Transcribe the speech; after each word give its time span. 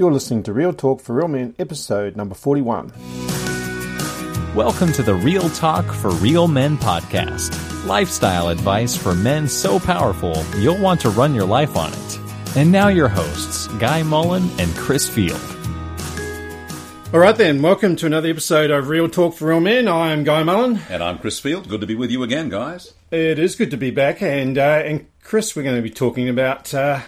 You're 0.00 0.10
listening 0.10 0.42
to 0.44 0.54
Real 0.54 0.72
Talk 0.72 1.02
for 1.02 1.14
Real 1.14 1.28
Men, 1.28 1.54
episode 1.58 2.16
number 2.16 2.34
41. 2.34 2.90
Welcome 4.54 4.92
to 4.92 5.02
the 5.02 5.14
Real 5.14 5.50
Talk 5.50 5.84
for 5.84 6.08
Real 6.12 6.48
Men 6.48 6.78
podcast. 6.78 7.84
Lifestyle 7.84 8.48
advice 8.48 8.96
for 8.96 9.14
men 9.14 9.46
so 9.46 9.78
powerful 9.78 10.42
you'll 10.56 10.80
want 10.80 11.02
to 11.02 11.10
run 11.10 11.34
your 11.34 11.44
life 11.44 11.76
on 11.76 11.92
it. 11.92 12.18
And 12.56 12.72
now 12.72 12.88
your 12.88 13.08
hosts, 13.08 13.66
Guy 13.76 14.02
Mullen 14.02 14.48
and 14.58 14.74
Chris 14.74 15.06
Field. 15.06 15.38
All 17.12 17.20
right, 17.20 17.36
then, 17.36 17.60
welcome 17.60 17.94
to 17.96 18.06
another 18.06 18.30
episode 18.30 18.70
of 18.70 18.88
Real 18.88 19.06
Talk 19.06 19.34
for 19.34 19.48
Real 19.48 19.60
Men. 19.60 19.86
I'm 19.86 20.24
Guy 20.24 20.42
Mullen. 20.42 20.80
And 20.88 21.02
I'm 21.04 21.18
Chris 21.18 21.38
Field. 21.40 21.68
Good 21.68 21.82
to 21.82 21.86
be 21.86 21.94
with 21.94 22.10
you 22.10 22.22
again, 22.22 22.48
guys. 22.48 22.94
It 23.10 23.38
is 23.38 23.54
good 23.54 23.70
to 23.72 23.76
be 23.76 23.90
back. 23.90 24.22
And, 24.22 24.56
uh, 24.56 24.80
and 24.82 25.08
Chris, 25.22 25.54
we're 25.54 25.62
going 25.62 25.76
to 25.76 25.82
be 25.82 25.90
talking 25.90 26.30
about. 26.30 26.72
Uh, 26.72 27.00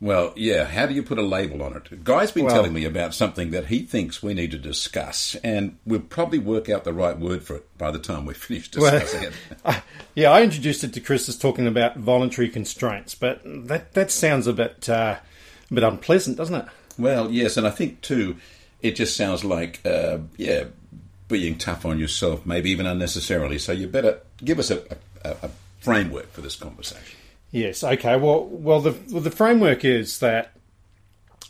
well, 0.00 0.32
yeah, 0.36 0.64
how 0.64 0.86
do 0.86 0.92
you 0.94 1.02
put 1.02 1.18
a 1.18 1.22
label 1.22 1.62
on 1.62 1.74
it? 1.74 2.04
Guy's 2.04 2.30
been 2.30 2.44
Well- 2.44 2.54
telling 2.54 2.72
me 2.74 2.84
about 2.84 3.14
something 3.14 3.50
that 3.52 3.66
he 3.66 3.80
thinks 3.80 4.22
we 4.22 4.34
need 4.34 4.50
to 4.50 4.58
discuss, 4.58 5.34
and 5.42 5.76
we'll 5.86 6.00
probably 6.00 6.38
work 6.38 6.68
out 6.68 6.84
the 6.84 6.92
right 6.92 7.18
word 7.18 7.42
for 7.42 7.56
it 7.56 7.78
by 7.78 7.90
the 7.90 7.98
time 7.98 8.26
we 8.26 8.34
finish 8.48 8.70
discussing 8.70 9.24
it. 9.24 9.32
I- 9.64 9.82
yeah, 10.14 10.30
I 10.30 10.42
introduced 10.42 10.84
it 10.84 10.92
to 10.94 11.00
Chris 11.00 11.28
as 11.28 11.38
talking 11.38 11.66
about 11.66 11.96
voluntary 11.96 12.48
constraints, 12.48 13.14
but 13.14 13.40
that, 13.44 13.94
that 13.94 14.10
sounds 14.10 14.46
a 14.46 14.52
bit, 14.52 14.88
uh, 14.88 15.16
a 15.70 15.74
bit 15.74 15.84
unpleasant, 15.84 16.36
doesn't 16.36 16.54
it? 16.54 16.66
Well, 16.98 17.30
yes, 17.30 17.56
and 17.56 17.66
I 17.66 17.70
think 17.70 18.00
too, 18.02 18.36
it 18.82 18.96
just 18.96 19.16
sounds 19.16 19.44
like, 19.44 19.80
uh, 19.86 20.18
yeah, 20.36 20.64
being 21.28 21.56
tough 21.58 21.84
on 21.84 21.98
yourself, 21.98 22.46
maybe 22.46 22.70
even 22.70 22.86
unnecessarily. 22.86 23.58
So 23.58 23.72
you 23.72 23.86
better 23.88 24.20
give 24.44 24.58
us 24.58 24.70
a, 24.70 24.82
a, 25.24 25.30
a 25.42 25.50
framework 25.80 26.32
for 26.32 26.40
this 26.40 26.54
conversation. 26.56 27.18
Yes. 27.50 27.82
Okay. 27.82 28.16
Well, 28.16 28.44
well, 28.46 28.80
the 28.80 28.96
well, 29.10 29.22
the 29.22 29.30
framework 29.30 29.84
is 29.84 30.18
that 30.18 30.52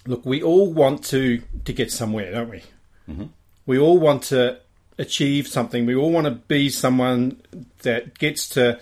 look, 0.06 0.24
we 0.24 0.42
all 0.42 0.72
want 0.72 1.04
to 1.06 1.42
to 1.64 1.72
get 1.72 1.90
somewhere, 1.90 2.32
don't 2.32 2.50
we? 2.50 2.62
We 3.66 3.78
all 3.78 3.98
want 3.98 4.22
to 4.24 4.58
achieve 4.98 5.48
something. 5.48 5.86
We 5.86 5.94
all 5.94 6.10
want 6.10 6.26
to 6.26 6.32
be 6.32 6.70
someone 6.70 7.40
that 7.82 8.18
gets 8.18 8.48
to 8.50 8.78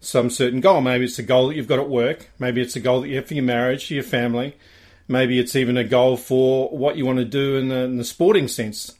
some 0.00 0.30
certain 0.30 0.60
goal. 0.60 0.80
Maybe 0.80 1.04
it's 1.04 1.18
a 1.18 1.22
goal 1.22 1.48
that 1.48 1.56
you've 1.56 1.68
got 1.68 1.78
at 1.78 1.88
work. 1.88 2.30
Maybe 2.38 2.60
it's 2.60 2.76
a 2.76 2.80
goal 2.80 3.00
that 3.00 3.08
you 3.08 3.16
have 3.16 3.26
for 3.26 3.34
your 3.34 3.44
marriage, 3.44 3.88
for 3.88 3.94
your 3.94 4.02
family. 4.02 4.56
Maybe 5.08 5.38
it's 5.38 5.56
even 5.56 5.76
a 5.76 5.84
goal 5.84 6.16
for 6.16 6.68
what 6.68 6.96
you 6.96 7.06
want 7.06 7.18
to 7.18 7.24
do 7.24 7.56
in 7.56 7.68
the, 7.68 7.76
in 7.76 7.96
the 7.96 8.04
sporting 8.04 8.46
sense. 8.46 8.94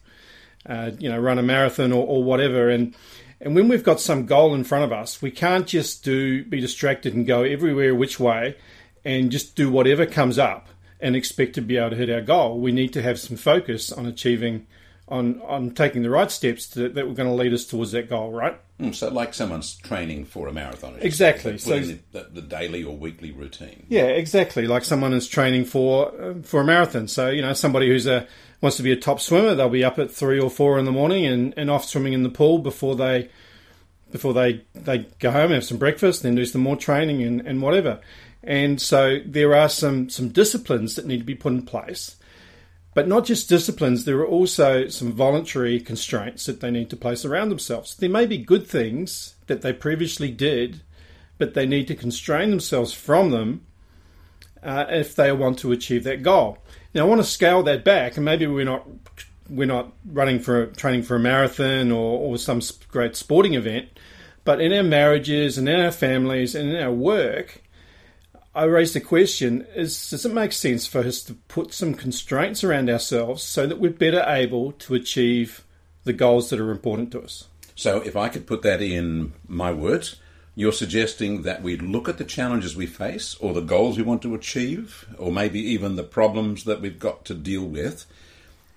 Uh, 0.66 0.91
you 0.98 1.08
know, 1.08 1.19
run 1.19 1.39
a 1.39 1.42
marathon 1.42 1.92
or, 1.92 2.05
or 2.06 2.24
whatever. 2.24 2.69
And 2.69 2.94
and 3.41 3.55
when 3.55 3.69
we've 3.69 3.84
got 3.84 4.00
some 4.00 4.27
goal 4.27 4.55
in 4.55 4.64
front 4.64 4.84
of 4.84 4.92
us, 4.92 5.22
we 5.22 5.31
can't 5.31 5.67
just 5.67 6.05
do 6.05 6.44
be 6.44 6.61
distracted 6.61 7.14
and 7.14 7.27
go 7.27 7.42
everywhere 7.42 7.95
which 7.95 8.19
way, 8.19 8.56
and 9.05 9.30
just 9.30 9.55
do 9.55 9.70
whatever 9.70 10.06
comes 10.06 10.39
up 10.39 10.69
and 11.00 11.14
expect 11.14 11.55
to 11.55 11.61
be 11.61 11.77
able 11.77 11.91
to 11.91 11.97
hit 11.97 12.11
our 12.11 12.20
goal. 12.20 12.58
We 12.58 12.72
need 12.72 12.92
to 12.95 13.03
have 13.03 13.20
some 13.20 13.36
focus 13.36 13.92
on 13.92 14.06
achieving, 14.06 14.67
on 15.06 15.41
on 15.42 15.70
taking 15.70 16.03
the 16.03 16.11
right 16.11 16.30
steps 16.30 16.67
to, 16.70 16.89
that 16.89 17.06
were 17.06 17.14
going 17.14 17.28
to 17.28 17.34
lead 17.34 17.53
us 17.55 17.64
towards 17.64 17.92
that 17.92 18.08
goal. 18.08 18.33
Right? 18.33 18.58
Mm, 18.80 18.95
so, 18.95 19.08
like 19.08 19.34
someone's 19.34 19.77
training 19.77 20.25
for 20.25 20.48
a 20.48 20.52
marathon. 20.52 20.97
Exactly. 21.00 21.58
So- 21.58 21.80
the, 21.80 22.28
the 22.33 22.42
daily 22.42 22.84
or 22.84 22.97
weekly 22.97 23.33
routine. 23.33 23.86
Yeah, 23.89 24.05
exactly. 24.05 24.67
Like 24.67 24.84
someone 24.84 25.12
is 25.12 25.28
training 25.28 25.64
for 25.64 26.12
uh, 26.20 26.34
for 26.42 26.61
a 26.61 26.64
marathon. 26.64 27.08
So 27.08 27.30
you 27.30 27.42
know, 27.42 27.52
somebody 27.52 27.89
who's 27.89 28.06
a 28.06 28.27
wants 28.61 28.77
to 28.77 28.83
be 28.83 28.92
a 28.92 28.97
top 28.97 29.20
swimmer, 29.20 29.55
they'll 29.55 29.69
be 29.69 29.84
up 29.84 29.98
at 29.98 30.11
three 30.11 30.41
or 30.41 30.51
four 30.51 30.78
in 30.78 30.84
the 30.84 30.92
morning 30.92 31.25
and, 31.27 31.55
and 31.56 31.70
off 31.70 31.84
swimming 31.84 32.12
in 32.12 32.23
the 32.23 32.28
pool 32.28 32.59
before 32.59 32.97
they 32.97 33.31
before 34.11 34.33
they 34.33 34.64
they 34.75 35.06
go 35.19 35.31
home, 35.31 35.51
have 35.51 35.64
some 35.64 35.78
breakfast, 35.78 36.23
then 36.23 36.34
do 36.34 36.47
some 36.47 36.62
more 36.62 36.77
training 36.77 37.23
and, 37.23 37.41
and 37.42 37.61
whatever. 37.62 38.01
And 38.42 38.81
so 38.81 39.19
there 39.25 39.55
are 39.55 39.69
some 39.69 40.09
some 40.09 40.29
disciplines 40.31 40.95
that 40.95 41.06
need 41.06 41.19
to 41.19 41.25
be 41.25 41.34
put 41.34 41.53
in 41.53 41.62
place. 41.62 42.17
But 42.95 43.06
not 43.06 43.27
just 43.27 43.48
disciplines, 43.48 44.05
there 44.05 44.19
are 44.19 44.27
also 44.27 44.89
some 44.89 45.12
voluntary 45.12 45.79
constraints 45.79 46.47
that 46.47 46.61
they 46.61 46.70
need 46.70 46.91
to 46.91 46.97
place 46.97 47.25
around 47.25 47.48
themselves. 47.51 47.95
There 47.95 48.09
may 48.09 48.27
be 48.27 48.39
good 48.39 48.67
things 48.67 49.35
that 49.47 49.63
they 49.63 49.73
previously 49.73 50.33
did, 50.33 50.83
but 51.36 51.55
they 51.55 51.67
need 51.67 51.86
to 51.89 51.95
constrain 51.95 52.51
themselves 52.51 52.92
from 52.92 53.30
them 53.30 53.64
uh, 54.63 54.86
if 54.89 55.14
they 55.14 55.30
want 55.30 55.61
to 55.61 55.70
achieve 55.70 56.02
that 56.05 56.23
goal. 56.23 56.58
Now, 56.94 57.02
I 57.02 57.04
want 57.08 57.20
to 57.20 57.26
scale 57.26 57.62
that 57.64 57.84
back, 57.84 58.16
and 58.16 58.24
maybe 58.24 58.46
we're 58.46 58.64
not 58.64 58.86
we're 59.48 59.66
not 59.66 59.92
running 60.04 60.38
for 60.40 60.62
a, 60.62 60.66
training 60.66 61.02
for 61.02 61.16
a 61.16 61.20
marathon 61.20 61.90
or, 61.90 62.18
or 62.18 62.38
some 62.38 62.60
great 62.88 63.16
sporting 63.16 63.54
event, 63.54 63.88
but 64.44 64.60
in 64.60 64.72
our 64.72 64.82
marriages 64.82 65.56
and 65.56 65.68
in 65.68 65.80
our 65.80 65.90
families 65.90 66.54
and 66.54 66.70
in 66.70 66.76
our 66.76 66.92
work, 66.92 67.62
I 68.54 68.64
raised 68.64 68.94
the 68.94 69.00
question: 69.00 69.66
Is 69.74 70.10
does 70.10 70.24
it 70.24 70.32
make 70.32 70.52
sense 70.52 70.86
for 70.86 71.00
us 71.00 71.22
to 71.24 71.34
put 71.34 71.72
some 71.72 71.94
constraints 71.94 72.64
around 72.64 72.90
ourselves 72.90 73.42
so 73.42 73.66
that 73.66 73.78
we're 73.78 73.90
better 73.90 74.24
able 74.26 74.72
to 74.72 74.94
achieve 74.94 75.64
the 76.05 76.12
goals 76.12 76.50
that 76.50 76.60
are 76.60 76.70
important 76.70 77.12
to 77.12 77.22
us? 77.22 77.48
So, 77.74 78.00
if 78.00 78.16
I 78.16 78.28
could 78.28 78.46
put 78.46 78.62
that 78.62 78.82
in 78.82 79.34
my 79.46 79.70
words, 79.70 80.16
you're 80.58 80.73
suggesting 80.73 81.42
that 81.42 81.63
we 81.63 81.77
look 81.77 82.08
at 82.08 82.19
the 82.19 82.24
challenges 82.24 82.74
we 82.74 82.85
face, 82.85 83.36
or 83.39 83.55
the 83.55 83.61
goals 83.61 83.96
we 83.96 84.02
want 84.02 84.23
to 84.23 84.35
achieve, 84.35 85.07
or 85.17 85.30
maybe 85.30 85.61
even 85.61 85.95
the 85.95 86.02
problems 86.02 86.64
that 86.64 86.80
we've 86.80 86.98
got 86.98 87.24
to 87.24 87.33
deal 87.33 87.64
with, 87.64 88.07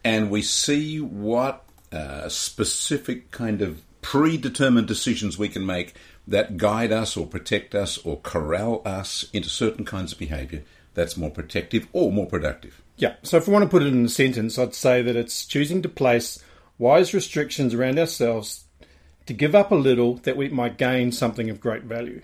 and 0.04 0.30
we 0.30 0.44
see 0.44 1.02
what 1.02 1.64
uh, 1.92 2.30
specific 2.30 3.32
kind 3.32 3.64
of 3.64 3.82
predetermined 4.04 4.88
decisions 4.88 5.40
we 5.40 5.50
can 5.50 5.66
make 5.66 5.96
that 6.28 6.56
guide 6.56 6.92
us, 6.92 7.18
or 7.18 7.26
protect 7.26 7.74
us, 7.74 7.98
or 8.06 8.20
corral 8.22 8.84
us 8.86 9.26
into 9.34 9.50
certain 9.50 9.84
kinds 9.84 10.12
of 10.12 10.20
behavior 10.20 10.62
that's 10.94 11.18
more 11.18 11.32
protective 11.32 11.88
or 11.94 12.12
more 12.12 12.28
productive. 12.28 12.80
Yeah. 12.98 13.16
So 13.24 13.38
if 13.38 13.48
we 13.48 13.54
want 13.54 13.64
to 13.64 13.70
put 13.70 13.82
it 13.82 13.88
in 13.88 14.06
a 14.06 14.10
sentence, 14.10 14.60
I'd 14.60 14.76
say 14.76 15.02
that 15.02 15.16
it's 15.16 15.48
choosing 15.48 15.82
to 15.82 15.90
place 15.90 16.44
wise 16.78 17.12
restrictions 17.12 17.74
around 17.74 17.98
ourselves 17.98 18.66
to 19.26 19.34
give 19.34 19.56
up 19.56 19.72
a 19.72 19.76
little 19.76 20.16
that 20.18 20.38
we 20.38 20.50
might 20.50 20.78
gain 20.78 21.12
something 21.12 21.50
of 21.50 21.60
great 21.62 21.84
value. 21.84 22.22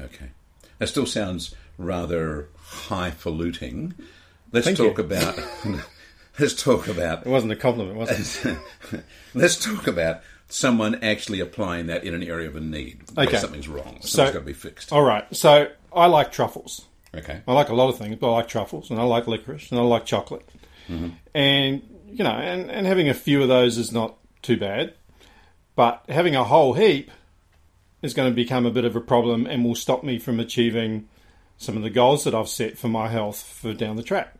Okay. 0.00 0.30
That 0.78 0.88
still 0.88 1.06
sounds 1.06 1.54
rather 1.78 2.48
highfalutin. 2.58 3.94
Let's 4.52 4.66
Thank 4.66 4.78
talk 4.78 4.98
you. 4.98 5.04
about. 5.04 5.38
let's 6.38 6.60
talk 6.62 6.88
about. 6.88 7.26
It 7.26 7.30
wasn't 7.30 7.52
a 7.52 7.56
compliment, 7.56 7.96
was 7.96 8.44
it? 8.44 8.58
let's 9.34 9.56
talk 9.56 9.86
about 9.86 10.20
someone 10.48 10.96
actually 11.02 11.40
applying 11.40 11.86
that 11.86 12.04
in 12.04 12.14
an 12.14 12.22
area 12.22 12.48
of 12.48 12.56
a 12.56 12.60
need. 12.60 13.00
Okay. 13.16 13.36
something's 13.38 13.68
wrong. 13.68 13.84
Something's 14.02 14.10
So- 14.10 14.26
got 14.26 14.32
to 14.32 14.40
be 14.40 14.52
fixed. 14.52 14.92
All 14.92 15.02
right. 15.02 15.24
So 15.34 15.68
I 15.92 16.06
like 16.06 16.32
truffles. 16.32 16.86
Okay. 17.14 17.40
I 17.48 17.52
like 17.52 17.70
a 17.70 17.74
lot 17.74 17.88
of 17.88 17.96
things, 17.98 18.16
but 18.20 18.30
I 18.30 18.36
like 18.36 18.48
truffles 18.48 18.90
and 18.90 19.00
I 19.00 19.04
like 19.04 19.26
licorice 19.26 19.70
and 19.70 19.80
I 19.80 19.82
like 19.82 20.04
chocolate. 20.04 20.46
Mm-hmm. 20.88 21.08
And, 21.34 21.82
you 22.08 22.22
know, 22.24 22.30
and, 22.30 22.70
and 22.70 22.86
having 22.86 23.08
a 23.08 23.14
few 23.14 23.42
of 23.42 23.48
those 23.48 23.78
is 23.78 23.90
not 23.90 24.16
too 24.42 24.56
bad. 24.58 24.94
But 25.76 26.02
having 26.08 26.34
a 26.34 26.42
whole 26.42 26.72
heap 26.72 27.10
is 28.02 28.14
going 28.14 28.30
to 28.30 28.34
become 28.34 28.66
a 28.66 28.70
bit 28.70 28.84
of 28.84 28.96
a 28.96 29.00
problem 29.00 29.46
and 29.46 29.64
will 29.64 29.74
stop 29.74 30.02
me 30.02 30.18
from 30.18 30.40
achieving 30.40 31.08
some 31.58 31.76
of 31.76 31.82
the 31.82 31.90
goals 31.90 32.24
that 32.24 32.34
I've 32.34 32.48
set 32.48 32.76
for 32.76 32.88
my 32.88 33.08
health 33.08 33.42
for 33.42 33.72
down 33.72 33.96
the 33.96 34.02
track. 34.02 34.34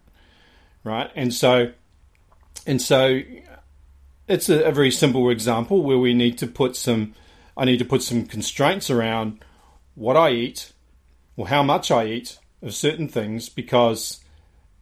Right? 0.82 1.10
And 1.14 1.32
so, 1.32 1.72
and 2.66 2.80
so 2.80 3.20
it's 4.26 4.48
a, 4.48 4.64
a 4.64 4.72
very 4.72 4.90
simple 4.90 5.30
example 5.30 5.82
where 5.82 5.98
we 5.98 6.14
need 6.14 6.38
to 6.38 6.46
put 6.46 6.74
some, 6.74 7.14
I 7.56 7.64
need 7.64 7.78
to 7.78 7.84
put 7.84 8.02
some 8.02 8.26
constraints 8.26 8.90
around 8.90 9.44
what 9.94 10.16
I 10.16 10.30
eat 10.30 10.72
or 11.36 11.48
how 11.48 11.62
much 11.62 11.90
I 11.90 12.06
eat 12.06 12.38
of 12.62 12.74
certain 12.74 13.08
things 13.08 13.48
because 13.48 14.20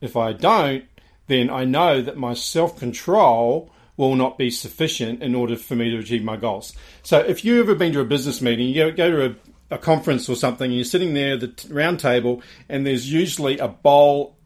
if 0.01 0.17
I 0.17 0.33
don't, 0.33 0.85
then 1.27 1.51
I 1.51 1.65
know 1.65 2.01
that 2.03 2.17
my 2.17 2.35
self 2.35 2.79
control 2.79 3.71
will 3.97 4.17
not 4.17 4.39
be 4.39 4.51
sufficient 4.51 5.23
in 5.23 5.35
order 5.35 5.57
for 5.57 5.77
me 5.77 5.91
to 5.91 5.99
achieve 5.99 6.25
my 6.25 6.37
goals. 6.37 6.75
So 7.03 7.19
if 7.19 7.45
you've 7.45 7.61
ever 7.67 7.75
been 7.75 7.93
to 7.93 8.01
a 8.01 8.05
business 8.05 8.41
meeting, 8.41 8.69
you 8.69 8.91
go, 8.93 9.11
to 9.11 9.27
a, 9.27 9.75
a 9.75 9.79
conference 9.79 10.29
or 10.29 10.37
something, 10.37 10.67
and 10.67 10.75
you're 10.75 10.85
sitting 10.85 11.15
there 11.15 11.35
at 11.35 11.41
the 11.41 11.49
t- 11.49 11.73
round 11.73 12.01
table, 12.01 12.43
and 12.69 12.87
there's 12.87 13.11
usually 13.11 13.59
a 13.59 13.69
bowl 13.69 14.37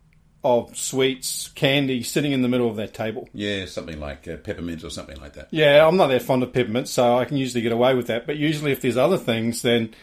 of 0.45 0.77
sweets, 0.77 1.49
candy 1.55 2.03
sitting 2.03 2.33
in 2.33 2.43
the 2.43 2.49
middle 2.49 2.69
of 2.71 2.77
that 2.77 2.95
table. 2.95 3.29
Yeah, 3.33 3.67
something 3.67 3.99
like 3.99 4.29
uh, 4.29 4.37
peppermint 4.37 4.85
or 4.85 4.91
something 4.91 5.21
like 5.21 5.33
that. 5.35 5.49
Yeah, 5.51 5.87
I'm 5.87 5.97
not 5.97 6.09
that 6.09 6.23
fond 6.23 6.43
of 6.43 6.53
peppermint, 6.53 6.89
so 6.89 7.19
I 7.19 7.25
can 7.25 7.37
usually 7.37 7.63
get 7.63 7.73
away 7.73 7.95
with 7.95 8.07
that. 8.07 8.27
But 8.27 8.37
usually, 8.37 8.73
if 8.73 8.81
there's 8.81 8.97
other 8.97 9.19
things, 9.19 9.63
then 9.63 9.95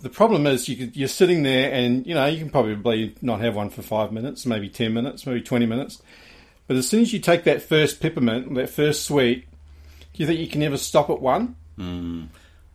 the 0.00 0.08
problem 0.08 0.46
is 0.46 0.68
you 0.68 0.76
could, 0.76 0.96
you're 0.96 1.08
sitting 1.08 1.42
there, 1.42 1.72
and 1.72 2.06
you 2.06 2.14
know 2.14 2.26
you 2.26 2.38
can 2.38 2.50
probably 2.50 3.14
not 3.20 3.40
have 3.40 3.54
one 3.54 3.70
for 3.70 3.82
five 3.82 4.12
minutes, 4.12 4.46
maybe 4.46 4.68
ten 4.68 4.94
minutes, 4.94 5.26
maybe 5.26 5.42
twenty 5.42 5.66
minutes. 5.66 6.00
But 6.66 6.76
as 6.76 6.88
soon 6.88 7.02
as 7.02 7.12
you 7.12 7.18
take 7.18 7.44
that 7.44 7.62
first 7.62 8.00
peppermint, 8.00 8.54
that 8.54 8.70
first 8.70 9.04
sweet, 9.04 9.46
do 10.12 10.22
you 10.22 10.26
think 10.26 10.40
you 10.40 10.48
can 10.48 10.62
ever 10.62 10.78
stop 10.78 11.10
at 11.10 11.20
one? 11.20 11.56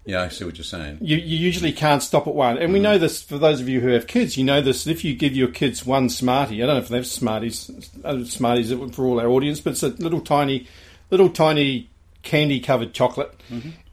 Yeah, 0.06 0.24
I 0.24 0.30
see 0.30 0.45
what 0.45 0.57
you're 0.57 0.63
saying. 0.63 1.00
You, 1.01 1.18
you 1.18 1.38
usually 1.38 1.74
can't 1.74 2.01
stop 2.01 2.28
at 2.28 2.34
one. 2.34 2.57
And 2.57 2.72
we 2.72 2.80
know 2.80 2.98
this 2.98 3.22
for 3.22 3.38
those 3.38 3.60
of 3.60 3.68
you 3.68 3.81
who 3.81 3.89
have 3.89 4.07
kids. 4.07 4.38
You 4.38 4.45
know 4.45 4.62
this. 4.62 4.88
If 4.88 5.04
you 5.04 5.13
give 5.13 5.36
your 5.36 5.50
kids 5.50 5.86
one 5.86 6.10
Smartie, 6.10 6.63
I 6.63 6.66
don't 6.66 6.75
know 6.75 6.81
if 6.81 6.88
they 6.88 6.95
have 6.95 7.06
Smarties, 7.06 7.69
uh, 8.06 8.24
Smarties 8.24 8.72
for 8.95 9.06
all 9.06 9.19
our 9.19 9.28
audience, 9.28 9.60
but 9.60 9.72
it's 9.72 9.84
a 9.84 9.89
little 9.89 10.22
tiny, 10.22 10.66
little 11.12 11.30
tiny 11.30 11.89
candy 12.23 12.59
covered 12.59 12.93
chocolate. 12.93 13.33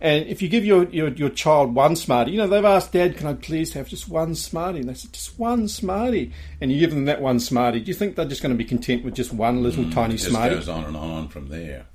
And 0.01 0.27
if 0.27 0.43
you 0.43 0.49
give 0.49 0.65
your, 0.65 0.85
your, 0.91 1.09
your 1.09 1.29
child 1.31 1.75
one 1.75 1.95
Smartie, 1.97 2.33
you 2.33 2.39
know, 2.39 2.47
they've 2.49 2.65
asked, 2.65 2.93
Dad, 2.93 3.17
can 3.17 3.27
I 3.27 3.35
please 3.35 3.75
have 3.75 3.89
just 3.89 4.09
one 4.09 4.35
Smartie? 4.35 4.81
And 4.81 4.89
they 4.89 4.95
said, 4.95 5.13
just 5.13 5.39
one 5.39 5.69
Smartie. 5.69 6.33
And 6.61 6.73
you 6.73 6.81
give 6.81 6.91
them 6.91 7.05
that 7.05 7.21
one 7.23 7.39
Smartie, 7.39 7.81
do 7.81 7.87
you 7.87 7.95
think 7.95 8.17
they're 8.17 8.25
just 8.25 8.43
going 8.43 8.53
to 8.55 8.59
be 8.59 8.65
content 8.65 9.05
with 9.05 9.15
just 9.15 9.33
one 9.33 9.63
little 9.63 9.89
tiny 9.91 10.17
Smartie? 10.17 10.17
It 10.17 10.19
just 10.19 10.31
Smartie? 10.31 10.55
goes 10.57 10.69
on 10.69 10.85
and 10.85 10.97
on 10.97 11.29
from 11.29 11.49
there. 11.49 11.87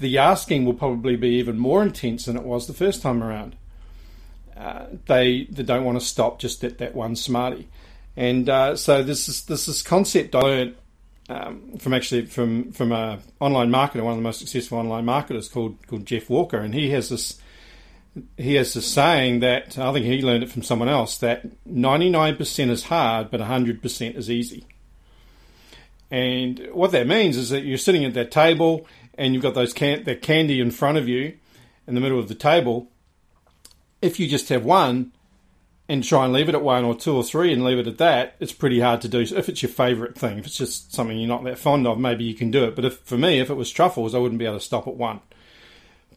the 0.00 0.18
asking 0.18 0.64
will 0.64 0.74
probably 0.74 1.16
be 1.16 1.30
even 1.30 1.58
more 1.58 1.82
intense 1.82 2.24
than 2.26 2.36
it 2.36 2.42
was 2.42 2.66
the 2.66 2.74
first 2.74 3.02
time 3.02 3.22
around. 3.22 3.56
Uh, 4.56 4.86
they 5.06 5.44
they 5.50 5.62
don't 5.62 5.84
want 5.84 6.00
to 6.00 6.04
stop 6.04 6.38
just 6.38 6.64
at 6.64 6.78
that 6.78 6.94
one 6.94 7.14
smartie, 7.14 7.68
and 8.16 8.48
uh, 8.48 8.74
so 8.74 9.02
this 9.02 9.28
is 9.28 9.44
this 9.44 9.68
is 9.68 9.82
concept 9.82 10.34
I 10.34 10.40
learned 10.40 10.76
um, 11.28 11.76
from 11.78 11.92
actually 11.92 12.26
from 12.26 12.72
from 12.72 12.92
a 12.92 13.18
online 13.40 13.70
marketer, 13.70 14.02
one 14.02 14.12
of 14.12 14.18
the 14.18 14.22
most 14.22 14.38
successful 14.38 14.78
online 14.78 15.04
marketers 15.04 15.48
called 15.48 15.84
called 15.86 16.06
Jeff 16.06 16.30
Walker, 16.30 16.58
and 16.58 16.74
he 16.74 16.90
has 16.90 17.08
this 17.08 17.40
he 18.36 18.54
has 18.54 18.74
this 18.74 18.86
saying 18.86 19.40
that 19.40 19.78
I 19.78 19.92
think 19.92 20.06
he 20.06 20.22
learned 20.22 20.44
it 20.44 20.50
from 20.50 20.62
someone 20.62 20.88
else 20.88 21.18
that 21.18 21.44
ninety 21.66 22.10
nine 22.10 22.36
percent 22.36 22.70
is 22.70 22.84
hard, 22.84 23.30
but 23.30 23.40
hundred 23.40 23.82
percent 23.82 24.16
is 24.16 24.30
easy. 24.30 24.66
And 26.10 26.68
what 26.72 26.92
that 26.92 27.06
means 27.08 27.36
is 27.36 27.50
that 27.50 27.64
you're 27.64 27.78
sitting 27.78 28.04
at 28.04 28.14
that 28.14 28.30
table 28.30 28.86
and 29.18 29.34
you've 29.34 29.42
got 29.42 29.54
those 29.54 29.72
can- 29.72 30.04
that 30.04 30.22
candy 30.22 30.60
in 30.60 30.70
front 30.70 30.98
of 30.98 31.08
you 31.08 31.36
in 31.86 31.94
the 31.94 32.00
middle 32.00 32.18
of 32.18 32.28
the 32.28 32.34
table. 32.34 32.88
If 34.00 34.20
you 34.20 34.28
just 34.28 34.48
have 34.50 34.64
one 34.64 35.12
and 35.88 36.02
try 36.02 36.24
and 36.24 36.32
leave 36.32 36.48
it 36.48 36.54
at 36.54 36.62
one 36.62 36.84
or 36.84 36.96
two 36.96 37.14
or 37.14 37.22
three 37.22 37.52
and 37.52 37.64
leave 37.64 37.78
it 37.78 37.86
at 37.86 37.98
that, 37.98 38.34
it's 38.40 38.52
pretty 38.52 38.80
hard 38.80 39.00
to 39.02 39.08
do. 39.08 39.20
If 39.20 39.48
it's 39.48 39.62
your 39.62 39.70
favourite 39.70 40.16
thing, 40.16 40.38
if 40.38 40.46
it's 40.46 40.56
just 40.56 40.92
something 40.92 41.18
you're 41.18 41.28
not 41.28 41.44
that 41.44 41.58
fond 41.58 41.86
of, 41.86 41.98
maybe 41.98 42.24
you 42.24 42.34
can 42.34 42.50
do 42.50 42.64
it. 42.64 42.74
But 42.74 42.84
if 42.84 42.98
for 43.00 43.16
me, 43.16 43.38
if 43.38 43.50
it 43.50 43.54
was 43.54 43.70
truffles, 43.70 44.14
I 44.14 44.18
wouldn't 44.18 44.38
be 44.38 44.46
able 44.46 44.58
to 44.58 44.64
stop 44.64 44.88
at 44.88 44.96
one. 44.96 45.20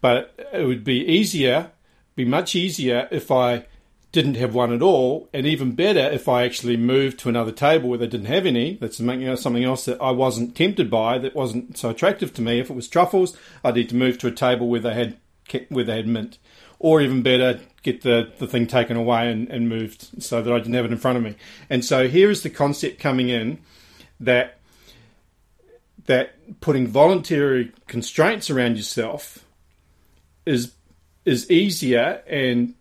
But 0.02 0.34
it 0.54 0.66
would 0.66 0.84
be 0.84 1.06
easier, 1.06 1.72
be 2.16 2.26
much 2.26 2.56
easier 2.56 3.08
if 3.12 3.30
I 3.32 3.66
didn't 4.12 4.36
have 4.36 4.56
one 4.56 4.74
at 4.74 4.82
all, 4.82 5.30
and 5.34 5.46
even 5.46 5.74
better 5.74 6.00
if 6.00 6.28
I 6.28 6.44
actually 6.44 6.78
moved 6.78 7.20
to 7.20 7.30
another 7.30 7.52
table 7.52 7.90
where 7.90 8.00
they 8.00 8.08
didn't 8.08 8.26
have 8.26 8.48
any. 8.48 8.76
That's 8.76 8.98
something, 8.98 9.24
else 9.64 9.86
that 9.86 10.02
I 10.02 10.10
wasn't 10.10 10.56
tempted 10.56 10.90
by, 10.90 11.20
that 11.20 11.36
wasn't 11.36 11.78
so 11.78 11.92
attractive 11.92 12.34
to 12.34 12.42
me. 12.42 12.60
If 12.60 12.72
it 12.72 12.76
was 12.76 12.88
truffles, 12.88 13.38
I'd 13.64 13.76
need 13.76 13.90
to 13.90 13.96
move 13.96 14.18
to 14.20 14.28
a 14.28 14.32
table 14.32 14.68
where 14.68 14.80
they 14.80 14.96
had 14.96 15.18
where 15.70 15.84
they 15.84 15.98
had 15.98 16.08
mint, 16.08 16.38
or 16.80 17.02
even 17.02 17.24
better, 17.24 17.60
get 17.82 18.02
the, 18.02 18.32
the 18.40 18.48
thing 18.48 18.68
taken 18.68 18.98
away 18.98 19.32
and, 19.32 19.48
and 19.50 19.70
moved 19.70 20.22
so 20.22 20.42
that 20.42 20.52
I 20.52 20.58
didn't 20.58 20.74
have 20.74 20.86
it 20.86 20.92
in 20.92 20.98
front 20.98 21.18
of 21.18 21.24
me. 21.24 21.36
And 21.70 21.84
so 21.84 22.08
here 22.08 22.30
is 22.30 22.44
the 22.44 22.50
concept 22.50 23.00
coming 23.00 23.30
in 23.30 23.60
that 24.20 24.56
that 26.06 26.60
putting 26.60 26.88
voluntary 26.88 27.72
constraints 27.88 28.50
around 28.50 28.78
yourself 28.78 29.46
is 30.46 30.74
is 31.26 31.50
easier 31.52 32.24
and 32.28 32.74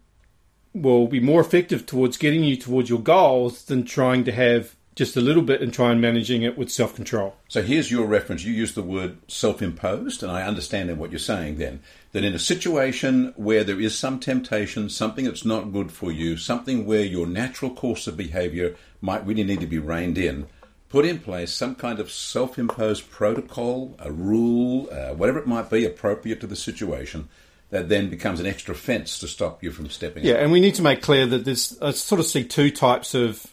will 0.74 1.06
be 1.06 1.20
more 1.20 1.40
effective 1.40 1.84
towards 1.84 2.16
getting 2.16 2.44
you 2.44 2.56
towards 2.56 2.88
your 2.88 3.00
goals 3.00 3.64
than 3.64 3.84
trying 3.84 4.24
to 4.24 4.32
have 4.32 4.74
just 4.98 5.16
a 5.16 5.20
little 5.20 5.42
bit 5.42 5.62
and 5.62 5.72
try 5.72 5.92
and 5.92 6.00
managing 6.00 6.42
it 6.42 6.58
with 6.58 6.70
self 6.70 6.94
control. 6.96 7.36
So 7.46 7.62
here's 7.62 7.90
your 7.90 8.06
reference. 8.06 8.44
You 8.44 8.52
use 8.52 8.74
the 8.74 8.82
word 8.82 9.18
self 9.30 9.62
imposed, 9.62 10.22
and 10.22 10.32
I 10.32 10.42
understand 10.42 10.96
what 10.98 11.12
you're 11.12 11.20
saying 11.20 11.58
then. 11.58 11.80
That 12.12 12.24
in 12.24 12.32
a 12.34 12.38
situation 12.38 13.34
where 13.36 13.64
there 13.64 13.80
is 13.80 13.98
some 13.98 14.18
temptation, 14.18 14.88
something 14.88 15.26
that's 15.26 15.44
not 15.44 15.72
good 15.72 15.92
for 15.92 16.10
you, 16.10 16.38
something 16.38 16.86
where 16.86 17.04
your 17.04 17.26
natural 17.26 17.70
course 17.74 18.06
of 18.06 18.16
behavior 18.16 18.76
might 19.02 19.26
really 19.26 19.44
need 19.44 19.60
to 19.60 19.66
be 19.66 19.78
reined 19.78 20.16
in, 20.16 20.46
put 20.88 21.04
in 21.04 21.18
place 21.18 21.52
some 21.52 21.74
kind 21.74 22.00
of 22.00 22.10
self 22.10 22.58
imposed 22.58 23.10
protocol, 23.10 23.94
a 23.98 24.10
rule, 24.10 24.88
uh, 24.90 25.12
whatever 25.14 25.38
it 25.38 25.46
might 25.46 25.68
be 25.68 25.84
appropriate 25.84 26.40
to 26.40 26.46
the 26.46 26.56
situation, 26.56 27.28
that 27.68 27.90
then 27.90 28.08
becomes 28.08 28.40
an 28.40 28.46
extra 28.46 28.74
fence 28.74 29.18
to 29.18 29.28
stop 29.28 29.62
you 29.62 29.70
from 29.70 29.90
stepping 29.90 30.24
Yeah, 30.24 30.34
up. 30.34 30.40
and 30.40 30.52
we 30.52 30.60
need 30.60 30.74
to 30.76 30.82
make 30.82 31.02
clear 31.02 31.26
that 31.26 31.44
there's 31.44 31.76
I 31.82 31.90
sort 31.90 32.20
of 32.20 32.26
see 32.26 32.42
two 32.44 32.70
types 32.70 33.14
of 33.14 33.46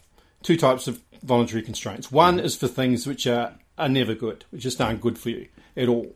two 0.43 0.55
types 0.55 0.87
of 0.87 1.01
voluntary 1.23 1.61
constraints. 1.61 2.09
One 2.11 2.39
is 2.39 2.55
for 2.55 2.67
things 2.69 3.05
which 3.05 3.27
are, 3.27 3.53
are 3.77 3.89
never 3.89 4.13
good, 4.15 4.45
which 4.51 4.61
just 4.61 4.79
aren't 4.79 5.01
good 5.01 5.17
for 5.19 5.29
you 5.29 5.47
at 5.75 5.89
all. 5.89 6.15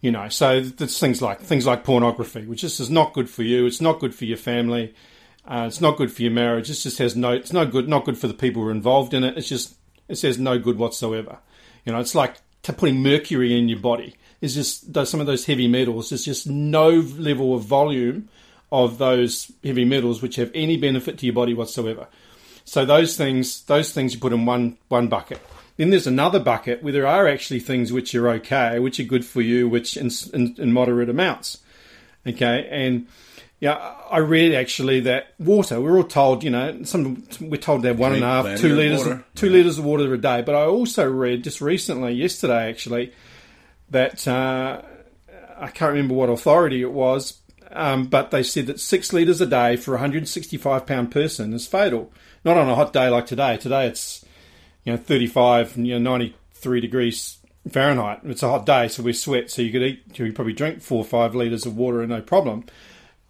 You 0.00 0.12
know, 0.12 0.28
so 0.28 0.60
there's 0.60 0.98
things 0.98 1.20
like 1.20 1.40
things 1.40 1.66
like 1.66 1.82
pornography, 1.82 2.46
which 2.46 2.60
just 2.60 2.78
is 2.78 2.88
not 2.88 3.14
good 3.14 3.28
for 3.28 3.42
you. 3.42 3.66
It's 3.66 3.80
not 3.80 3.98
good 3.98 4.14
for 4.14 4.26
your 4.26 4.36
family. 4.36 4.94
Uh, 5.44 5.64
it's 5.66 5.80
not 5.80 5.96
good 5.96 6.12
for 6.12 6.22
your 6.22 6.30
marriage. 6.30 6.70
It 6.70 6.74
just 6.74 6.98
has 6.98 7.16
no. 7.16 7.32
It's 7.32 7.52
no 7.52 7.66
good. 7.66 7.88
Not 7.88 8.04
good 8.04 8.16
for 8.16 8.28
the 8.28 8.34
people 8.34 8.62
who 8.62 8.68
are 8.68 8.72
involved 8.72 9.12
in 9.12 9.24
it. 9.24 9.36
It's 9.36 9.48
just 9.48 9.74
it 10.06 10.16
says 10.16 10.38
no 10.38 10.58
good 10.58 10.78
whatsoever. 10.78 11.38
You 11.84 11.92
know, 11.92 11.98
it's 11.98 12.14
like 12.14 12.36
putting 12.62 13.02
mercury 13.02 13.58
in 13.58 13.68
your 13.68 13.78
body. 13.78 14.14
It's 14.40 14.54
just 14.54 14.92
those, 14.92 15.10
some 15.10 15.20
of 15.20 15.26
those 15.26 15.46
heavy 15.46 15.66
metals. 15.66 16.10
There's 16.10 16.24
just 16.24 16.46
no 16.46 16.90
level 16.90 17.54
of 17.54 17.62
volume 17.62 18.28
of 18.70 18.98
those 18.98 19.50
heavy 19.64 19.84
metals 19.84 20.22
which 20.22 20.36
have 20.36 20.50
any 20.54 20.76
benefit 20.76 21.18
to 21.18 21.26
your 21.26 21.34
body 21.34 21.54
whatsoever. 21.54 22.06
So 22.64 22.84
those 22.84 23.16
things, 23.16 23.62
those 23.62 23.92
things 23.92 24.14
you 24.14 24.20
put 24.20 24.32
in 24.32 24.44
one 24.44 24.76
one 24.88 25.08
bucket. 25.08 25.40
Then 25.78 25.90
there's 25.90 26.06
another 26.08 26.40
bucket 26.40 26.82
where 26.82 26.92
there 26.92 27.06
are 27.06 27.26
actually 27.26 27.60
things 27.60 27.92
which 27.92 28.14
are 28.14 28.28
okay, 28.30 28.78
which 28.80 29.00
are 29.00 29.04
good 29.04 29.24
for 29.24 29.40
you, 29.40 29.68
which 29.68 29.96
in, 29.96 30.10
in, 30.34 30.54
in 30.58 30.72
moderate 30.72 31.08
amounts. 31.08 31.58
Okay, 32.26 32.68
and 32.70 33.06
yeah, 33.60 33.74
I 34.10 34.18
read 34.18 34.54
actually 34.54 35.00
that 35.00 35.28
water. 35.38 35.80
We're 35.80 35.96
all 35.96 36.04
told, 36.04 36.42
you 36.44 36.50
know, 36.50 36.82
some 36.82 37.24
we're 37.40 37.56
told 37.56 37.82
to 37.82 37.88
have 37.88 37.98
one 37.98 38.12
and 38.12 38.24
a 38.24 38.26
half, 38.26 38.58
two 38.58 38.74
liters, 38.74 38.98
water. 39.06 39.24
two 39.36 39.46
Yeah. 39.46 39.52
liters 39.52 39.78
of 39.78 39.84
water 39.84 40.12
a 40.12 40.18
day. 40.18 40.42
But 40.42 40.56
I 40.56 40.64
also 40.64 41.08
read 41.08 41.44
just 41.44 41.60
recently, 41.60 42.12
yesterday 42.12 42.68
actually, 42.68 43.12
that 43.90 44.26
uh, 44.28 44.82
I 45.58 45.68
can't 45.68 45.92
remember 45.92 46.14
what 46.14 46.28
authority 46.28 46.82
it 46.82 46.92
was, 46.92 47.38
um, 47.70 48.06
but 48.06 48.30
they 48.30 48.42
said 48.42 48.66
that 48.66 48.80
six 48.80 49.12
litres 49.12 49.40
a 49.40 49.46
day 49.46 49.76
for 49.76 49.92
a 49.92 49.98
165 49.98 50.86
pound 50.86 51.10
person 51.10 51.52
is 51.52 51.66
fatal. 51.68 52.12
Not 52.44 52.56
on 52.56 52.68
a 52.68 52.74
hot 52.74 52.92
day 52.92 53.08
like 53.08 53.26
today. 53.26 53.56
Today 53.56 53.86
it's 53.86 54.24
you 54.88 54.94
know 54.94 55.02
35, 55.02 55.76
you 55.76 55.98
know 55.98 56.10
93 56.10 56.80
degrees 56.80 57.38
Fahrenheit. 57.70 58.20
It's 58.24 58.42
a 58.42 58.48
hot 58.48 58.64
day, 58.64 58.88
so 58.88 59.02
we 59.02 59.12
sweat. 59.12 59.50
So 59.50 59.60
you 59.60 59.70
could 59.70 59.82
eat, 59.82 60.18
you 60.18 60.32
probably 60.32 60.54
drink 60.54 60.80
four 60.80 60.98
or 60.98 61.04
five 61.04 61.34
litres 61.34 61.66
of 61.66 61.76
water 61.76 62.00
and 62.00 62.08
no 62.08 62.22
problem. 62.22 62.64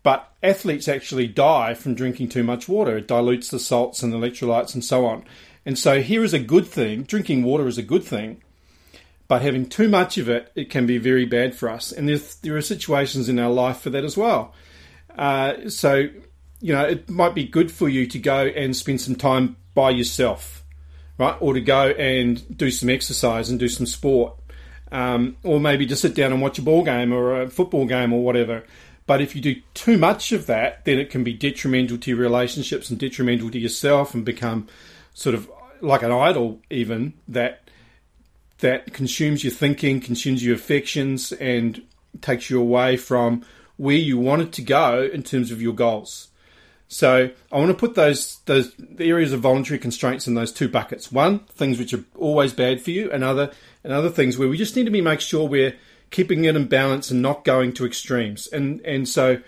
But 0.04 0.32
athletes 0.40 0.86
actually 0.86 1.26
die 1.26 1.74
from 1.74 1.96
drinking 1.96 2.28
too 2.28 2.44
much 2.44 2.68
water. 2.68 2.96
It 2.98 3.08
dilutes 3.08 3.50
the 3.50 3.58
salts 3.58 4.04
and 4.04 4.12
electrolytes 4.12 4.74
and 4.74 4.84
so 4.84 5.04
on. 5.04 5.24
And 5.66 5.76
so 5.76 6.00
here 6.00 6.22
is 6.22 6.32
a 6.32 6.38
good 6.38 6.66
thing. 6.66 7.02
Drinking 7.02 7.42
water 7.42 7.66
is 7.66 7.76
a 7.76 7.82
good 7.82 8.04
thing 8.04 8.40
but 9.28 9.42
having 9.42 9.68
too 9.68 9.88
much 9.88 10.16
of 10.16 10.28
it, 10.28 10.50
it 10.54 10.70
can 10.70 10.86
be 10.86 10.96
very 10.96 11.26
bad 11.26 11.54
for 11.54 11.68
us. 11.68 11.92
And 11.92 12.08
there 12.08 12.56
are 12.56 12.62
situations 12.62 13.28
in 13.28 13.38
our 13.38 13.50
life 13.50 13.80
for 13.80 13.90
that 13.90 14.02
as 14.02 14.16
well. 14.16 14.54
Uh, 15.14 15.68
so, 15.68 16.08
you 16.60 16.72
know, 16.72 16.86
it 16.86 17.10
might 17.10 17.34
be 17.34 17.44
good 17.44 17.70
for 17.70 17.90
you 17.90 18.06
to 18.06 18.18
go 18.18 18.46
and 18.46 18.74
spend 18.74 19.02
some 19.02 19.16
time 19.16 19.56
by 19.74 19.90
yourself, 19.90 20.64
right? 21.18 21.36
Or 21.40 21.54
to 21.54 21.60
go 21.60 21.88
and 21.90 22.56
do 22.56 22.70
some 22.70 22.88
exercise 22.88 23.50
and 23.50 23.58
do 23.58 23.68
some 23.68 23.86
sport. 23.86 24.34
Um, 24.90 25.36
or 25.42 25.60
maybe 25.60 25.84
just 25.84 26.00
sit 26.00 26.14
down 26.14 26.32
and 26.32 26.40
watch 26.40 26.58
a 26.58 26.62
ball 26.62 26.82
game 26.82 27.12
or 27.12 27.42
a 27.42 27.50
football 27.50 27.84
game 27.84 28.12
or 28.12 28.22
whatever. 28.24 28.64
But 29.06 29.20
if 29.20 29.34
you 29.34 29.42
do 29.42 29.56
too 29.74 29.98
much 29.98 30.32
of 30.32 30.46
that, 30.46 30.84
then 30.84 30.98
it 30.98 31.10
can 31.10 31.24
be 31.24 31.34
detrimental 31.34 31.98
to 31.98 32.10
your 32.10 32.18
relationships 32.18 32.88
and 32.88 32.98
detrimental 32.98 33.50
to 33.50 33.58
yourself 33.58 34.14
and 34.14 34.24
become 34.24 34.68
sort 35.14 35.34
of 35.34 35.50
like 35.80 36.02
an 36.02 36.12
idol, 36.12 36.60
even 36.70 37.14
that 37.26 37.68
that 38.58 38.92
consumes 38.92 39.44
your 39.44 39.52
thinking, 39.52 40.00
consumes 40.00 40.44
your 40.44 40.54
affections, 40.54 41.32
and 41.32 41.82
takes 42.20 42.50
you 42.50 42.60
away 42.60 42.96
from 42.96 43.44
where 43.76 43.96
you 43.96 44.18
wanted 44.18 44.52
to 44.52 44.62
go 44.62 45.02
in 45.12 45.22
terms 45.22 45.50
of 45.50 45.62
your 45.62 45.72
goals. 45.72 46.27
So 46.88 47.30
I 47.52 47.58
want 47.58 47.68
to 47.68 47.74
put 47.74 47.94
those 47.94 48.38
those 48.46 48.72
areas 48.98 49.32
of 49.32 49.40
voluntary 49.40 49.78
constraints 49.78 50.26
in 50.26 50.34
those 50.34 50.52
two 50.52 50.68
buckets. 50.68 51.12
One, 51.12 51.40
things 51.40 51.78
which 51.78 51.92
are 51.92 52.04
always 52.16 52.52
bad 52.54 52.80
for 52.80 52.90
you, 52.90 53.10
and 53.12 53.22
other 53.22 53.52
and 53.84 53.92
other 53.92 54.10
things 54.10 54.38
where 54.38 54.48
we 54.48 54.56
just 54.56 54.74
need 54.74 54.84
to 54.84 54.90
be 54.90 55.02
make 55.02 55.20
sure 55.20 55.46
we're 55.46 55.76
keeping 56.10 56.44
it 56.46 56.56
in 56.56 56.66
balance 56.66 57.10
and 57.10 57.20
not 57.20 57.44
going 57.44 57.74
to 57.74 57.86
extremes. 57.86 58.46
And 58.46 58.80
and 58.80 59.06
so 59.06 59.40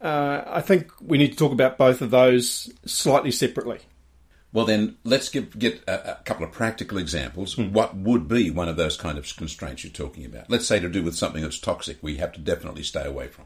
uh, 0.00 0.42
I 0.46 0.60
think 0.60 0.92
we 1.00 1.18
need 1.18 1.32
to 1.32 1.36
talk 1.36 1.52
about 1.52 1.76
both 1.76 2.00
of 2.00 2.10
those 2.10 2.72
slightly 2.86 3.32
separately. 3.32 3.80
Well, 4.52 4.64
then 4.64 4.96
let's 5.04 5.28
give, 5.28 5.58
get 5.58 5.82
a, 5.86 6.12
a 6.12 6.14
couple 6.24 6.44
of 6.44 6.52
practical 6.52 6.96
examples. 6.96 7.58
What 7.58 7.94
would 7.94 8.28
be 8.28 8.50
one 8.50 8.68
of 8.68 8.76
those 8.76 8.96
kind 8.96 9.18
of 9.18 9.36
constraints 9.36 9.84
you're 9.84 9.92
talking 9.92 10.24
about? 10.24 10.48
Let's 10.48 10.66
say 10.66 10.80
to 10.80 10.88
do 10.88 11.02
with 11.02 11.16
something 11.16 11.42
that's 11.42 11.58
toxic, 11.58 11.98
we 12.00 12.16
have 12.16 12.32
to 12.32 12.40
definitely 12.40 12.82
stay 12.82 13.04
away 13.04 13.28
from. 13.28 13.44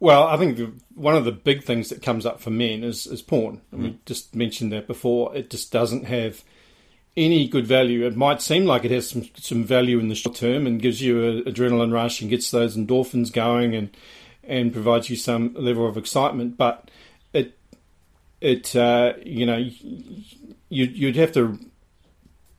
Well, 0.00 0.28
I 0.28 0.36
think 0.36 0.56
the, 0.56 0.72
one 0.94 1.16
of 1.16 1.24
the 1.24 1.32
big 1.32 1.64
things 1.64 1.88
that 1.88 2.02
comes 2.02 2.24
up 2.24 2.40
for 2.40 2.50
men 2.50 2.84
is, 2.84 3.06
is 3.06 3.20
porn. 3.20 3.62
And 3.72 3.82
we 3.82 3.98
just 4.06 4.34
mentioned 4.34 4.72
that 4.72 4.86
before. 4.86 5.34
It 5.34 5.50
just 5.50 5.72
doesn't 5.72 6.04
have 6.04 6.44
any 7.16 7.48
good 7.48 7.66
value. 7.66 8.06
It 8.06 8.16
might 8.16 8.40
seem 8.40 8.64
like 8.64 8.84
it 8.84 8.92
has 8.92 9.10
some 9.10 9.28
some 9.34 9.64
value 9.64 9.98
in 9.98 10.08
the 10.08 10.14
short 10.14 10.36
term 10.36 10.66
and 10.66 10.80
gives 10.80 11.02
you 11.02 11.28
an 11.28 11.42
adrenaline 11.44 11.92
rush 11.92 12.20
and 12.20 12.30
gets 12.30 12.50
those 12.50 12.76
endorphins 12.76 13.32
going 13.32 13.74
and 13.74 13.90
and 14.44 14.72
provides 14.72 15.10
you 15.10 15.16
some 15.16 15.52
level 15.54 15.86
of 15.86 15.96
excitement. 15.96 16.56
But 16.56 16.90
it 17.32 17.58
it 18.40 18.76
uh, 18.76 19.14
you 19.24 19.46
know 19.46 19.56
you 19.56 20.84
you'd 20.84 21.16
have 21.16 21.32
to 21.32 21.58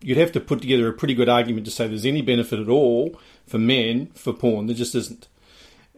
you'd 0.01 0.17
have 0.17 0.34
to 0.34 0.41
put 0.41 0.62
together 0.62 0.89
a 0.89 0.93
pretty 0.93 1.13
good 1.13 1.29
argument 1.29 1.65
to 1.65 1.72
say 1.72 1.88
there's 1.88 2.05
any 2.05 2.22
benefit 2.22 2.60
at 2.60 2.69
all 2.69 3.17
for 3.48 3.58
men 3.58 4.08
for 4.08 4.34
porn. 4.34 4.67
There 4.67 4.75
just 4.75 4.96
isn't. 4.96 5.27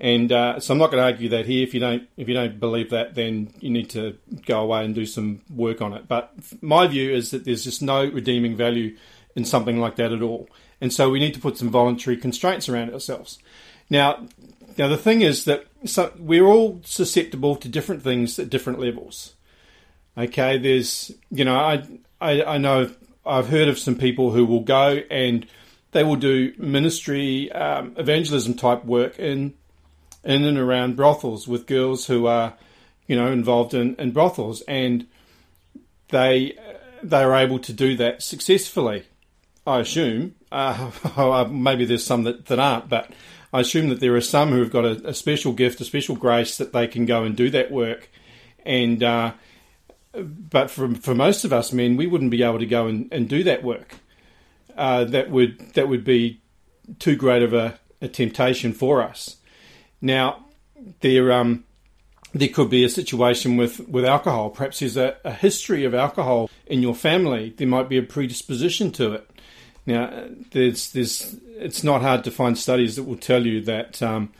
And 0.01 0.31
uh, 0.31 0.59
so 0.59 0.73
I'm 0.73 0.79
not 0.79 0.89
going 0.89 0.99
to 0.99 1.05
argue 1.05 1.29
that 1.29 1.45
here. 1.45 1.61
If 1.61 1.75
you 1.75 1.79
don't, 1.79 2.09
if 2.17 2.27
you 2.27 2.33
don't 2.33 2.59
believe 2.59 2.89
that, 2.89 3.13
then 3.13 3.53
you 3.59 3.69
need 3.69 3.91
to 3.91 4.17
go 4.47 4.61
away 4.61 4.83
and 4.83 4.95
do 4.95 5.05
some 5.05 5.41
work 5.47 5.79
on 5.79 5.93
it. 5.93 6.07
But 6.07 6.33
my 6.59 6.87
view 6.87 7.11
is 7.11 7.29
that 7.29 7.45
there's 7.45 7.63
just 7.63 7.83
no 7.83 8.03
redeeming 8.05 8.57
value 8.57 8.97
in 9.35 9.45
something 9.45 9.79
like 9.79 9.97
that 9.97 10.11
at 10.11 10.23
all. 10.23 10.49
And 10.81 10.91
so 10.91 11.11
we 11.11 11.19
need 11.19 11.35
to 11.35 11.39
put 11.39 11.59
some 11.59 11.69
voluntary 11.69 12.17
constraints 12.17 12.67
around 12.67 12.91
ourselves. 12.91 13.37
Now, 13.91 14.27
now 14.75 14.87
the 14.87 14.97
thing 14.97 15.21
is 15.21 15.45
that 15.45 15.67
so 15.85 16.11
we're 16.17 16.47
all 16.47 16.81
susceptible 16.83 17.55
to 17.57 17.69
different 17.69 18.01
things 18.01 18.39
at 18.39 18.49
different 18.49 18.79
levels. 18.79 19.35
Okay, 20.17 20.57
there's 20.57 21.11
you 21.29 21.45
know 21.45 21.55
I 21.55 21.83
I, 22.19 22.43
I 22.43 22.57
know 22.57 22.89
I've 23.23 23.49
heard 23.49 23.67
of 23.67 23.77
some 23.77 23.95
people 23.95 24.31
who 24.31 24.45
will 24.45 24.61
go 24.61 25.01
and 25.11 25.45
they 25.91 26.03
will 26.03 26.15
do 26.15 26.53
ministry 26.57 27.51
um, 27.51 27.93
evangelism 27.97 28.55
type 28.55 28.83
work 28.83 29.19
in 29.19 29.53
in 30.23 30.43
and 30.43 30.57
around 30.57 30.95
brothels 30.95 31.47
with 31.47 31.65
girls 31.65 32.05
who 32.05 32.27
are, 32.27 32.53
you 33.07 33.15
know, 33.15 33.31
involved 33.31 33.73
in, 33.73 33.95
in 33.95 34.11
brothels, 34.11 34.61
and 34.61 35.07
they 36.09 36.57
they 37.03 37.23
are 37.23 37.35
able 37.35 37.59
to 37.59 37.73
do 37.73 37.95
that 37.97 38.21
successfully. 38.21 39.03
I 39.65 39.79
assume. 39.79 40.35
Uh, 40.51 41.47
maybe 41.49 41.85
there's 41.85 42.05
some 42.05 42.23
that, 42.23 42.47
that 42.47 42.59
aren't, 42.59 42.89
but 42.89 43.09
I 43.53 43.61
assume 43.61 43.87
that 43.87 44.01
there 44.01 44.15
are 44.15 44.21
some 44.21 44.49
who 44.49 44.59
have 44.59 44.71
got 44.71 44.83
a, 44.83 45.09
a 45.09 45.13
special 45.13 45.53
gift, 45.53 45.79
a 45.79 45.85
special 45.85 46.15
grace 46.15 46.57
that 46.57 46.73
they 46.73 46.87
can 46.87 47.05
go 47.05 47.23
and 47.23 47.37
do 47.37 47.49
that 47.51 47.71
work. 47.71 48.09
And 48.65 49.01
uh, 49.01 49.31
but 50.13 50.69
for 50.69 50.93
for 50.95 51.15
most 51.15 51.43
of 51.45 51.53
us 51.53 51.71
men, 51.71 51.97
we 51.97 52.07
wouldn't 52.07 52.31
be 52.31 52.43
able 52.43 52.59
to 52.59 52.65
go 52.65 52.87
and, 52.87 53.07
and 53.11 53.27
do 53.27 53.43
that 53.43 53.63
work. 53.63 53.95
Uh, 54.75 55.03
that 55.05 55.29
would 55.29 55.73
that 55.73 55.87
would 55.87 56.03
be 56.03 56.41
too 56.99 57.15
great 57.15 57.43
of 57.43 57.53
a, 57.53 57.79
a 58.01 58.07
temptation 58.07 58.73
for 58.73 59.01
us. 59.01 59.37
Now, 60.01 60.45
there 61.01 61.31
um, 61.31 61.63
there 62.33 62.47
could 62.47 62.69
be 62.69 62.83
a 62.83 62.89
situation 62.89 63.57
with, 63.57 63.87
with 63.89 64.05
alcohol. 64.05 64.49
Perhaps 64.49 64.79
there's 64.79 64.97
a, 64.97 65.17
a 65.23 65.33
history 65.33 65.83
of 65.83 65.93
alcohol 65.93 66.49
in 66.65 66.81
your 66.81 66.95
family. 66.95 67.53
There 67.55 67.67
might 67.67 67.89
be 67.89 67.97
a 67.97 68.03
predisposition 68.03 68.91
to 68.93 69.13
it. 69.13 69.29
Now, 69.85 70.27
there's 70.51 70.91
there's 70.91 71.35
it's 71.57 71.83
not 71.83 72.01
hard 72.01 72.23
to 72.23 72.31
find 72.31 72.57
studies 72.57 72.95
that 72.95 73.03
will 73.03 73.17
tell 73.17 73.45
you 73.45 73.61
that 73.61 74.01
um, 74.01 74.31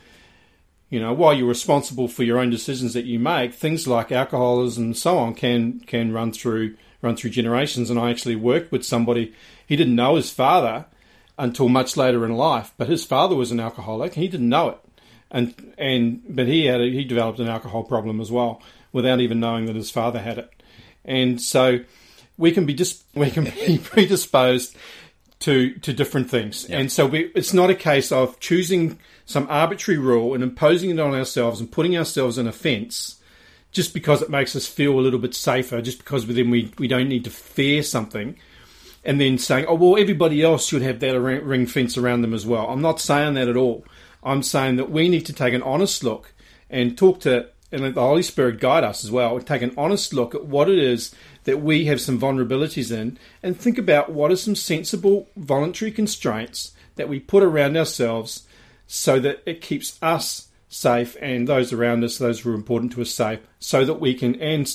you 0.88 1.00
know 1.00 1.12
while 1.12 1.34
you're 1.34 1.48
responsible 1.48 2.08
for 2.08 2.22
your 2.22 2.38
own 2.38 2.50
decisions 2.50 2.94
that 2.94 3.04
you 3.04 3.18
make, 3.18 3.54
things 3.54 3.86
like 3.86 4.12
alcoholism 4.12 4.84
and 4.84 4.96
so 4.96 5.18
on 5.18 5.34
can 5.34 5.80
can 5.80 6.12
run 6.12 6.32
through 6.32 6.76
run 7.02 7.16
through 7.16 7.30
generations. 7.30 7.90
And 7.90 7.98
I 7.98 8.10
actually 8.10 8.36
worked 8.36 8.72
with 8.72 8.84
somebody. 8.84 9.34
He 9.66 9.76
didn't 9.76 9.96
know 9.96 10.14
his 10.14 10.30
father 10.30 10.86
until 11.38 11.68
much 11.68 11.96
later 11.96 12.24
in 12.24 12.36
life, 12.36 12.72
but 12.76 12.88
his 12.88 13.04
father 13.04 13.34
was 13.34 13.50
an 13.50 13.58
alcoholic. 13.58 14.14
And 14.14 14.22
he 14.22 14.28
didn't 14.28 14.48
know 14.48 14.68
it 14.68 14.78
and 15.32 15.74
and 15.78 16.22
but 16.28 16.46
he 16.46 16.66
had 16.66 16.80
a, 16.80 16.88
he 16.88 17.04
developed 17.04 17.40
an 17.40 17.48
alcohol 17.48 17.82
problem 17.82 18.20
as 18.20 18.30
well 18.30 18.62
without 18.92 19.20
even 19.20 19.40
knowing 19.40 19.66
that 19.66 19.74
his 19.74 19.90
father 19.90 20.20
had 20.20 20.38
it, 20.38 20.50
and 21.04 21.40
so 21.40 21.80
we 22.36 22.52
can 22.52 22.66
be 22.66 22.74
just 22.74 23.02
we 23.14 23.30
can 23.30 23.44
be 23.44 23.78
predisposed 23.82 24.76
to 25.40 25.74
to 25.80 25.92
different 25.92 26.30
things, 26.30 26.66
and 26.66 26.92
so 26.92 27.06
we, 27.06 27.32
it's 27.34 27.52
not 27.52 27.70
a 27.70 27.74
case 27.74 28.12
of 28.12 28.38
choosing 28.38 28.98
some 29.24 29.46
arbitrary 29.48 29.98
rule 29.98 30.34
and 30.34 30.42
imposing 30.42 30.90
it 30.90 31.00
on 31.00 31.14
ourselves 31.14 31.58
and 31.58 31.72
putting 31.72 31.96
ourselves 31.96 32.38
in 32.38 32.46
a 32.46 32.52
fence 32.52 33.18
just 33.72 33.94
because 33.94 34.20
it 34.20 34.28
makes 34.28 34.54
us 34.54 34.66
feel 34.66 34.98
a 34.98 35.00
little 35.00 35.18
bit 35.18 35.34
safer, 35.34 35.80
just 35.80 35.98
because 35.98 36.26
then 36.26 36.50
we, 36.50 36.70
we 36.78 36.86
don't 36.86 37.08
need 37.08 37.24
to 37.24 37.30
fear 37.30 37.82
something, 37.82 38.36
and 39.02 39.20
then 39.20 39.38
saying, 39.38 39.64
oh, 39.66 39.74
well, 39.74 39.98
everybody 39.98 40.42
else 40.42 40.66
should 40.66 40.82
have 40.82 41.00
that 41.00 41.18
ring 41.18 41.66
fence 41.66 41.96
around 41.96 42.20
them 42.20 42.34
as 42.34 42.44
well. 42.46 42.68
I'm 42.68 42.82
not 42.82 43.00
saying 43.00 43.34
that 43.34 43.48
at 43.48 43.56
all. 43.56 43.84
I'm 44.22 44.42
saying 44.42 44.76
that 44.76 44.90
we 44.90 45.08
need 45.08 45.26
to 45.26 45.32
take 45.32 45.54
an 45.54 45.62
honest 45.62 46.04
look 46.04 46.32
and 46.70 46.96
talk 46.96 47.20
to, 47.20 47.48
and 47.70 47.82
let 47.82 47.94
the 47.94 48.02
Holy 48.02 48.22
Spirit 48.22 48.60
guide 48.60 48.84
us 48.84 49.04
as 49.04 49.10
well, 49.10 49.38
take 49.40 49.62
an 49.62 49.74
honest 49.76 50.12
look 50.12 50.34
at 50.34 50.44
what 50.44 50.68
it 50.68 50.78
is 50.78 51.14
that 51.44 51.60
we 51.60 51.86
have 51.86 52.00
some 52.00 52.20
vulnerabilities 52.20 52.92
in 52.96 53.18
and 53.42 53.56
think 53.56 53.78
about 53.78 54.12
what 54.12 54.30
are 54.30 54.36
some 54.36 54.54
sensible 54.54 55.28
voluntary 55.36 55.90
constraints 55.90 56.72
that 56.96 57.08
we 57.08 57.18
put 57.18 57.42
around 57.42 57.76
ourselves 57.76 58.46
so 58.86 59.18
that 59.18 59.42
it 59.46 59.60
keeps 59.60 59.98
us 60.02 60.48
safe 60.68 61.16
and 61.20 61.48
those 61.48 61.72
around 61.72 62.04
us, 62.04 62.18
those 62.18 62.40
who 62.40 62.50
are 62.50 62.54
important 62.54 62.92
to 62.92 63.02
us, 63.02 63.10
safe, 63.10 63.40
so 63.58 63.84
that 63.84 64.00
we 64.00 64.14
can 64.14 64.34
and 64.36 64.74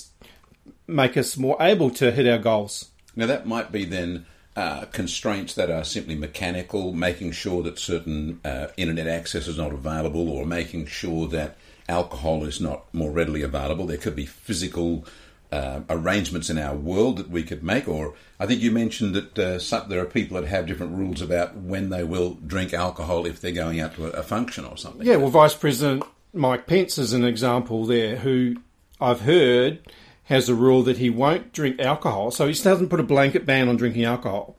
make 0.87 1.17
us 1.17 1.37
more 1.37 1.57
able 1.59 1.89
to 1.89 2.11
hit 2.11 2.27
our 2.27 2.37
goals. 2.37 2.91
Now, 3.15 3.25
that 3.27 3.47
might 3.47 3.71
be 3.71 3.85
then 3.85 4.25
uh, 4.57 4.85
constraints 4.85 5.53
that 5.53 5.69
are 5.69 5.83
simply 5.83 6.15
mechanical, 6.15 6.91
making 6.91 7.31
sure 7.31 7.61
that 7.61 7.77
certain 7.77 8.39
uh, 8.43 8.67
internet 8.75 9.07
access 9.07 9.47
is 9.47 9.55
not 9.55 9.71
available, 9.71 10.27
or 10.27 10.47
making 10.47 10.87
sure 10.87 11.27
that 11.27 11.55
alcohol 11.87 12.43
is 12.43 12.59
not 12.59 12.91
more 12.91 13.11
readily 13.11 13.43
available. 13.43 13.85
There 13.85 13.97
could 13.97 14.15
be 14.15 14.25
physical 14.25 15.05
uh, 15.51 15.81
arrangements 15.91 16.49
in 16.49 16.57
our 16.57 16.75
world 16.75 17.17
that 17.17 17.29
we 17.29 17.43
could 17.43 17.61
make, 17.63 17.87
or 17.87 18.15
I 18.39 18.47
think 18.47 18.61
you 18.61 18.71
mentioned 18.71 19.13
that 19.13 19.39
uh, 19.39 19.59
some, 19.59 19.89
there 19.89 20.01
are 20.01 20.05
people 20.05 20.41
that 20.41 20.47
have 20.47 20.65
different 20.65 20.97
rules 20.97 21.21
about 21.21 21.55
when 21.55 21.89
they 21.89 22.03
will 22.03 22.33
drink 22.33 22.73
alcohol 22.73 23.27
if 23.27 23.39
they're 23.39 23.51
going 23.51 23.79
out 23.79 23.93
to 23.97 24.07
a, 24.07 24.19
a 24.21 24.23
function 24.23 24.65
or 24.65 24.75
something. 24.75 25.05
Yeah, 25.05 25.17
well, 25.17 25.29
Vice 25.29 25.53
President 25.53 26.03
Mike 26.33 26.65
Pence 26.65 26.97
is 26.97 27.13
an 27.13 27.23
example 27.23 27.85
there 27.85 28.15
who 28.15 28.55
I've 28.99 29.21
heard 29.21 29.79
has 30.27 30.49
a 30.49 30.55
rule 30.55 30.83
that 30.83 30.97
he 30.97 31.09
won't 31.09 31.53
drink 31.53 31.79
alcohol. 31.79 32.31
So 32.31 32.47
he 32.47 32.53
doesn't 32.53 32.89
put 32.89 32.99
a 32.99 33.03
blanket 33.03 33.45
ban 33.45 33.67
on 33.67 33.77
drinking 33.77 34.05
alcohol. 34.05 34.57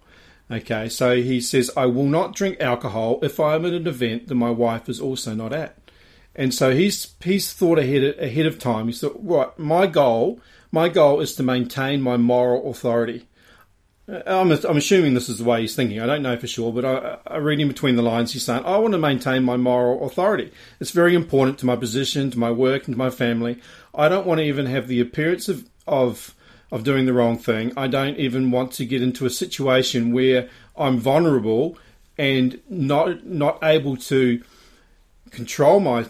Okay, 0.50 0.88
so 0.88 1.16
he 1.16 1.42
says, 1.42 1.70
I 1.76 1.86
will 1.86 2.06
not 2.06 2.34
drink 2.34 2.58
alcohol 2.58 3.18
if 3.22 3.38
I 3.38 3.54
am 3.54 3.66
at 3.66 3.74
an 3.74 3.86
event 3.86 4.28
that 4.28 4.34
my 4.34 4.50
wife 4.50 4.88
is 4.88 4.98
also 4.98 5.34
not 5.34 5.52
at. 5.52 5.76
And 6.34 6.54
so 6.54 6.74
he's 6.74 7.14
he's 7.22 7.52
thought 7.52 7.78
ahead 7.78 8.18
ahead 8.18 8.46
of 8.46 8.58
time. 8.58 8.86
He's 8.86 9.00
thought, 9.00 9.18
right, 9.20 9.58
my 9.58 9.86
goal, 9.86 10.40
my 10.72 10.88
goal 10.88 11.20
is 11.20 11.34
to 11.34 11.42
maintain 11.42 12.00
my 12.00 12.16
moral 12.16 12.70
authority. 12.70 13.26
Uh, 14.08 14.22
I'm, 14.24 14.50
I'm 14.52 14.76
assuming 14.76 15.12
this 15.12 15.28
is 15.28 15.38
the 15.38 15.44
way 15.44 15.60
he's 15.60 15.76
thinking. 15.76 16.00
I 16.00 16.06
don't 16.06 16.22
know 16.22 16.38
for 16.38 16.46
sure, 16.46 16.72
but 16.72 16.84
I, 16.84 17.18
I 17.26 17.36
read 17.38 17.60
in 17.60 17.68
between 17.68 17.96
the 17.96 18.02
lines. 18.02 18.32
He's 18.32 18.44
saying, 18.44 18.64
I 18.64 18.78
want 18.78 18.92
to 18.92 18.98
maintain 18.98 19.42
my 19.42 19.56
moral 19.56 20.06
authority. 20.06 20.50
It's 20.80 20.92
very 20.92 21.14
important 21.14 21.58
to 21.58 21.66
my 21.66 21.76
position, 21.76 22.30
to 22.30 22.38
my 22.38 22.50
work, 22.50 22.86
and 22.86 22.94
to 22.94 22.98
my 22.98 23.10
family. 23.10 23.60
I 23.98 24.08
don't 24.08 24.26
want 24.26 24.38
to 24.38 24.44
even 24.44 24.66
have 24.66 24.86
the 24.86 25.00
appearance 25.00 25.48
of, 25.48 25.68
of, 25.86 26.34
of 26.70 26.84
doing 26.84 27.04
the 27.04 27.12
wrong 27.12 27.36
thing. 27.36 27.72
I 27.76 27.88
don't 27.88 28.16
even 28.16 28.52
want 28.52 28.72
to 28.74 28.86
get 28.86 29.02
into 29.02 29.26
a 29.26 29.30
situation 29.30 30.12
where 30.12 30.48
I'm 30.76 30.98
vulnerable 30.98 31.76
and 32.16 32.60
not 32.68 33.26
not 33.26 33.58
able 33.62 33.96
to 33.96 34.42
control 35.30 35.80
my 35.80 36.06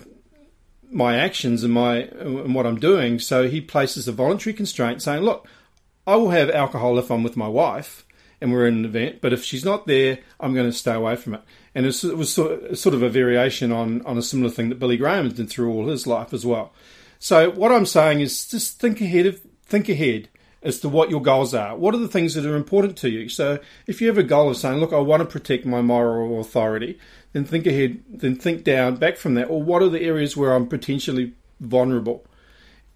my 0.91 1.17
actions 1.17 1.65
and 1.65 1.73
my 1.73 1.97
and 1.97 2.55
what 2.55 2.67
I'm 2.67 2.79
doing. 2.79 3.19
So 3.19 3.49
he 3.49 3.61
places 3.61 4.07
a 4.07 4.13
voluntary 4.13 4.55
constraint 4.55 5.03
saying, 5.03 5.23
look, 5.23 5.47
I 6.07 6.17
will 6.17 6.31
have 6.31 6.51
alcohol 6.51 6.99
if 6.99 7.11
I'm 7.11 7.23
with 7.23 7.37
my 7.37 7.49
wife 7.49 8.05
and 8.41 8.53
we're 8.53 8.67
in 8.67 8.79
an 8.79 8.85
event, 8.85 9.21
but 9.21 9.33
if 9.33 9.43
she's 9.43 9.65
not 9.65 9.87
there, 9.87 10.19
I'm 10.39 10.55
going 10.55 10.71
to 10.71 10.77
stay 10.77 10.95
away 10.95 11.17
from 11.17 11.35
it. 11.35 11.41
And 11.75 11.85
it 11.87 12.03
was 12.05 12.33
sort 12.33 12.95
of 12.95 13.03
a 13.03 13.09
variation 13.09 13.73
on, 13.73 14.01
on 14.07 14.17
a 14.17 14.23
similar 14.23 14.51
thing 14.51 14.69
that 14.69 14.79
Billy 14.79 14.97
Graham 14.97 15.29
did 15.31 15.51
through 15.51 15.73
all 15.73 15.89
his 15.89 16.07
life 16.07 16.33
as 16.33 16.47
well. 16.47 16.73
So 17.19 17.51
what 17.51 17.73
I'm 17.73 17.87
saying 17.87 18.21
is 18.21 18.47
just 18.47 18.81
think 18.81 19.01
ahead 19.01 19.27
of 19.27 19.41
think 19.65 19.89
ahead 19.89 20.29
as 20.63 20.81
to 20.81 20.89
what 20.89 21.11
your 21.11 21.23
goals 21.23 21.55
are. 21.55 21.77
What 21.77 21.95
are 21.95 21.99
the 21.99 22.09
things 22.09 22.35
that 22.35 22.47
are 22.47 22.57
important 22.57 22.97
to 22.99 23.11
you? 23.11 23.29
So 23.29 23.59
if 23.87 24.01
you 24.01 24.09
have 24.09 24.19
a 24.19 24.23
goal 24.23 24.51
of 24.51 24.57
saying, 24.57 24.79
look, 24.79 24.93
I 24.93 24.99
want 24.99 25.21
to 25.21 25.29
protect 25.29 25.65
my 25.65 25.83
moral 25.83 26.41
authority, 26.41 26.99
then 27.33 27.45
think 27.45 27.67
ahead, 27.67 28.03
then 28.09 28.35
think 28.35 28.65
down 28.65 28.97
back 28.97 29.17
from 29.17 29.35
that. 29.35 29.49
Or 29.49 29.63
what 29.63 29.83
are 29.83 29.89
the 29.89 30.03
areas 30.03 30.37
where 30.37 30.55
I'm 30.55 30.67
potentially 30.67 31.35
vulnerable? 31.61 32.25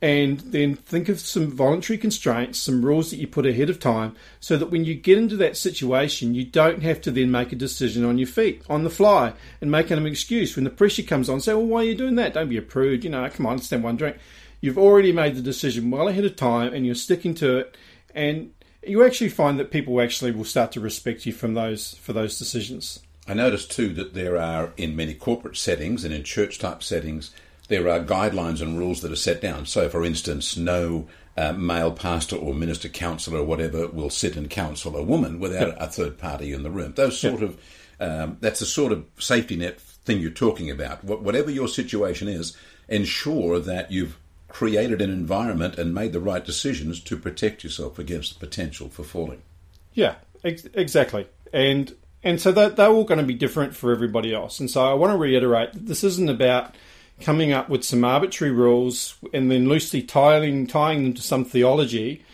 And 0.02 0.40
then 0.40 0.75
think 0.75 1.09
of 1.09 1.21
some 1.21 1.49
voluntary 1.49 1.97
constraints, 1.97 2.59
some 2.59 2.85
rules 2.85 3.11
that 3.11 3.18
you 3.18 3.28
put 3.28 3.47
ahead 3.47 3.71
of 3.71 3.78
time, 3.78 4.16
so 4.40 4.56
that 4.56 4.66
when 4.66 4.85
you 4.85 4.97
get 4.97 5.16
into 5.16 5.37
that 5.37 5.56
situation, 5.56 6.35
you 6.35 6.44
don't 6.44 6.82
have 6.82 7.00
to 7.02 7.12
then 7.12 7.30
make 7.30 7.52
a 7.52 7.56
decision 7.56 8.04
on 8.04 8.18
your 8.18 8.26
feet, 8.26 8.62
on 8.68 8.82
the 8.82 8.90
fly, 8.90 9.32
and 9.61 9.71
make 9.71 9.92
an 9.92 10.04
excuse 10.04 10.56
when 10.56 10.64
the 10.64 10.71
pressure 10.71 11.04
comes 11.04 11.28
on. 11.28 11.40
Say, 11.40 11.54
well, 11.54 11.64
why 11.64 11.80
are 11.82 11.85
you 11.85 11.94
doing 11.94 12.16
that? 12.16 12.35
Don't 12.35 12.49
be 12.49 12.56
a 12.56 12.62
prude. 12.62 13.04
You 13.04 13.11
know, 13.11 13.30
come 13.30 13.47
on, 13.47 13.61
stand 13.61 13.85
one 13.85 13.97
drink. 13.97 14.16
You've 14.61 14.78
already 14.78 15.12
made 15.12 15.37
the 15.37 15.40
decision 15.40 15.92
well 15.92 16.09
ahead 16.09 16.25
of 16.25 16.35
time, 16.35 16.75
and 16.75 16.85
you're 16.85 16.97
sticking 16.97 17.35
to 17.35 17.59
it, 17.59 17.76
and 18.12 18.52
you 18.85 19.04
actually 19.04 19.30
find 19.30 19.56
that 19.61 19.71
people 19.71 20.00
actually 20.00 20.32
will 20.32 20.44
start 20.44 20.73
to 20.73 20.80
respect 20.80 21.26
you 21.26 21.32
from 21.32 21.54
those 21.54 21.94
for 21.94 22.12
those 22.12 22.40
decisions. 22.40 22.99
I 23.28 23.35
notice 23.35 23.66
too 23.66 23.90
that 23.94 24.14
there 24.14 24.37
are 24.37 24.73
in 24.76 24.97
many 24.97 25.14
corporate 25.14 25.56
settings 25.56 26.04
and 26.04 26.12
in 26.12 26.25
church 26.25 26.59
type 26.59 26.82
settings 26.82 27.30
there 27.72 27.88
are 27.88 28.00
guidelines 28.00 28.60
and 28.60 28.78
rules 28.78 29.00
that 29.00 29.12
are 29.12 29.16
set 29.16 29.40
down. 29.40 29.66
So, 29.66 29.88
for 29.88 30.04
instance, 30.04 30.56
no 30.56 31.08
uh, 31.36 31.52
male 31.52 31.92
pastor 31.92 32.36
or 32.36 32.54
minister, 32.54 32.88
counsellor, 32.88 33.40
or 33.40 33.44
whatever 33.44 33.88
will 33.88 34.10
sit 34.10 34.36
and 34.36 34.50
counsel 34.50 34.96
a 34.96 35.02
woman 35.02 35.40
without 35.40 35.74
a 35.80 35.86
third 35.86 36.18
party 36.18 36.52
in 36.52 36.62
the 36.62 36.70
room. 36.70 36.92
Those 36.94 37.18
sort 37.18 37.42
of 37.42 37.58
um, 38.00 38.36
that's 38.40 38.60
the 38.60 38.66
sort 38.66 38.92
of 38.92 39.04
safety 39.18 39.56
net 39.56 39.80
thing 39.80 40.20
you're 40.20 40.30
talking 40.30 40.70
about. 40.70 41.04
Whatever 41.04 41.50
your 41.50 41.68
situation 41.68 42.28
is, 42.28 42.56
ensure 42.88 43.58
that 43.60 43.90
you've 43.90 44.18
created 44.48 45.00
an 45.00 45.10
environment 45.10 45.78
and 45.78 45.94
made 45.94 46.12
the 46.12 46.20
right 46.20 46.44
decisions 46.44 47.00
to 47.00 47.16
protect 47.16 47.64
yourself 47.64 47.98
against 47.98 48.34
the 48.34 48.46
potential 48.46 48.88
for 48.88 49.02
falling. 49.02 49.40
Yeah, 49.94 50.16
Ex- 50.44 50.68
exactly, 50.74 51.26
and 51.52 51.94
and 52.24 52.40
so 52.40 52.52
they're, 52.52 52.70
they're 52.70 52.88
all 52.88 53.04
going 53.04 53.20
to 53.20 53.26
be 53.26 53.34
different 53.34 53.74
for 53.74 53.92
everybody 53.92 54.34
else. 54.34 54.60
And 54.60 54.70
so 54.70 54.84
I 54.84 54.94
want 54.94 55.12
to 55.12 55.16
reiterate 55.16 55.72
that 55.72 55.86
this 55.86 56.04
isn't 56.04 56.28
about 56.28 56.74
coming 57.21 57.52
up 57.52 57.69
with 57.69 57.85
some 57.85 58.04
arbitrary 58.04 58.52
rules 58.52 59.16
and 59.33 59.50
then 59.50 59.69
loosely 59.69 60.02
tying 60.02 60.66
tying 60.66 61.04
them 61.04 61.14
to 61.14 61.23
some 61.23 61.45
theology 61.45 62.25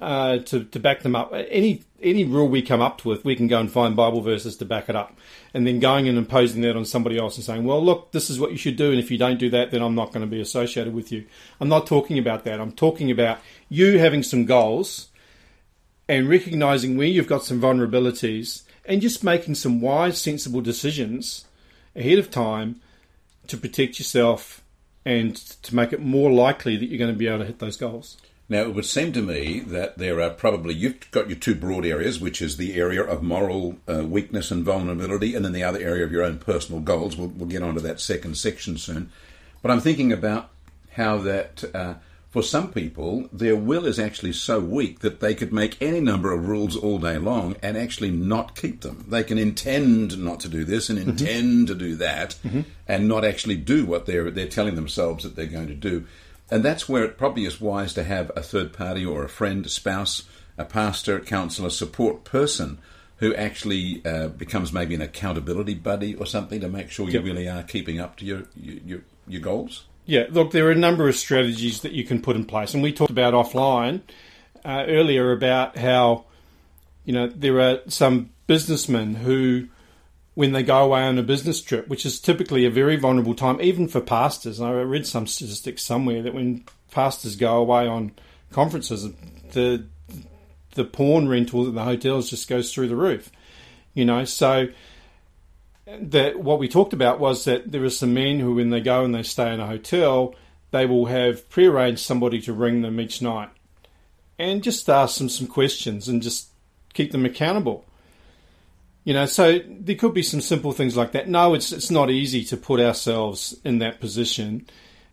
uh, 0.00 0.38
to 0.38 0.64
to 0.64 0.78
back 0.78 1.02
them 1.02 1.16
up. 1.16 1.32
Any 1.32 1.82
any 2.02 2.24
rule 2.24 2.48
we 2.48 2.60
come 2.60 2.82
up 2.82 3.04
with, 3.04 3.24
we 3.24 3.34
can 3.34 3.46
go 3.46 3.58
and 3.58 3.70
find 3.70 3.96
Bible 3.96 4.20
verses 4.20 4.56
to 4.58 4.64
back 4.64 4.88
it 4.88 4.96
up, 4.96 5.16
and 5.54 5.66
then 5.66 5.80
going 5.80 6.08
and 6.08 6.18
imposing 6.18 6.60
that 6.62 6.76
on 6.76 6.84
somebody 6.84 7.18
else 7.18 7.36
and 7.36 7.44
saying, 7.44 7.64
"Well, 7.64 7.82
look, 7.82 8.12
this 8.12 8.28
is 8.28 8.38
what 8.38 8.50
you 8.50 8.58
should 8.58 8.76
do, 8.76 8.90
and 8.90 9.00
if 9.00 9.10
you 9.10 9.18
don't 9.18 9.38
do 9.38 9.50
that, 9.50 9.70
then 9.70 9.82
I'm 9.82 9.94
not 9.94 10.12
going 10.12 10.20
to 10.20 10.30
be 10.30 10.40
associated 10.40 10.94
with 10.94 11.10
you." 11.10 11.24
I'm 11.60 11.68
not 11.68 11.86
talking 11.86 12.18
about 12.18 12.44
that. 12.44 12.60
I'm 12.60 12.72
talking 12.72 13.10
about 13.10 13.38
you 13.68 13.98
having 13.98 14.22
some 14.22 14.44
goals 14.44 15.08
and 16.08 16.28
recognizing 16.28 16.96
where 16.96 17.06
you've 17.06 17.26
got 17.26 17.44
some 17.44 17.60
vulnerabilities 17.60 18.62
and 18.84 19.00
just 19.00 19.24
making 19.24 19.56
some 19.56 19.80
wise, 19.80 20.20
sensible 20.20 20.60
decisions 20.60 21.46
ahead 21.96 22.18
of 22.18 22.30
time 22.30 22.80
to 23.48 23.56
protect 23.56 23.98
yourself 23.98 24.62
and 25.04 25.36
to 25.36 25.74
make 25.74 25.92
it 25.92 26.00
more 26.00 26.32
likely 26.32 26.76
that 26.76 26.86
you're 26.86 26.98
going 26.98 27.12
to 27.12 27.18
be 27.18 27.28
able 27.28 27.38
to 27.38 27.44
hit 27.44 27.58
those 27.58 27.76
goals. 27.76 28.16
Now, 28.48 28.62
it 28.62 28.74
would 28.74 28.84
seem 28.84 29.12
to 29.12 29.22
me 29.22 29.58
that 29.60 29.98
there 29.98 30.20
are 30.20 30.30
probably, 30.30 30.72
you've 30.74 31.10
got 31.10 31.28
your 31.28 31.38
two 31.38 31.56
broad 31.56 31.84
areas, 31.84 32.20
which 32.20 32.40
is 32.40 32.56
the 32.56 32.74
area 32.74 33.02
of 33.02 33.22
moral 33.22 33.76
uh, 33.88 34.04
weakness 34.04 34.52
and 34.52 34.64
vulnerability, 34.64 35.34
and 35.34 35.44
then 35.44 35.52
the 35.52 35.64
other 35.64 35.80
area 35.80 36.04
of 36.04 36.12
your 36.12 36.22
own 36.22 36.38
personal 36.38 36.80
goals. 36.80 37.16
We'll, 37.16 37.28
we'll 37.28 37.48
get 37.48 37.62
onto 37.62 37.80
that 37.80 38.00
second 38.00 38.36
section 38.36 38.78
soon. 38.78 39.10
But 39.62 39.72
I'm 39.72 39.80
thinking 39.80 40.12
about 40.12 40.50
how 40.92 41.18
that, 41.18 41.64
uh, 41.74 41.94
for 42.36 42.42
some 42.42 42.70
people, 42.70 43.30
their 43.32 43.56
will 43.56 43.86
is 43.86 43.98
actually 43.98 44.34
so 44.34 44.60
weak 44.60 44.98
that 45.00 45.20
they 45.20 45.34
could 45.34 45.54
make 45.54 45.80
any 45.80 46.00
number 46.00 46.34
of 46.34 46.46
rules 46.46 46.76
all 46.76 46.98
day 46.98 47.16
long 47.16 47.56
and 47.62 47.78
actually 47.78 48.10
not 48.10 48.54
keep 48.54 48.82
them. 48.82 49.06
They 49.08 49.24
can 49.24 49.38
intend 49.38 50.18
not 50.18 50.40
to 50.40 50.50
do 50.50 50.62
this 50.62 50.90
and 50.90 50.98
intend 50.98 51.68
to 51.68 51.74
do 51.74 51.94
that 51.94 52.36
and 52.86 53.08
not 53.08 53.24
actually 53.24 53.56
do 53.56 53.86
what 53.86 54.04
they're, 54.04 54.30
they're 54.30 54.48
telling 54.48 54.74
themselves 54.74 55.24
that 55.24 55.34
they're 55.34 55.46
going 55.46 55.68
to 55.68 55.74
do. 55.74 56.04
And 56.50 56.62
that's 56.62 56.86
where 56.86 57.04
it 57.04 57.16
probably 57.16 57.46
is 57.46 57.58
wise 57.58 57.94
to 57.94 58.04
have 58.04 58.30
a 58.36 58.42
third 58.42 58.74
party 58.74 59.06
or 59.06 59.24
a 59.24 59.30
friend, 59.30 59.64
a 59.64 59.70
spouse, 59.70 60.24
a 60.58 60.66
pastor, 60.66 61.18
counselor, 61.20 61.70
support 61.70 62.24
person 62.24 62.76
who 63.16 63.34
actually 63.34 64.02
uh, 64.04 64.28
becomes 64.28 64.74
maybe 64.74 64.94
an 64.94 65.00
accountability 65.00 65.72
buddy 65.72 66.14
or 66.14 66.26
something 66.26 66.60
to 66.60 66.68
make 66.68 66.90
sure 66.90 67.06
you 67.06 67.14
Yep. 67.14 67.24
really 67.24 67.48
are 67.48 67.62
keeping 67.62 67.98
up 67.98 68.16
to 68.16 68.26
your 68.26 68.42
your, 68.54 68.76
your, 68.84 69.00
your 69.26 69.40
goals. 69.40 69.86
Yeah, 70.06 70.26
look, 70.30 70.52
there 70.52 70.68
are 70.68 70.72
a 70.72 70.76
number 70.76 71.08
of 71.08 71.16
strategies 71.16 71.80
that 71.80 71.90
you 71.90 72.04
can 72.04 72.22
put 72.22 72.36
in 72.36 72.44
place, 72.44 72.74
and 72.74 72.82
we 72.82 72.92
talked 72.92 73.10
about 73.10 73.34
offline 73.34 74.02
uh, 74.64 74.84
earlier 74.86 75.32
about 75.32 75.76
how 75.76 76.26
you 77.04 77.12
know 77.12 77.26
there 77.26 77.60
are 77.60 77.80
some 77.88 78.30
businessmen 78.46 79.16
who, 79.16 79.66
when 80.34 80.52
they 80.52 80.62
go 80.62 80.84
away 80.84 81.02
on 81.02 81.18
a 81.18 81.24
business 81.24 81.60
trip, 81.60 81.88
which 81.88 82.06
is 82.06 82.20
typically 82.20 82.64
a 82.64 82.70
very 82.70 82.94
vulnerable 82.94 83.34
time, 83.34 83.60
even 83.60 83.88
for 83.88 84.00
pastors. 84.00 84.60
I 84.60 84.70
read 84.70 85.08
some 85.08 85.26
statistics 85.26 85.82
somewhere 85.82 86.22
that 86.22 86.34
when 86.34 86.64
pastors 86.92 87.34
go 87.34 87.56
away 87.56 87.88
on 87.88 88.12
conferences, 88.52 89.08
the 89.52 89.86
the 90.74 90.84
porn 90.84 91.28
rental 91.28 91.66
at 91.66 91.74
the 91.74 91.82
hotels 91.82 92.30
just 92.30 92.48
goes 92.48 92.72
through 92.72 92.88
the 92.88 92.96
roof. 92.96 93.32
You 93.92 94.04
know, 94.04 94.24
so 94.24 94.68
that 95.86 96.40
what 96.40 96.58
we 96.58 96.68
talked 96.68 96.92
about 96.92 97.20
was 97.20 97.44
that 97.44 97.70
there 97.70 97.84
are 97.84 97.90
some 97.90 98.14
men 98.14 98.40
who, 98.40 98.56
when 98.56 98.70
they 98.70 98.80
go 98.80 99.04
and 99.04 99.14
they 99.14 99.22
stay 99.22 99.52
in 99.52 99.60
a 99.60 99.66
hotel, 99.66 100.34
they 100.72 100.86
will 100.86 101.06
have 101.06 101.48
prearranged 101.48 102.00
somebody 102.00 102.40
to 102.42 102.52
ring 102.52 102.82
them 102.82 103.00
each 103.00 103.22
night, 103.22 103.50
and 104.38 104.62
just 104.62 104.88
ask 104.88 105.18
them 105.18 105.28
some 105.28 105.46
questions 105.46 106.08
and 106.08 106.22
just 106.22 106.48
keep 106.92 107.12
them 107.12 107.24
accountable. 107.24 107.84
You 109.04 109.14
know, 109.14 109.26
so 109.26 109.60
there 109.68 109.94
could 109.94 110.14
be 110.14 110.24
some 110.24 110.40
simple 110.40 110.72
things 110.72 110.96
like 110.96 111.12
that. 111.12 111.28
No, 111.28 111.54
it's 111.54 111.70
it's 111.70 111.92
not 111.92 112.10
easy 112.10 112.42
to 112.46 112.56
put 112.56 112.80
ourselves 112.80 113.56
in 113.64 113.78
that 113.78 114.00
position. 114.00 114.66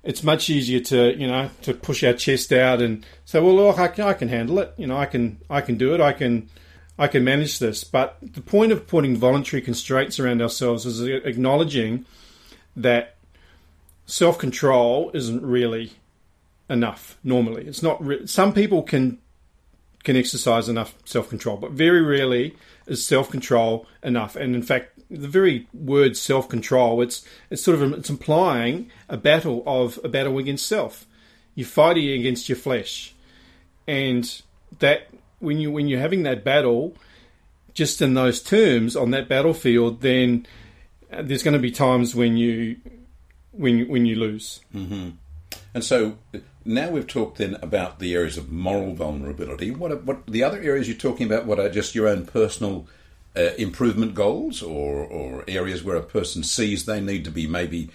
It's 0.03 0.23
much 0.23 0.49
easier 0.49 0.79
to 0.79 1.15
you 1.15 1.27
know 1.27 1.51
to 1.61 1.75
push 1.75 2.03
our 2.03 2.13
chest 2.13 2.51
out 2.51 2.81
and 2.81 3.05
say, 3.25 3.39
well, 3.39 3.55
look, 3.55 3.77
I 3.77 3.87
can, 3.89 4.05
I 4.05 4.13
can 4.13 4.29
handle 4.29 4.57
it. 4.57 4.73
You 4.77 4.87
know, 4.87 4.97
I 4.97 5.05
can 5.05 5.37
I 5.47 5.61
can 5.61 5.77
do 5.77 5.93
it. 5.93 6.01
I 6.01 6.13
can 6.13 6.49
I 6.97 7.07
can 7.07 7.23
manage 7.23 7.59
this. 7.59 7.83
But 7.83 8.17
the 8.21 8.41
point 8.41 8.71
of 8.71 8.87
putting 8.87 9.15
voluntary 9.17 9.61
constraints 9.61 10.19
around 10.19 10.41
ourselves 10.41 10.85
is 10.85 11.01
acknowledging 11.01 12.05
that 12.75 13.15
self 14.05 14.37
control 14.37 15.11
isn't 15.13 15.43
really 15.43 15.93
enough. 16.69 17.17
Normally, 17.23 17.65
it's 17.65 17.83
not. 17.83 18.03
Re- 18.05 18.27
Some 18.27 18.53
people 18.53 18.83
can 18.83 19.19
can 20.03 20.15
exercise 20.15 20.69
enough 20.69 20.95
self 21.05 21.29
control, 21.29 21.57
but 21.57 21.71
very 21.71 22.01
rarely 22.01 22.55
is 22.87 23.05
self 23.05 23.29
control 23.29 23.87
enough. 24.03 24.35
And 24.35 24.55
in 24.55 24.61
fact, 24.61 24.99
the 25.09 25.27
very 25.27 25.67
word 25.73 26.17
self 26.17 26.49
control 26.49 27.01
it's 27.01 27.25
it's 27.49 27.61
sort 27.61 27.81
of 27.81 27.93
it's 27.93 28.09
implying 28.09 28.89
a 29.09 29.17
battle 29.17 29.63
of 29.65 29.99
a 30.03 30.09
battle 30.09 30.37
against 30.37 30.67
self. 30.67 31.05
You're 31.55 31.67
fighting 31.67 32.09
against 32.09 32.49
your 32.49 32.55
flesh, 32.55 33.13
and 33.87 34.41
that 34.79 35.07
when 35.43 35.59
you 35.59 35.71
when 35.71 35.87
you're 35.87 35.99
having 35.99 36.23
that 36.23 36.43
battle, 36.43 36.95
just 37.73 38.01
in 38.01 38.13
those 38.13 38.41
terms 38.41 38.95
on 38.95 39.11
that 39.11 39.27
battlefield, 39.27 40.01
then 40.01 40.47
uh, 41.11 41.21
there's 41.21 41.43
going 41.43 41.53
to 41.53 41.59
be 41.59 41.71
times 41.71 42.15
when 42.15 42.37
you 42.37 42.77
when 43.51 43.87
when 43.87 44.05
you 44.05 44.15
lose. 44.15 44.61
And 45.73 45.83
so 45.83 46.17
now 46.65 46.89
we've 46.89 47.07
talked 47.07 47.37
then 47.37 47.57
about 47.61 47.99
the 47.99 48.13
areas 48.13 48.37
of 48.37 48.51
moral 48.51 48.93
vulnerability. 48.95 49.71
What 49.71 50.03
what 50.03 50.25
the 50.27 50.43
other 50.43 50.61
areas 50.61 50.87
you're 50.87 50.97
talking 50.97 51.27
about? 51.27 51.45
What 51.45 51.59
are 51.59 51.69
just 51.69 51.93
your 51.93 52.07
own 52.07 52.25
personal 52.25 52.87
uh, 53.35 53.53
improvement 53.57 54.15
goals, 54.15 54.61
or 54.61 55.03
or 55.03 55.43
areas 55.47 55.83
where 55.83 55.97
a 55.97 56.03
person 56.03 56.43
sees 56.43 56.85
they 56.85 57.01
need 57.01 57.25
to 57.25 57.31
be 57.31 57.47
maybe 57.47 57.89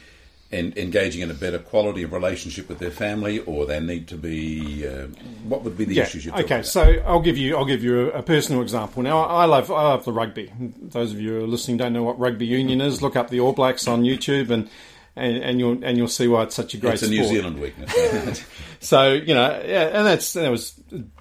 en- 0.53 0.73
engaging 0.77 1.23
in 1.23 1.31
a 1.31 1.35
better 1.35 1.59
quality 1.59 2.03
of 2.03 2.13
relationship 2.13 2.69
with 2.69 2.79
their 2.79 2.91
family, 2.91 3.41
or 3.41 3.67
they 3.67 3.81
need 3.81 4.09
to 4.09 4.17
be. 4.17 4.87
Uh, 4.87 5.07
what 5.45 5.63
would 5.63 5.77
be 5.77 5.85
the 5.85 6.01
issues 6.01 6.25
you're 6.25 6.35
okay, 6.35 6.57
about? 6.57 6.67
so 6.67 6.83
I'll 7.07 7.21
give 7.21 7.37
you 7.37 7.57
I'll 7.57 7.65
give 7.65 7.83
you 7.85 8.11
a, 8.11 8.19
a 8.19 8.23
personal 8.23 8.63
example. 8.63 9.03
Now 9.03 9.21
I 9.21 9.45
love 9.45 9.71
I 9.71 9.83
love 9.83 10.05
the 10.05 10.13
rugby. 10.13 10.53
Those 10.59 11.13
of 11.13 11.21
you 11.21 11.31
who 11.31 11.45
are 11.45 11.47
listening 11.47 11.77
don't 11.77 11.93
know 11.93 12.03
what 12.03 12.19
rugby 12.19 12.47
union 12.47 12.81
is. 12.81 13.03
Look 13.03 13.17
up 13.17 13.31
the 13.31 13.41
All 13.41 13.53
Blacks 13.53 13.87
on 13.87 14.03
YouTube 14.03 14.51
and. 14.51 14.69
And, 15.17 15.39
and 15.39 15.59
you'll 15.59 15.85
and 15.85 15.99
you'll 15.99 16.07
see 16.07 16.29
why 16.29 16.45
it's 16.45 16.55
such 16.55 16.75
a 16.75 16.77
great 16.77 16.95
it's 16.95 17.03
a 17.03 17.07
sport. 17.07 17.19
New 17.19 17.27
Zealand 17.27 17.59
weakness. 17.59 18.45
So 18.79 19.15
you 19.15 19.35
know, 19.35 19.61
yeah, 19.67 19.87
and 19.87 20.07
that's 20.07 20.35
that 20.35 20.49
was 20.49 20.71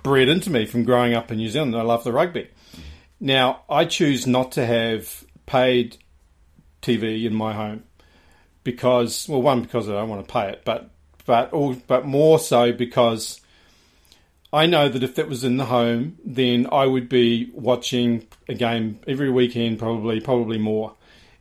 bred 0.03 0.29
into 0.29 0.51
me 0.51 0.67
from 0.67 0.83
growing 0.83 1.15
up 1.15 1.31
in 1.31 1.39
New 1.39 1.49
Zealand. 1.49 1.75
I 1.75 1.81
love 1.81 2.03
the 2.03 2.13
rugby. 2.13 2.47
Now 3.19 3.63
I 3.67 3.85
choose 3.85 4.27
not 4.27 4.51
to 4.51 4.63
have 4.67 5.25
paid 5.47 5.97
TV 6.83 7.25
in 7.25 7.33
my 7.33 7.53
home 7.53 7.86
because, 8.67 9.29
well, 9.29 9.41
one 9.41 9.61
because 9.61 9.87
I 9.87 9.93
don't 9.93 10.09
want 10.09 10.27
to 10.27 10.33
pay 10.33 10.49
it, 10.49 10.63
but 10.65 10.89
but 11.25 11.53
all, 11.53 11.73
but 11.87 12.05
more 12.05 12.37
so 12.37 12.73
because 12.73 13.39
I 14.51 14.65
know 14.65 14.89
that 14.89 15.03
if 15.03 15.15
that 15.15 15.29
was 15.29 15.45
in 15.45 15.55
the 15.55 15.63
home, 15.63 16.17
then 16.25 16.67
I 16.69 16.85
would 16.85 17.07
be 17.07 17.49
watching 17.53 18.27
a 18.49 18.53
game 18.53 18.99
every 19.07 19.31
weekend, 19.31 19.79
probably 19.79 20.19
probably 20.19 20.57
more. 20.57 20.95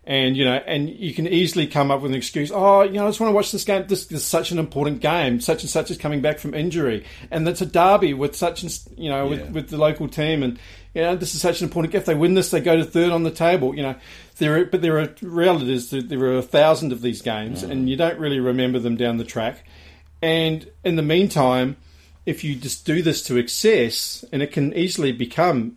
And 0.05 0.37
you 0.37 0.45
know, 0.45 0.55
and 0.55 0.89
you 0.89 1.13
can 1.13 1.27
easily 1.27 1.67
come 1.67 1.91
up 1.91 2.01
with 2.01 2.13
an 2.13 2.17
excuse. 2.17 2.53
Oh, 2.55 2.83
you 2.83 2.93
know, 2.93 3.07
I 3.07 3.09
just 3.09 3.19
want 3.19 3.31
to 3.33 3.35
watch 3.35 3.51
this 3.51 3.65
game. 3.65 3.87
This, 3.89 4.13
is 4.13 4.25
such 4.25 4.53
an 4.53 4.61
important 4.61 5.01
game. 5.01 5.41
Such 5.41 5.65
and 5.65 5.71
such 5.71 5.91
is 5.91 5.99
coming 5.99 6.21
back 6.21 6.39
from 6.39 6.55
injury, 6.55 7.05
and 7.33 7.49
it's 7.49 7.61
a 7.61 7.67
derby 7.67 8.15
with 8.15 8.37
such 8.37 8.63
and 8.63 8.79
you 8.97 9.09
know 9.11 9.25
Yeah. 9.25 9.31
with, 9.31 9.51
with 9.51 9.69
the 9.71 9.79
local 9.79 10.07
team, 10.07 10.45
and 10.45 10.61
you 10.97 11.03
know 11.03 11.15
this 11.15 11.35
is 11.35 11.43
such 11.43 11.61
an 11.61 11.67
important. 11.67 11.95
If 11.95 12.07
they 12.07 12.15
win 12.15 12.33
this, 12.33 12.51
they 12.51 12.61
go 12.61 12.75
to 12.75 12.85
third 12.85 13.11
on 13.11 13.23
the 13.23 13.31
table. 13.31 13.77
You 13.77 13.83
know, 13.83 13.95
there. 14.39 14.65
But 14.65 14.81
there 14.81 14.99
are 14.99 15.07
that 15.07 16.07
there 16.09 16.21
are 16.21 16.39
a 16.39 16.43
thousand 16.43 16.91
of 16.91 17.03
these 17.03 17.21
games, 17.21 17.63
and 17.63 17.91
you 17.91 17.97
don't 17.97 18.19
really 18.19 18.41
remember 18.41 18.79
them 18.79 18.97
down 18.97 19.19
the 19.19 19.25
track. 19.25 19.67
And 20.23 20.67
in 20.85 20.97
the 20.97 21.03
meantime, 21.03 21.77
if 22.25 22.43
you 22.43 22.55
just 22.55 22.87
do 22.87 23.03
this 23.03 23.23
to 23.25 23.37
excess, 23.37 24.25
and 24.33 24.43
it 24.43 24.53
can 24.53 24.73
easily 24.73 25.13
become 25.13 25.77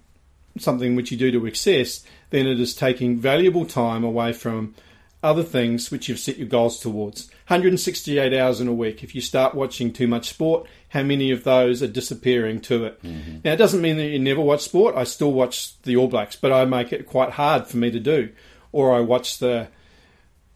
something 0.58 0.95
which 0.95 1.12
you 1.12 1.17
do 1.17 1.32
to 1.32 1.45
excess, 1.45 2.05
then 2.29 2.47
it 2.47 2.58
is 2.58 2.73
taking 2.73 3.17
valuable 3.17 3.65
time 3.65 4.05
away 4.05 4.32
from 4.32 4.73
other 5.21 5.43
things 5.43 5.91
which 5.91 6.08
you've 6.08 6.19
set 6.19 6.38
your 6.38 6.47
goals 6.47 6.79
towards. 6.79 7.27
168 7.47 8.34
hours 8.34 8.62
in 8.62 8.67
a 8.67 8.73
week. 8.73 9.03
If 9.03 9.13
you 9.13 9.21
start 9.21 9.53
watching 9.53 9.91
too 9.91 10.08
much 10.08 10.29
sport, 10.29 10.67
how 10.89 11.03
many 11.03 11.32
of 11.32 11.43
those 11.43 11.84
are 11.84 11.88
disappearing 11.88 12.62
to 12.62 12.86
it? 12.86 13.03
Mm-hmm. 13.03 13.39
Now, 13.43 13.53
it 13.53 13.58
doesn't 13.58 13.82
mean 13.82 13.97
that 13.97 14.08
you 14.08 14.19
never 14.19 14.41
watch 14.41 14.62
sport. 14.62 14.95
I 14.95 15.03
still 15.03 15.34
watch 15.34 15.79
the 15.82 15.97
All 15.97 16.08
Blacks, 16.08 16.36
but 16.36 16.53
I 16.53 16.65
make 16.65 16.93
it 16.93 17.05
quite 17.05 17.32
hard 17.32 17.67
for 17.67 17.77
me 17.77 17.91
to 17.91 17.99
do. 17.99 18.29
Or 18.71 18.95
I 18.95 19.01
watch 19.01 19.39
the, 19.39 19.67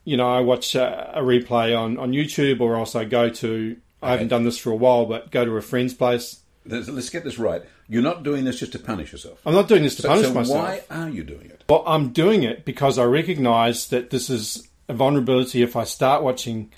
you 0.06 0.16
know, 0.16 0.30
I 0.32 0.40
watch 0.40 0.76
a, 0.76 1.18
a 1.18 1.22
replay 1.22 1.78
on, 1.78 1.98
on 1.98 2.12
YouTube, 2.12 2.62
or 2.62 2.76
else 2.76 2.96
I 2.96 3.04
go 3.04 3.30
to, 3.30 3.76
I 4.02 4.12
haven't 4.12 4.30
done 4.30 4.44
this 4.44 4.58
for 4.58 4.72
a 4.72 4.76
while, 4.76 5.06
but 5.06 5.30
go 5.30 5.44
to 5.44 5.58
a 5.58 5.62
friend's 5.62 5.94
place. 5.94 6.43
Let's, 6.66 6.88
let's 6.88 7.10
get 7.10 7.24
this 7.24 7.38
right. 7.38 7.62
You're 7.90 8.02
not 8.04 8.24
doing 8.24 8.46
this 8.46 8.60
just 8.60 8.72
to 8.72 8.80
punish 8.80 9.12
yourself. 9.12 9.42
I'm 9.46 9.54
not 9.54 9.68
doing 9.68 9.84
this 9.84 9.96
to 9.96 10.04
So, 10.04 10.08
punish 10.10 10.28
so 10.28 10.34
myself. 10.34 10.58
why 10.58 10.82
are 10.90 11.10
you 11.10 11.24
doing 11.24 11.46
it? 11.48 11.64
Well, 11.68 11.84
I'm 11.86 12.10
doing 12.14 12.44
it 12.44 12.64
because 12.66 12.98
I 12.98 13.04
recognise 13.04 13.88
that 13.90 14.10
this 14.10 14.30
is 14.30 14.68
a 14.88 14.94
vulnerability. 14.94 15.62
If 15.62 15.76
I 15.76 15.84
start 15.84 16.24
watching 16.24 16.72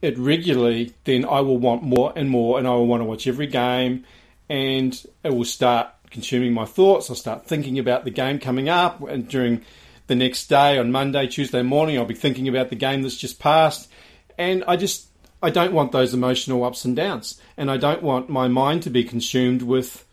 it 0.00 0.18
regularly, 0.18 0.94
then 1.04 1.24
I 1.24 1.40
will 1.40 1.58
want 1.58 1.82
more 1.82 2.12
and 2.16 2.28
more, 2.30 2.58
and 2.58 2.66
I 2.66 2.70
will 2.70 2.86
want 2.86 3.00
to 3.02 3.04
watch 3.04 3.26
every 3.26 3.46
game, 3.46 4.04
and 4.48 5.00
it 5.22 5.34
will 5.34 5.44
start 5.44 5.88
consuming 6.10 6.52
my 6.52 6.64
thoughts. 6.64 7.08
I'll 7.08 7.16
start 7.16 7.46
thinking 7.46 7.78
about 7.78 8.04
the 8.04 8.10
game 8.10 8.38
coming 8.38 8.68
up, 8.68 9.00
and 9.02 9.28
during 9.28 9.62
the 10.08 10.14
next 10.16 10.48
day 10.48 10.78
on 10.78 10.90
Monday, 10.90 11.26
Tuesday 11.28 11.62
morning, 11.62 11.98
I'll 11.98 12.04
be 12.04 12.14
thinking 12.14 12.48
about 12.48 12.68
the 12.70 12.76
game 12.76 13.02
that's 13.02 13.16
just 13.16 13.38
passed, 13.38 13.88
and 14.36 14.64
I 14.66 14.76
just 14.76 15.06
I 15.42 15.50
don't 15.50 15.72
want 15.72 15.92
those 15.92 16.14
emotional 16.14 16.64
ups 16.64 16.84
and 16.84 16.94
downs, 16.94 17.40
and 17.56 17.70
I 17.70 17.76
don't 17.76 18.02
want 18.02 18.28
my 18.28 18.48
mind 18.48 18.82
to 18.84 18.90
be 18.90 19.04
consumed 19.04 19.62
with 19.62 20.06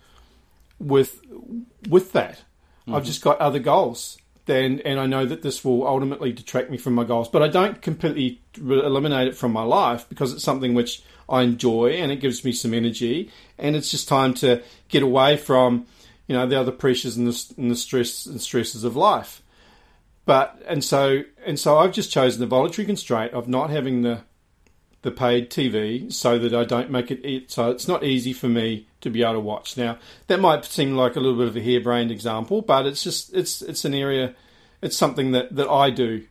with 0.80 1.22
with 1.88 2.14
that. 2.14 2.44
Mm-hmm. 2.82 2.96
I've 2.96 3.06
just 3.06 3.22
got 3.22 3.40
other 3.40 3.60
goals. 3.60 4.18
Then, 4.46 4.82
and 4.84 5.00
I 5.00 5.06
know 5.06 5.28
that 5.28 5.44
this 5.44 5.64
will 5.64 5.86
ultimately 5.86 6.32
detract 6.32 6.72
me 6.72 6.78
from 6.78 6.96
my 6.96 7.04
goals, 7.04 7.30
but 7.30 7.44
I 7.44 7.50
don't 7.50 7.84
completely 7.84 8.42
eliminate 8.58 9.28
it 9.28 9.36
from 9.38 9.52
my 9.52 9.62
life 9.62 10.10
because 10.10 10.34
it's 10.34 10.44
something 10.44 10.74
which 10.74 11.04
I 11.30 11.44
enjoy 11.44 11.92
and 11.92 12.12
it 12.12 12.20
gives 12.20 12.44
me 12.44 12.52
some 12.52 12.74
energy, 12.74 13.30
and 13.60 13.76
it's 13.76 13.92
just 13.92 14.08
time 14.08 14.34
to 14.36 14.64
get 14.88 15.04
away 15.04 15.38
from, 15.38 15.86
you 16.26 16.36
know, 16.36 16.48
the 16.48 16.60
other 16.60 16.72
pressures 16.72 17.16
and 17.16 17.28
the, 17.28 17.54
and 17.58 17.70
the 17.70 17.76
stress 17.76 18.26
and 18.26 18.42
stresses 18.42 18.84
of 18.84 18.96
life. 18.96 19.44
But 20.26 20.60
and 20.68 20.84
so 20.84 21.24
and 21.46 21.60
so 21.60 21.78
I've 21.78 21.94
just 21.94 22.12
chosen 22.12 22.40
the 22.40 22.48
voluntary 22.48 22.88
constraint 22.88 23.34
of 23.34 23.48
not 23.48 23.70
having 23.70 24.02
the 24.02 24.22
the 25.02 25.12
paid 25.12 25.50
TV 25.50 26.12
so 26.12 26.38
that 26.38 26.54
I 26.54 26.66
don't 26.66 26.92
make 26.92 27.10
it 27.10 27.50
so 27.50 27.72
it's 27.72 27.88
not 27.88 28.04
easy 28.04 28.34
for 28.34 28.50
me 28.50 28.88
to 29.02 29.10
be 29.10 29.24
able 29.24 29.34
to 29.34 29.40
watch. 29.40 29.78
Now 29.78 29.98
that 30.28 30.40
might 30.40 30.66
seem 30.66 30.96
like 30.96 31.16
a 31.16 31.20
little 31.20 31.38
bit 31.38 31.48
of 31.48 31.56
a 31.56 31.62
harebrained 31.62 32.12
example, 32.12 32.62
but 32.62 32.86
it's 32.86 33.04
just 33.04 33.34
it's 33.34 33.62
it's 33.62 33.86
an 33.86 33.94
area, 33.94 34.36
it's 34.82 34.98
something 34.98 35.32
that 35.32 35.56
that 35.56 35.70
I 35.70 35.90
do. 35.90 36.26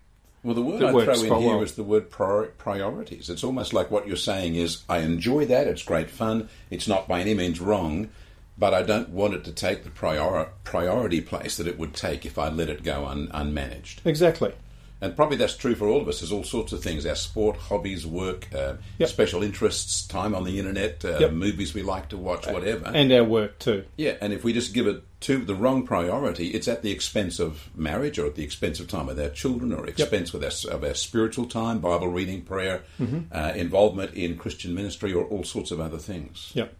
Well, 0.45 0.55
the 0.55 0.63
word 0.63 0.83
I 0.83 0.93
throw 0.93 1.15
in 1.15 1.43
here 1.43 1.51
well. 1.51 1.63
is 1.63 1.75
the 1.75 1.83
word 1.83 2.11
priorities. 2.11 3.29
It's 3.29 3.43
almost 3.43 3.73
like 3.73 3.91
what 3.91 4.07
you're 4.07 4.17
saying 4.17 4.55
is 4.55 4.85
I 4.89 4.99
enjoy 4.99 5.47
that. 5.47 5.67
It's 5.67 5.83
great 5.83 6.11
fun. 6.11 6.49
It's 6.71 6.87
not 6.87 7.09
by 7.09 7.21
any 7.21 7.35
means 7.35 7.61
wrong, 7.61 8.11
but 8.57 8.73
I 8.73 8.83
don't 8.83 9.11
want 9.11 9.35
it 9.35 9.45
to 9.45 9.53
take 9.53 9.83
the 9.83 9.91
prior, 9.91 10.49
priority 10.63 11.21
place 11.21 11.57
that 11.57 11.67
it 11.67 11.79
would 11.79 11.93
take 11.93 12.25
if 12.25 12.39
I 12.39 12.49
let 12.51 12.69
it 12.69 12.85
go 12.85 13.07
un, 13.07 13.29
unmanaged. 13.29 14.07
Exactly. 14.07 14.53
And 15.01 15.15
probably 15.15 15.37
that's 15.37 15.57
true 15.57 15.77
for 15.77 15.87
all 15.87 16.01
of 16.01 16.09
us. 16.09 16.21
There's 16.21 16.33
all 16.33 16.43
sorts 16.43 16.73
of 16.73 16.83
things: 16.83 17.07
our 17.07 17.15
sport, 17.15 17.57
hobbies, 17.57 18.05
work, 18.05 18.53
uh, 18.53 18.75
yep. 18.99 19.09
special 19.09 19.45
interests, 19.45 20.07
time 20.07 20.35
on 20.35 20.45
the 20.45 20.59
internet, 20.59 21.05
uh, 21.05 21.19
yep. 21.21 21.33
movies 21.33 21.73
we 21.73 21.83
like 21.83 22.09
to 22.09 22.17
watch, 22.17 22.47
whatever, 22.49 22.87
and 22.87 23.13
our 23.13 23.23
work 23.23 23.59
too. 23.61 23.85
Yeah, 23.97 24.17
and 24.21 24.33
if 24.33 24.43
we 24.43 24.53
just 24.53 24.75
give 24.75 24.89
it 24.89 25.05
to 25.21 25.45
the 25.45 25.55
wrong 25.55 25.87
priority, 25.87 26.49
it's 26.49 26.67
at 26.67 26.83
the 26.83 26.91
expense 26.91 27.39
of 27.39 27.71
marriage, 27.77 28.19
or 28.19 28.27
at 28.27 28.35
the 28.35 28.43
expense 28.43 28.81
of 28.81 28.89
time 28.89 29.07
with 29.07 29.21
our 29.21 29.29
children, 29.29 29.73
or 29.73 29.87
expense 29.87 30.33
yep. 30.33 30.43
with 30.43 30.67
our, 30.67 30.75
of 30.75 30.83
our 30.83 30.95
spiritual 30.95 31.47
time, 31.47 31.79
Bible 31.79 32.09
reading, 32.09 32.43
prayer, 32.43 32.83
mm-hmm. 32.99 33.21
uh, 33.31 33.53
involvement 33.55 34.15
in 34.15 34.37
Christian 34.37 34.75
ministry, 34.75 35.13
or 35.13 35.25
all 35.27 35.45
sorts 35.45 35.71
of 35.71 35.79
other 35.81 35.99
things. 35.99 36.51
Yep. 36.55 36.75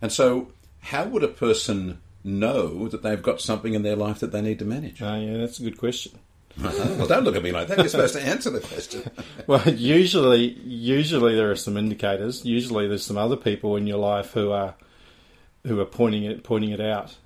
And 0.00 0.12
so, 0.12 0.52
how 0.80 1.06
would 1.06 1.24
a 1.24 1.28
person 1.28 1.98
know 2.22 2.86
that 2.88 3.02
they've 3.02 3.22
got 3.22 3.40
something 3.40 3.74
in 3.74 3.82
their 3.82 3.96
life 3.96 4.20
that 4.20 4.30
they 4.30 4.40
need 4.40 4.58
to 4.60 4.64
manage? 4.64 5.02
Uh, 5.02 5.14
yeah, 5.14 5.38
that's 5.38 5.58
a 5.58 5.62
good 5.62 5.78
question. 5.78 6.18
well, 6.62 7.06
don't 7.06 7.24
look 7.24 7.36
at 7.36 7.42
me 7.42 7.52
like 7.52 7.68
that. 7.68 7.78
You're 7.78 7.88
supposed 7.88 8.14
to 8.14 8.22
answer 8.22 8.48
the 8.50 8.60
question. 8.60 9.02
well, 9.46 9.62
usually, 9.68 10.52
usually 10.64 11.34
there 11.34 11.50
are 11.50 11.56
some 11.56 11.76
indicators. 11.76 12.44
Usually, 12.44 12.88
there's 12.88 13.04
some 13.04 13.18
other 13.18 13.36
people 13.36 13.76
in 13.76 13.86
your 13.86 13.98
life 13.98 14.32
who 14.32 14.52
are 14.52 14.74
who 15.66 15.78
are 15.80 15.86
pointing 15.86 16.24
it 16.24 16.44
pointing 16.44 16.70
it 16.70 16.80
out. 16.80 17.16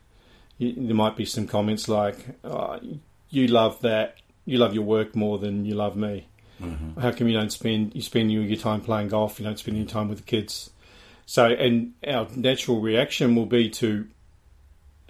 You, 0.59 0.75
there 0.77 0.97
might 0.97 1.17
be 1.17 1.25
some 1.25 1.47
comments 1.47 1.89
like, 1.89 2.17
oh, 2.43 2.81
"You 3.29 3.47
love 3.47 3.81
that. 3.83 4.17
You 4.47 4.59
love 4.59 4.75
your 4.75 4.85
work 4.85 5.15
more 5.15 5.39
than 5.39 5.65
you 5.65 5.75
love 5.75 5.95
me. 5.97 6.27
Mm-hmm. 6.61 7.01
How 7.01 7.13
come 7.13 7.29
you 7.29 7.35
don't 7.35 7.53
spend 7.53 7.95
you 7.95 8.03
spend 8.03 8.33
your 8.33 8.57
time 8.57 8.81
playing 8.81 9.09
golf? 9.09 9.39
You 9.39 9.45
don't 9.45 9.59
spend 9.59 9.77
any 9.77 9.87
time 9.87 10.09
with 10.09 10.19
the 10.19 10.25
kids." 10.25 10.71
So, 11.27 11.47
and 11.47 11.93
our 12.05 12.27
natural 12.35 12.81
reaction 12.81 13.37
will 13.37 13.47
be 13.47 13.71
to 13.71 14.09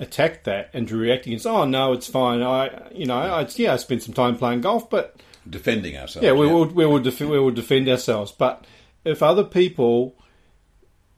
attack 0.00 0.44
that 0.44 0.70
and 0.72 0.88
to 0.88 0.96
react 0.96 1.26
against. 1.26 1.46
Oh 1.46 1.64
no, 1.64 1.92
it's 1.92 2.08
fine. 2.08 2.42
I 2.42 2.90
you 2.92 3.06
know 3.06 3.16
I, 3.16 3.46
yeah 3.54 3.74
I 3.74 3.76
spent 3.76 4.02
some 4.02 4.14
time 4.14 4.36
playing 4.36 4.62
golf, 4.62 4.90
but 4.90 5.20
defending 5.48 5.96
ourselves. 5.96 6.24
Yeah, 6.24 6.32
we 6.32 6.46
yeah. 6.46 6.52
will 6.52 6.66
we 6.66 6.86
will 6.86 6.98
def- 6.98 7.20
we 7.20 7.38
will 7.38 7.50
defend 7.50 7.88
ourselves. 7.88 8.32
But 8.32 8.66
if 9.04 9.22
other 9.22 9.44
people 9.44 10.16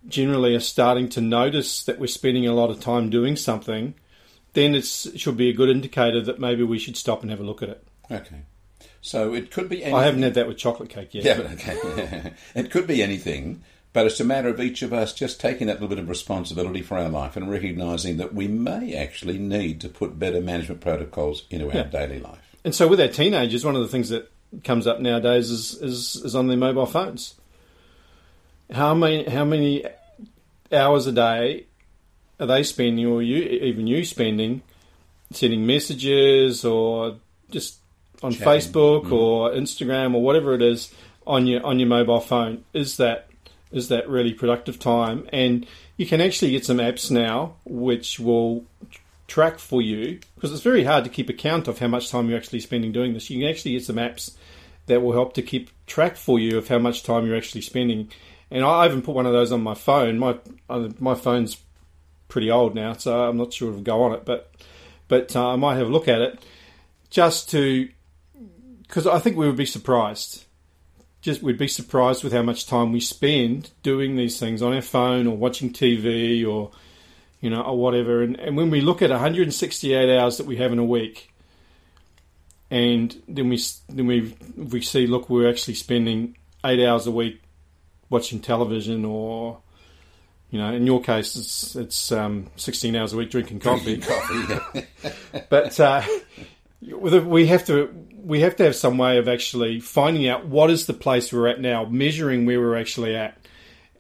generally 0.07 0.55
are 0.55 0.61
starting 0.61 1.09
to 1.11 1.21
notice 1.21 1.85
that 1.85 1.99
we're 1.99 2.09
spending 2.09 2.47
a 2.47 2.53
lot 2.53 2.71
of 2.71 2.81
time 2.81 3.09
doing 3.09 3.37
something, 3.37 3.95
then 4.53 4.75
it 4.75 4.85
should 4.85 5.37
be 5.37 5.49
a 5.49 5.53
good 5.55 5.71
indicator 5.71 6.21
that 6.21 6.41
maybe 6.41 6.63
we 6.63 6.79
should 6.79 6.97
stop 6.97 7.23
and 7.23 7.31
have 7.31 7.41
a 7.41 7.45
look 7.45 7.63
at 7.63 7.69
it. 7.69 7.87
Okay. 8.11 8.43
So 9.01 9.35
it 9.35 9.51
could 9.51 9.69
be. 9.69 9.83
Anything. 9.83 9.95
I 9.95 10.05
haven't 10.05 10.23
had 10.23 10.35
that 10.35 10.47
with 10.47 10.59
chocolate 10.59 10.89
cake 10.89 11.15
yet. 11.15 11.25
Yeah, 11.25 11.37
but 11.37 11.53
okay. 11.53 12.33
it 12.55 12.71
could 12.71 12.87
be 12.87 13.03
anything. 13.03 13.63
But 13.93 14.07
it's 14.07 14.21
a 14.21 14.25
matter 14.25 14.49
of 14.49 14.61
each 14.61 14.83
of 14.83 14.93
us 14.93 15.13
just 15.13 15.39
taking 15.39 15.67
that 15.67 15.75
little 15.75 15.89
bit 15.89 15.99
of 15.99 16.09
responsibility 16.09 16.81
for 16.81 16.97
our 16.97 17.11
life 17.11 17.37
and 17.37 17.51
recognizing 17.51 18.17
that 18.17 18.35
we 18.35 18.49
may 18.49 18.95
actually 18.95 19.39
need 19.39 19.81
to 19.83 19.89
put 19.89 20.19
better 20.19 20.41
management 20.41 20.81
protocols 20.81 21.45
into 21.51 21.69
our 21.69 21.75
yeah. 21.75 21.83
daily 21.85 22.19
life. 22.19 22.57
And 22.65 22.75
so, 22.75 22.89
with 22.89 23.01
our 23.01 23.09
teenagers, 23.09 23.65
one 23.65 23.77
of 23.77 23.83
the 23.83 23.89
things 23.89 24.09
that 24.09 24.31
comes 24.65 24.87
up 24.87 25.01
nowadays 25.01 25.51
is, 25.51 25.75
is, 25.83 26.17
is 26.25 26.35
on 26.35 26.47
their 26.47 26.57
mobile 26.57 26.87
phones. 26.87 27.35
How 28.71 28.95
many 28.95 29.29
how 29.29 29.45
many 29.45 29.85
hours 30.73 31.07
a 31.07 31.13
day 31.13 31.67
are 32.41 32.47
they 32.47 32.63
spending, 32.63 33.07
or 33.07 33.23
you 33.23 33.43
even 33.43 33.87
you 33.87 34.05
spending, 34.05 34.63
sending 35.31 35.67
messages 35.67 36.65
or 36.65 37.17
just 37.51 37.79
on 38.23 38.33
Chatting. 38.33 38.47
Facebook 38.47 39.05
mm. 39.07 39.13
or 39.13 39.51
Instagram 39.51 40.15
or 40.15 40.23
whatever 40.23 40.55
it 40.55 40.63
is 40.63 40.93
on 41.27 41.47
your 41.47 41.65
on 41.65 41.79
your 41.79 41.89
mobile 41.89 42.21
phone? 42.21 42.65
Is 42.73 42.97
that 42.97 43.29
is 43.73 43.89
that 43.89 44.09
really 44.09 44.35
productive 44.35 44.79
time. 44.79 45.29
And 45.33 45.67
you 45.97 46.07
can 46.07 46.21
actually 46.21 46.53
get 46.53 46.65
some 46.65 46.79
apps 46.79 47.11
now 47.11 47.57
which 47.65 48.21
will 48.21 48.65
track 49.27 49.59
for 49.59 49.81
you 49.81 50.21
because 50.35 50.53
it's 50.53 50.63
very 50.63 50.85
hard 50.85 51.05
to 51.05 51.11
keep 51.11 51.31
account 51.31 51.67
of 51.67 51.79
how 51.79 51.89
much 51.89 52.11
time 52.11 52.29
you're 52.29 52.39
actually 52.39 52.61
spending 52.61 52.93
doing 52.93 53.15
this. 53.15 53.31
You 53.31 53.41
can 53.41 53.49
actually 53.49 53.73
get 53.73 53.85
some 53.85 53.97
apps 53.97 54.37
that 54.87 55.01
will 55.01 55.13
help 55.13 55.35
to 55.35 55.43
keep 55.43 55.71
track 55.87 56.17
for 56.17 56.39
you 56.39 56.59
of 56.59 56.69
how 56.69 56.79
much 56.79 57.03
time 57.03 57.27
you're 57.27 57.37
actually 57.37 57.63
spending. 57.63 58.11
And 58.51 58.65
I 58.65 58.87
even 58.87 59.03
put 59.03 59.15
one 59.15 59.27
of 59.27 59.33
those 59.33 59.53
on 59.53 59.63
my 59.63 59.75
phone. 59.75 60.19
My 60.19 60.39
uh, 60.69 60.91
my 60.99 61.15
phone's 61.15 61.57
pretty 62.29 62.51
old 62.51 62.75
now, 62.75 62.93
so 62.95 63.29
I'm 63.29 63.37
not 63.37 63.53
sure 63.53 63.71
it'll 63.71 63.81
go 63.81 64.03
on 64.03 64.13
it, 64.13 64.25
but 64.25 64.53
but 65.09 65.35
uh, 65.35 65.49
I 65.49 65.57
might 65.57 65.77
have 65.77 65.87
a 65.87 65.91
look 65.91 66.09
at 66.09 66.21
it 66.21 66.39
just 67.11 67.51
to 67.51 67.89
because 68.83 69.07
I 69.07 69.19
think 69.19 69.37
we 69.37 69.47
would 69.47 69.57
be 69.57 69.67
surprised 69.67 70.45
just 71.23 71.43
we'd 71.43 71.57
be 71.57 71.69
surprised 71.69 72.23
with 72.25 72.33
how 72.33 72.43
much 72.43 72.67
time 72.67 72.93
we 72.93 73.01
spend 73.01 73.71
doing 73.83 74.17
these 74.17 74.39
things 74.39 74.61
on 74.61 74.75
our 74.75 74.83
phone 74.83 75.27
or 75.27 75.37
watching 75.37 75.73
TV 75.73 76.47
or 76.47 76.73
you 77.41 77.49
know 77.49 77.63
or 77.63 77.79
whatever. 77.79 78.23
And, 78.23 78.39
and 78.39 78.57
when 78.57 78.71
we 78.71 78.81
look 78.81 79.01
at 79.01 79.11
168 79.11 80.19
hours 80.19 80.37
that 80.37 80.47
we 80.47 80.57
have 80.57 80.73
in 80.73 80.79
a 80.79 80.85
week, 80.85 81.33
and 82.71 83.23
then 83.29 83.49
we 83.49 83.63
then 83.89 84.07
we 84.07 84.35
we 84.57 84.83
see 84.83 85.07
look 85.07 85.31
we're 85.31 85.49
actually 85.49 85.75
spending 85.75 86.37
eight 86.65 86.85
hours 86.85 87.07
a 87.07 87.13
week 87.13 87.41
watching 88.11 88.41
television 88.41 89.05
or 89.05 89.59
you 90.53 90.59
know, 90.59 90.71
in 90.71 90.87
your 90.87 91.01
case, 91.01 91.35
it's 91.35 91.77
it's 91.77 92.13
um, 92.13 92.47
16 92.57 92.95
hours 92.95 93.15
a 93.15 93.17
week 93.17 93.31
drinking 93.31 93.61
coffee. 93.61 93.97
Drinking 93.97 94.43
coffee, 94.43 94.87
but 95.49 95.81
uh, 95.81 96.03
we 96.83 97.47
have 97.47 97.67
to 97.67 97.91
we 98.17 98.41
have 98.41 98.57
to 98.57 98.65
have 98.65 98.77
some 98.77 98.99
way 98.99 99.19
of 99.19 99.29
actually 99.29 99.81
finding 99.81 100.29
out 100.29 100.47
what 100.47 100.71
is 100.71 100.87
the 100.87 100.93
place 100.93 101.33
we're 101.33 101.49
at 101.49 101.61
now, 101.61 101.85
measuring 101.85 102.47
where 102.47 102.61
we're 102.61 102.77
actually 102.77 103.17
at, 103.17 103.37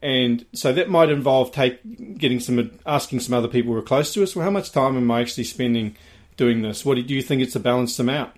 and 0.00 0.44
so 0.52 0.72
that 0.72 0.88
might 0.88 1.10
involve 1.10 1.52
take 1.52 2.18
getting 2.18 2.40
some 2.40 2.70
asking 2.86 3.20
some 3.20 3.34
other 3.34 3.48
people 3.48 3.72
who 3.72 3.78
are 3.78 3.82
close 3.82 4.12
to 4.14 4.22
us. 4.22 4.34
Well, 4.34 4.44
how 4.44 4.50
much 4.50 4.72
time 4.72 4.96
am 4.96 5.10
I 5.10 5.20
actually 5.20 5.44
spending 5.44 5.96
doing 6.36 6.62
this? 6.62 6.84
What 6.84 6.94
do 6.94 7.14
you 7.14 7.22
think 7.22 7.42
it's 7.42 7.56
a 7.56 7.60
balanced 7.60 7.98
amount? 7.98 8.32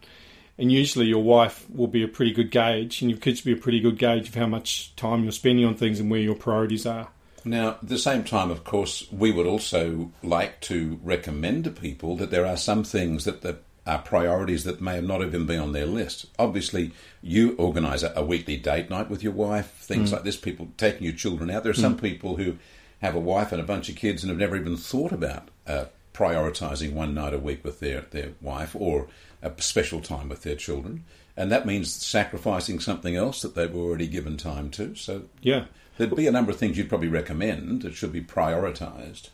And 0.57 0.71
usually, 0.71 1.07
your 1.07 1.23
wife 1.23 1.69
will 1.69 1.89
be 1.89 2.05
a 2.05 2.09
pretty 2.09 2.33
good 2.33 2.53
gauge, 2.53 3.03
and 3.03 3.11
your 3.11 3.19
kids 3.19 3.45
will 3.45 3.55
be 3.55 3.59
a 3.59 3.63
pretty 3.63 3.81
good 3.81 3.99
gauge 3.99 4.29
of 4.29 4.37
how 4.37 4.47
much 4.47 4.95
time 4.95 5.25
you're 5.25 5.33
spending 5.33 5.65
on 5.65 5.75
things 5.75 5.99
and 5.99 6.11
where 6.11 6.21
your 6.21 6.37
priorities 6.37 6.87
are. 6.87 7.09
Now, 7.45 7.71
at 7.71 7.89
the 7.89 7.99
same 7.99 8.25
time, 8.25 8.51
of 8.51 8.63
course, 8.63 9.07
we 9.11 9.33
would 9.33 9.47
also 9.47 10.13
like 10.23 10.61
to 10.63 11.01
recommend 11.03 11.65
to 11.65 11.71
people 11.71 12.17
that 12.17 12.31
there 12.31 12.47
are 12.47 12.57
some 12.57 12.85
things 12.85 13.25
that 13.25 13.43
the 13.43 13.59
uh, 13.87 13.99
priorities 13.99 14.65
that 14.65 14.81
may 14.81 14.95
have 14.95 15.05
not 15.05 15.23
even 15.23 15.47
been 15.47 15.61
on 15.61 15.73
their 15.73 15.87
list. 15.87 16.27
Obviously, 16.39 16.93
you 17.23 17.55
organise 17.57 18.03
a, 18.03 18.13
a, 18.17 18.25
weekly 18.25 18.57
date 18.57 18.89
night 18.89 19.11
with 19.11 19.23
your 19.23 19.33
wife, 19.33 19.73
things 19.73 20.11
mm. 20.11 20.15
like 20.15 20.25
this, 20.25 20.37
people 20.37 20.69
taking 20.77 21.05
your 21.05 21.13
children 21.13 21.51
out. 21.51 21.63
There 21.63 21.71
are 21.71 21.75
mm. 21.75 21.81
some 21.81 21.99
people 21.99 22.37
who 22.37 22.57
have 23.03 23.15
a 23.15 23.21
wife 23.21 23.53
and 23.53 23.61
a 23.61 23.65
bunch 23.65 23.89
of 23.89 23.97
kids 23.97 24.23
and 24.23 24.31
have 24.31 24.39
never 24.39 24.57
even 24.57 24.77
thought 24.77 25.13
about 25.13 25.51
uh, 25.67 25.87
prioritising 26.15 26.93
one 26.93 27.15
night 27.15 27.35
a 27.35 27.39
week 27.39 27.63
with 27.63 27.81
their, 27.81 28.03
their 28.11 28.31
wife 28.41 28.75
or 28.75 29.09
a 29.43 29.53
special 29.61 30.01
time 30.01 30.31
with 30.31 30.43
their 30.43 30.57
children. 30.57 31.05
And 31.37 31.51
that 31.53 31.67
means 31.67 31.93
sacrificing 31.93 32.81
something 32.81 33.17
else 33.17 33.43
that 33.43 33.55
they've 33.55 33.75
already 33.75 34.07
given 34.07 34.37
time 34.37 34.71
to. 34.71 34.95
So, 34.95 35.25
yeah. 35.43 35.67
There'd 35.97 36.17
be 36.17 36.27
a 36.27 36.33
number 36.33 36.51
of 36.51 36.59
things 36.59 36.77
you'd 36.77 36.89
probably 36.89 37.09
recommend 37.09 37.83
that 37.83 37.95
should 37.95 38.13
be 38.13 38.23
prioritised. 38.23 39.29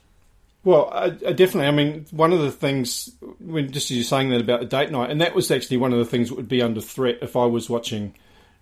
Well, 0.63 0.91
I, 0.93 1.05
I 1.07 1.33
definitely. 1.33 1.67
I 1.67 1.71
mean, 1.71 2.07
one 2.11 2.33
of 2.33 2.41
the 2.41 2.51
things 2.51 3.11
when 3.39 3.73
just 3.73 3.91
as 3.91 3.97
you're 3.97 4.05
saying 4.05 4.31
that 4.31 4.41
about 4.41 4.61
the 4.61 4.67
date 4.67 4.91
night, 4.91 5.11
and 5.11 5.21
that 5.21 5.35
was 5.35 5.51
actually 5.51 5.79
one 5.79 5.93
of 5.93 5.99
the 5.99 6.05
things 6.05 6.29
that 6.29 6.35
would 6.35 6.49
be 6.49 6.63
under 6.63 6.81
threat 6.81 7.19
if 7.23 7.37
I 7.37 7.47
was 7.47 7.71
watching 7.71 8.15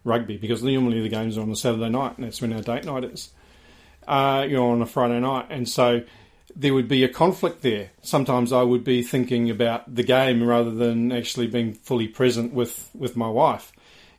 rugby 0.05 0.37
because 0.37 0.63
normally 0.63 1.01
the 1.01 1.09
games 1.09 1.37
are 1.37 1.43
on 1.43 1.51
a 1.51 1.57
Saturday 1.57 1.89
night, 1.89 2.17
and 2.17 2.27
that's 2.27 2.41
when 2.41 2.53
our 2.53 2.63
date 2.63 2.85
night 2.85 3.05
is. 3.05 3.31
Uh, 4.07 4.47
you 4.49 4.57
know, 4.57 4.71
on 4.71 4.81
a 4.81 4.87
Friday 4.87 5.21
night, 5.21 5.47
and 5.51 5.69
so 5.69 6.03
there 6.57 6.75
would 6.75 6.89
be 6.89 7.05
a 7.05 7.09
conflict 7.09 7.63
there. 7.63 7.91
Sometimes 8.03 8.53
I 8.53 8.63
would 8.63 8.85
be 8.85 9.03
thinking 9.03 9.51
about 9.51 9.95
the 9.95 10.03
game 10.03 10.43
rather 10.43 10.71
than 10.71 11.13
actually 11.13 11.47
being 11.47 11.75
fully 11.75 12.09
present 12.09 12.53
with, 12.53 12.91
with 12.95 13.17
my 13.17 13.29
wife. 13.29 13.73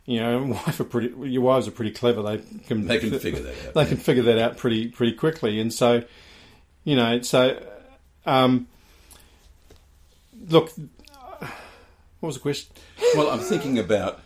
You 0.06 0.22
know, 0.22 0.44
wife 0.66 0.80
are 0.80 0.86
pretty. 0.86 1.14
Your 1.30 1.42
wives 1.42 1.68
are 1.68 1.72
pretty 1.72 1.92
clever. 1.92 2.22
They 2.24 2.38
can 2.68 2.88
They 2.88 3.00
can 3.00 3.20
figure 3.20 3.42
that 3.42 3.68
out. 3.68 3.74
They 3.74 3.86
can 3.86 3.98
figure 3.98 4.24
that 4.24 4.40
out 4.40 4.58
pretty 4.58 4.88
pretty 4.88 5.14
quickly. 5.14 5.60
And 5.60 5.74
so, 5.74 6.04
you 6.84 6.96
know, 6.96 7.22
so 7.22 7.62
um, 8.26 8.68
look. 10.50 10.72
What 12.20 12.28
was 12.28 12.36
the 12.36 12.42
question? 12.42 12.70
Well, 13.16 13.30
I'm 13.30 13.40
thinking 13.40 13.80
about. 13.80 14.20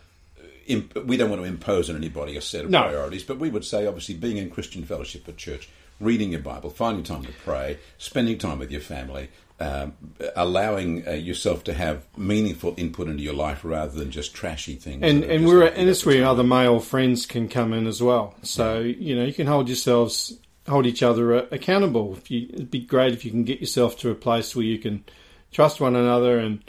imp- 0.66 1.04
We 1.06 1.16
don't 1.16 1.30
want 1.30 1.42
to 1.42 1.46
impose 1.46 1.88
on 1.88 1.96
anybody 1.96 2.36
a 2.36 2.40
set 2.40 2.64
of 2.64 2.70
No. 2.70 2.82
priorities, 2.82 3.22
but 3.22 3.38
we 3.38 3.50
would 3.50 3.64
say, 3.64 3.86
obviously, 3.86 4.16
being 4.16 4.36
in 4.36 4.50
Christian 4.50 4.84
fellowship 4.84 5.28
at 5.28 5.36
church, 5.36 5.68
reading 6.00 6.32
your 6.32 6.40
Bible, 6.40 6.70
finding 6.70 7.04
time 7.04 7.22
to 7.24 7.32
pray, 7.44 7.78
spending 7.98 8.36
time 8.38 8.58
with 8.58 8.72
your 8.72 8.80
family, 8.80 9.28
um, 9.60 9.92
allowing 10.34 11.06
uh, 11.06 11.12
yourself 11.12 11.62
to 11.64 11.72
have 11.72 12.04
meaningful 12.16 12.74
input 12.76 13.06
into 13.08 13.22
your 13.22 13.34
life 13.34 13.64
rather 13.64 13.92
than 13.96 14.10
just 14.10 14.34
trashy 14.34 14.74
things. 14.74 15.00
and 15.04 15.22
and 15.22 15.46
we're 15.46 15.64
and 15.64 15.88
it's 15.88 16.04
where 16.04 16.24
other 16.26 16.42
male 16.42 16.80
friends 16.80 17.26
can 17.26 17.48
come 17.48 17.72
in 17.72 17.86
as 17.86 18.02
well. 18.02 18.34
So 18.42 18.80
you 18.80 19.14
know 19.14 19.24
you 19.24 19.32
can 19.32 19.46
hold 19.46 19.68
yourselves 19.68 20.36
hold 20.68 20.86
each 20.86 21.02
other 21.02 21.34
uh, 21.34 21.46
accountable. 21.50 22.18
You, 22.28 22.48
it'd 22.52 22.70
be 22.70 22.80
great 22.80 23.12
if 23.12 23.24
you 23.24 23.30
can 23.30 23.44
get 23.44 23.60
yourself 23.60 23.98
to 23.98 24.10
a 24.10 24.14
place 24.14 24.54
where 24.54 24.64
you 24.64 24.78
can 24.78 25.04
trust 25.52 25.80
one 25.80 25.96
another 25.96 26.38
and 26.38 26.62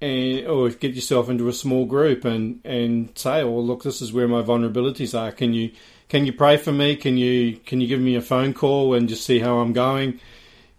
and 0.00 0.46
or 0.46 0.70
get 0.70 0.94
yourself 0.94 1.28
into 1.28 1.48
a 1.48 1.52
small 1.52 1.84
group 1.84 2.24
and 2.24 2.60
and 2.64 3.16
say, 3.16 3.44
well, 3.44 3.64
look, 3.64 3.82
this 3.82 4.00
is 4.00 4.12
where 4.12 4.28
my 4.28 4.42
vulnerabilities 4.42 5.18
are. 5.18 5.32
Can 5.32 5.52
you 5.52 5.72
can 6.08 6.24
you 6.24 6.32
pray 6.32 6.56
for 6.56 6.72
me? 6.72 6.96
Can 6.96 7.16
you 7.16 7.56
can 7.66 7.80
you 7.80 7.86
give 7.86 8.00
me 8.00 8.16
a 8.16 8.22
phone 8.22 8.54
call 8.54 8.94
and 8.94 9.08
just 9.08 9.24
see 9.24 9.38
how 9.38 9.58
I'm 9.58 9.72
going? 9.72 10.20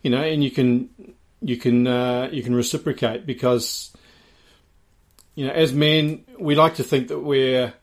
You 0.01 0.11
know, 0.11 0.21
and 0.21 0.43
you 0.43 0.51
can 0.51 0.89
you 1.41 1.57
can 1.57 1.87
uh, 1.87 2.29
you 2.31 2.43
can 2.43 2.55
reciprocate 2.55 3.25
because 3.25 3.91
you 5.35 5.47
know, 5.47 5.53
as 5.53 5.71
men, 5.71 6.25
we 6.37 6.55
like 6.55 6.75
to 6.75 6.83
think 6.83 7.07
that 7.07 7.19
we're 7.19 7.73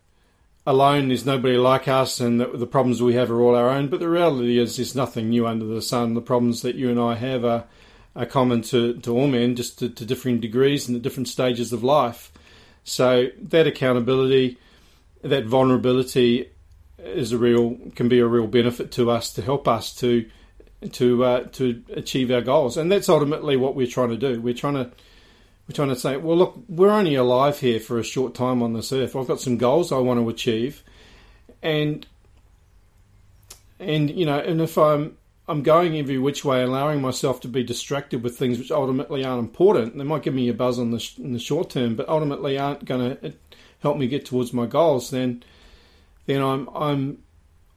alone. 0.67 1.09
There's 1.09 1.25
nobody 1.25 1.57
like 1.57 1.89
us, 1.89 2.21
and 2.21 2.41
that 2.41 2.59
the 2.59 2.67
problems 2.67 3.03
we 3.03 3.15
have 3.15 3.31
are 3.31 3.41
all 3.41 3.55
our 3.55 3.69
own. 3.69 3.89
But 3.89 4.01
the 4.01 4.09
reality 4.09 4.59
is, 4.59 4.77
there's 4.77 4.95
nothing 4.95 5.31
new 5.31 5.47
under 5.47 5.65
the 5.65 5.83
sun. 5.83 6.15
The 6.15 6.21
problems 6.21 6.63
that 6.63 6.75
you 6.75 6.91
and 6.91 6.99
I 6.99 7.15
have 7.15 7.45
are, 7.45 7.65
are 8.15 8.27
common 8.27 8.63
to, 8.63 8.95
to 8.99 9.17
all 9.17 9.29
men, 9.29 9.57
just 9.57 9.79
to, 9.79 9.89
to 9.89 10.05
differing 10.05 10.41
degrees 10.41 10.89
and 10.89 10.97
at 10.97 11.03
different 11.03 11.29
stages 11.29 11.73
of 11.73 11.85
life. 11.85 12.33
So 12.85 13.29
that 13.41 13.67
accountability, 13.67 14.59
that 15.23 15.47
vulnerability, 15.47 16.51
is 16.99 17.33
a 17.33 17.39
real 17.39 17.77
can 17.95 18.09
be 18.09 18.19
a 18.19 18.27
real 18.27 18.47
benefit 18.47 18.91
to 18.93 19.11
us 19.11 19.33
to 19.35 19.43
help 19.43 19.69
us 19.69 19.95
to 19.97 20.29
to 20.93 21.25
uh, 21.25 21.45
to 21.53 21.83
achieve 21.93 22.31
our 22.31 22.41
goals, 22.41 22.77
and 22.77 22.91
that's 22.91 23.09
ultimately 23.09 23.57
what 23.57 23.75
we're 23.75 23.87
trying 23.87 24.11
to 24.11 24.17
do. 24.17 24.41
We're 24.41 24.55
trying 24.55 24.75
to 24.75 24.91
we're 25.69 25.75
trying 25.75 25.89
to 25.89 25.97
say, 25.97 26.17
well, 26.17 26.37
look, 26.37 26.59
we're 26.69 26.91
only 26.91 27.17
alive 27.17 27.59
here 27.59 27.81
for 27.81 27.99
a 27.99 28.05
short 28.05 28.35
time 28.35 28.63
on 28.63 28.73
this 28.73 28.93
earth. 28.93 29.17
I've 29.17 29.27
got 29.27 29.41
some 29.41 29.57
goals 29.57 29.91
I 29.91 29.99
want 29.99 30.21
to 30.21 30.29
achieve, 30.29 30.83
and 31.63 32.07
and 33.81 34.11
you 34.11 34.27
know, 34.27 34.39
and 34.39 34.61
if 34.61 34.79
I'm 34.79 35.17
I'm 35.49 35.63
going 35.63 35.97
every 35.99 36.19
which 36.19 36.45
way, 36.45 36.63
allowing 36.63 37.01
myself 37.01 37.41
to 37.43 37.49
be 37.49 37.63
distracted 37.63 38.23
with 38.23 38.37
things 38.37 38.59
which 38.59 38.71
ultimately 38.71 39.25
aren't 39.25 39.41
important. 39.41 39.97
They 39.97 40.05
might 40.05 40.23
give 40.23 40.35
me 40.35 40.49
a 40.49 40.55
buzz 40.55 40.79
on 40.79 40.91
the 40.91 40.99
sh- 40.99 41.19
in 41.19 41.33
the 41.33 41.39
short 41.39 41.71
term, 41.71 41.95
but 41.95 42.09
ultimately 42.09 42.59
aren't 42.59 42.85
going 42.85 43.17
to 43.17 43.35
help 43.81 43.97
me 43.97 44.09
get 44.09 44.25
towards 44.25 44.53
my 44.53 44.67
goals. 44.67 45.11
Then, 45.11 45.43
then 46.27 46.43
I'm 46.43 46.69
I'm 46.75 47.23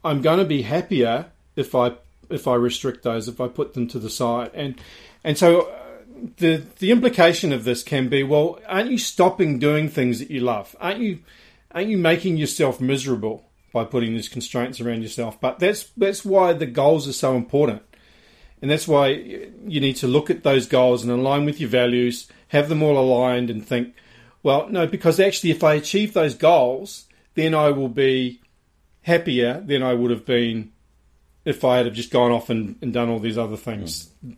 I'm 0.03 0.21
going 0.21 0.39
to 0.39 0.45
be 0.45 0.63
happier 0.63 1.27
if 1.55 1.75
I 1.75 1.93
if 2.29 2.47
I 2.47 2.55
restrict 2.55 3.03
those, 3.03 3.27
if 3.27 3.41
I 3.41 3.47
put 3.47 3.73
them 3.73 3.87
to 3.89 3.99
the 3.99 4.09
side, 4.09 4.51
and 4.53 4.79
and 5.23 5.37
so 5.37 5.61
uh, 5.61 5.79
the 6.37 6.63
the 6.79 6.91
implication 6.91 7.51
of 7.51 7.63
this 7.63 7.83
can 7.83 8.09
be, 8.09 8.23
well, 8.23 8.59
aren't 8.67 8.91
you 8.91 8.97
stopping 8.97 9.59
doing 9.59 9.89
things 9.89 10.19
that 10.19 10.31
you 10.31 10.41
love? 10.41 10.75
Aren't 10.79 10.99
you 10.99 11.19
aren't 11.71 11.89
you 11.89 11.97
making 11.97 12.37
yourself 12.37 12.81
miserable 12.81 13.49
by 13.71 13.85
putting 13.85 14.13
these 14.13 14.29
constraints 14.29 14.81
around 14.81 15.01
yourself? 15.01 15.39
But 15.39 15.59
that's 15.59 15.85
that's 15.97 16.25
why 16.25 16.53
the 16.53 16.65
goals 16.65 17.07
are 17.07 17.13
so 17.13 17.35
important, 17.35 17.81
and 18.61 18.69
that's 18.69 18.87
why 18.87 19.09
you 19.09 19.79
need 19.79 19.97
to 19.97 20.07
look 20.07 20.29
at 20.29 20.43
those 20.43 20.67
goals 20.67 21.03
and 21.03 21.11
align 21.11 21.45
with 21.45 21.59
your 21.59 21.69
values, 21.69 22.27
have 22.49 22.69
them 22.69 22.83
all 22.83 22.97
aligned, 22.97 23.49
and 23.49 23.65
think, 23.65 23.93
well, 24.43 24.67
no, 24.69 24.87
because 24.87 25.19
actually, 25.19 25.51
if 25.51 25.63
I 25.63 25.73
achieve 25.73 26.13
those 26.13 26.35
goals, 26.35 27.05
then 27.35 27.53
I 27.53 27.71
will 27.71 27.89
be 27.89 28.41
happier 29.03 29.61
than 29.65 29.83
I 29.83 29.93
would 29.93 30.11
have 30.11 30.25
been 30.25 30.71
if 31.45 31.63
I 31.63 31.77
had 31.77 31.85
have 31.85 31.95
just 31.95 32.11
gone 32.11 32.31
off 32.31 32.49
and, 32.49 32.75
and 32.81 32.93
done 32.93 33.09
all 33.09 33.19
these 33.19 33.37
other 33.37 33.57
things. 33.57 34.09
Hmm. 34.21 34.33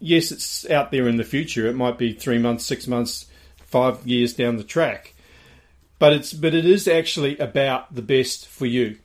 Yes, 0.00 0.30
it's 0.32 0.68
out 0.68 0.90
there 0.90 1.08
in 1.08 1.16
the 1.16 1.24
future. 1.24 1.66
It 1.66 1.76
might 1.76 1.98
be 1.98 2.12
three 2.12 2.38
months, 2.38 2.64
six 2.64 2.86
months, 2.86 3.26
five 3.64 4.06
years 4.06 4.34
down 4.34 4.56
the 4.56 4.64
track, 4.64 5.14
but 5.98 6.12
it's 6.12 6.32
but 6.32 6.54
it 6.54 6.64
is 6.66 6.86
actually 6.86 7.38
about 7.38 7.94
the 7.94 8.02
best 8.02 8.46
for 8.46 8.66
you 8.66 8.98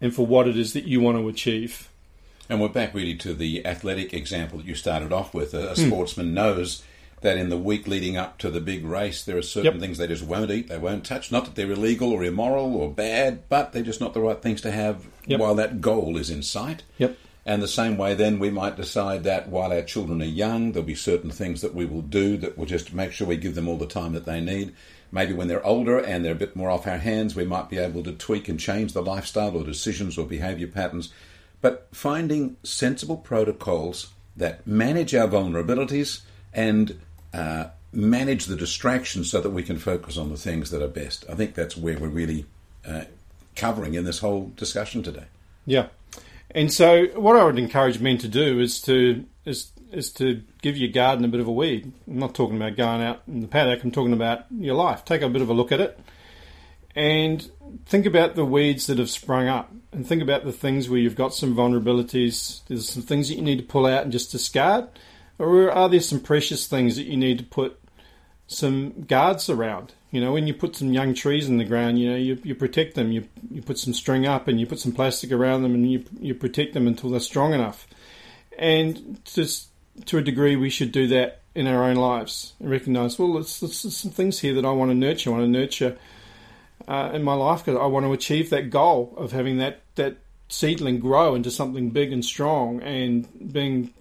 and 0.00 0.14
for 0.14 0.26
what 0.26 0.46
it 0.48 0.56
is 0.56 0.72
that 0.74 0.84
you 0.84 1.00
want 1.00 1.18
to 1.18 1.28
achieve. 1.28 1.88
And 2.48 2.60
we're 2.60 2.68
back 2.68 2.92
really 2.94 3.14
to 3.16 3.32
the 3.32 3.64
athletic 3.66 4.12
example 4.12 4.58
that 4.58 4.66
you 4.66 4.74
started 4.74 5.12
off 5.12 5.32
with. 5.34 5.54
A, 5.54 5.70
a 5.70 5.74
Hmm. 5.74 5.86
sportsman 5.88 6.34
knows 6.34 6.82
that 7.22 7.38
in 7.38 7.48
the 7.48 7.56
week 7.56 7.88
leading 7.88 8.18
up 8.18 8.36
to 8.38 8.50
the 8.50 8.60
big 8.60 8.84
race, 8.84 9.24
there 9.24 9.38
are 9.38 9.42
certain 9.42 9.72
Yep. 9.72 9.80
things 9.80 9.96
they 9.98 10.06
just 10.06 10.22
won't 10.24 10.50
eat, 10.50 10.68
they 10.68 10.76
won't 10.76 11.04
touch. 11.04 11.32
Not 11.32 11.46
that 11.46 11.54
they're 11.54 11.70
illegal 11.72 12.10
or 12.12 12.22
immoral 12.22 12.74
or 12.76 12.90
bad, 12.90 13.48
but 13.48 13.72
they're 13.72 13.82
just 13.82 14.00
not 14.00 14.12
the 14.12 14.20
right 14.20 14.40
things 14.42 14.60
to 14.60 14.70
have 14.70 15.06
Yep. 15.26 15.40
while 15.40 15.54
that 15.54 15.80
goal 15.80 16.18
is 16.18 16.28
in 16.28 16.42
sight. 16.42 16.82
Yep. 16.98 17.16
And 17.46 17.62
the 17.62 17.68
same 17.68 17.98
way, 17.98 18.14
then 18.14 18.38
we 18.38 18.50
might 18.50 18.76
decide 18.76 19.24
that 19.24 19.48
while 19.48 19.70
our 19.70 19.82
children 19.82 20.22
are 20.22 20.26
young, 20.26 20.72
there'll 20.72 20.86
be 20.86 20.94
certain 20.94 21.30
things 21.30 21.60
that 21.60 21.74
we 21.74 21.84
will 21.84 22.02
do 22.02 22.38
that 22.38 22.56
will 22.56 22.64
just 22.64 22.94
make 22.94 23.12
sure 23.12 23.26
we 23.26 23.36
give 23.36 23.54
them 23.54 23.68
all 23.68 23.76
the 23.76 23.86
time 23.86 24.14
that 24.14 24.24
they 24.24 24.40
need. 24.40 24.74
Maybe 25.12 25.34
when 25.34 25.48
they're 25.48 25.64
older 25.64 25.98
and 25.98 26.24
they're 26.24 26.32
a 26.32 26.36
bit 26.36 26.56
more 26.56 26.70
off 26.70 26.86
our 26.86 26.96
hands, 26.96 27.36
we 27.36 27.44
might 27.44 27.68
be 27.68 27.78
able 27.78 28.02
to 28.04 28.12
tweak 28.12 28.48
and 28.48 28.58
change 28.58 28.94
the 28.94 29.02
lifestyle 29.02 29.56
or 29.56 29.62
decisions 29.62 30.16
or 30.16 30.26
behaviour 30.26 30.66
patterns. 30.66 31.12
But 31.60 31.86
finding 31.92 32.56
sensible 32.62 33.18
protocols 33.18 34.08
that 34.36 34.66
manage 34.66 35.14
our 35.14 35.28
vulnerabilities 35.28 36.22
and 36.52 36.98
uh, 37.32 37.66
manage 37.92 38.46
the 38.46 38.56
distractions 38.56 39.30
so 39.30 39.40
that 39.40 39.50
we 39.50 39.62
can 39.62 39.78
focus 39.78 40.16
on 40.16 40.30
the 40.30 40.36
things 40.36 40.70
that 40.70 40.82
are 40.82 40.88
best. 40.88 41.24
I 41.28 41.34
think 41.34 41.54
that's 41.54 41.76
where 41.76 41.98
we're 41.98 42.08
really 42.08 42.46
uh, 42.86 43.04
covering 43.54 43.94
in 43.94 44.04
this 44.04 44.18
whole 44.18 44.52
discussion 44.56 45.02
today. 45.02 45.26
Yeah, 45.66 45.88
and 46.54 46.72
so 46.72 47.06
what 47.16 47.36
I 47.36 47.44
would 47.44 47.58
encourage 47.58 48.00
men 48.00 48.18
to 48.18 48.28
do 48.28 48.60
is 48.60 48.80
to 48.82 49.24
is 49.44 49.72
is 49.92 50.10
to 50.12 50.42
give 50.62 50.76
your 50.76 50.90
garden 50.90 51.24
a 51.24 51.28
bit 51.28 51.40
of 51.40 51.46
a 51.46 51.52
weed. 51.52 51.92
I'm 52.06 52.18
not 52.18 52.34
talking 52.34 52.56
about 52.56 52.76
going 52.76 53.02
out 53.02 53.22
in 53.28 53.40
the 53.40 53.46
paddock. 53.46 53.84
I'm 53.84 53.90
talking 53.90 54.12
about 54.12 54.46
your 54.50 54.74
life. 54.74 55.04
Take 55.04 55.22
a 55.22 55.28
bit 55.28 55.42
of 55.42 55.50
a 55.50 55.54
look 55.54 55.72
at 55.72 55.80
it, 55.80 55.98
and 56.94 57.48
think 57.86 58.06
about 58.06 58.34
the 58.34 58.44
weeds 58.44 58.86
that 58.86 58.98
have 58.98 59.10
sprung 59.10 59.48
up, 59.48 59.72
and 59.92 60.06
think 60.06 60.22
about 60.22 60.44
the 60.44 60.52
things 60.52 60.88
where 60.88 60.98
you've 60.98 61.16
got 61.16 61.34
some 61.34 61.54
vulnerabilities. 61.54 62.60
There's 62.68 62.88
some 62.88 63.02
things 63.02 63.28
that 63.28 63.36
you 63.36 63.42
need 63.42 63.58
to 63.58 63.64
pull 63.64 63.86
out 63.86 64.04
and 64.04 64.12
just 64.12 64.32
discard, 64.32 64.88
or 65.38 65.70
are 65.70 65.88
there 65.88 66.00
some 66.00 66.20
precious 66.20 66.66
things 66.66 66.96
that 66.96 67.06
you 67.06 67.16
need 67.16 67.38
to 67.38 67.44
put 67.44 67.78
some 68.46 69.02
guards 69.02 69.48
around. 69.48 69.92
You 70.14 70.20
know, 70.20 70.32
when 70.32 70.46
you 70.46 70.54
put 70.54 70.76
some 70.76 70.92
young 70.92 71.12
trees 71.12 71.48
in 71.48 71.56
the 71.56 71.64
ground, 71.64 71.98
you 71.98 72.08
know, 72.08 72.16
you, 72.16 72.38
you 72.44 72.54
protect 72.54 72.94
them. 72.94 73.10
You 73.10 73.26
you 73.50 73.62
put 73.62 73.80
some 73.80 73.92
string 73.92 74.28
up 74.28 74.46
and 74.46 74.60
you 74.60 74.64
put 74.64 74.78
some 74.78 74.92
plastic 74.92 75.32
around 75.32 75.64
them 75.64 75.74
and 75.74 75.90
you 75.90 76.04
you 76.20 76.36
protect 76.36 76.72
them 76.72 76.86
until 76.86 77.10
they're 77.10 77.18
strong 77.18 77.52
enough. 77.52 77.88
And 78.56 79.20
just 79.24 79.70
to 80.04 80.18
a 80.18 80.22
degree, 80.22 80.54
we 80.54 80.70
should 80.70 80.92
do 80.92 81.08
that 81.08 81.40
in 81.56 81.66
our 81.66 81.82
own 81.82 81.96
lives 81.96 82.52
and 82.60 82.70
recognize, 82.70 83.18
well, 83.18 83.32
there's, 83.32 83.50
some 83.50 84.12
things 84.12 84.38
here 84.38 84.54
that 84.54 84.64
I 84.64 84.70
want 84.70 84.92
to 84.92 84.94
nurture. 84.94 85.30
I 85.30 85.32
want 85.32 85.44
to 85.46 85.48
nurture 85.48 85.98
uh, 86.86 87.10
in 87.12 87.24
my 87.24 87.34
life 87.34 87.64
because 87.64 87.80
I 87.80 87.86
want 87.86 88.06
to 88.06 88.12
achieve 88.12 88.50
that 88.50 88.70
goal 88.70 89.14
of 89.16 89.32
having 89.32 89.58
that 89.58 89.80
that 89.96 90.18
seedling 90.48 91.00
grow 91.00 91.34
into 91.34 91.50
something 91.50 91.90
big 91.90 92.12
and 92.12 92.24
strong 92.24 92.80
and 92.82 93.52
being 93.52 93.92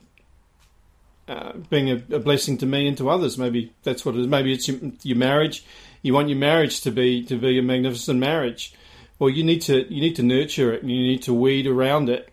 uh, 1.28 1.54
being 1.72 1.90
a, 1.90 1.96
a 2.16 2.20
blessing 2.20 2.60
to 2.60 2.68
me 2.68 2.88
and 2.88 3.00
to 3.00 3.10
others. 3.10 3.36
Maybe 3.36 3.74
that's 3.82 4.06
what 4.06 4.14
it 4.14 4.22
is. 4.22 4.28
Maybe 4.28 4.54
it's 4.54 4.68
your, 4.68 4.78
your 5.02 5.18
marriage. 5.18 5.66
You 6.04 6.14
want 6.14 6.30
your 6.30 6.38
marriage 6.38 6.82
to 6.82 6.92
be 6.92 7.24
to 7.26 7.38
be 7.38 7.58
a 7.58 7.64
magnificent 7.64 8.20
marriage. 8.20 8.74
Well, 9.18 9.30
you 9.30 9.44
need 9.44 9.62
to 9.64 9.92
you 9.92 10.02
need 10.02 10.16
to 10.18 10.24
nurture 10.24 10.72
it 10.74 10.82
and 10.84 10.92
you 10.92 11.02
need 11.02 11.24
to 11.24 11.34
weed 11.34 11.66
around 11.66 12.10
it 12.10 12.30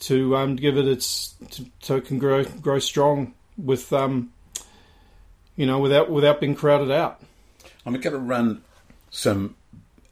to 0.00 0.36
um, 0.36 0.56
give 0.56 0.76
it 0.76 0.86
its 0.86 1.34
to, 1.50 1.66
so 1.80 1.96
it 1.96 2.04
can 2.06 2.18
grow 2.18 2.44
grow 2.44 2.78
strong 2.78 3.34
with 3.56 3.92
um, 3.92 4.32
you 5.56 5.66
know 5.66 5.78
without 5.78 6.10
without 6.10 6.40
being 6.40 6.54
crowded 6.54 6.90
out. 6.90 7.20
I'm 7.86 7.94
going 7.94 8.12
to 8.12 8.18
run 8.18 8.62
some 9.10 9.56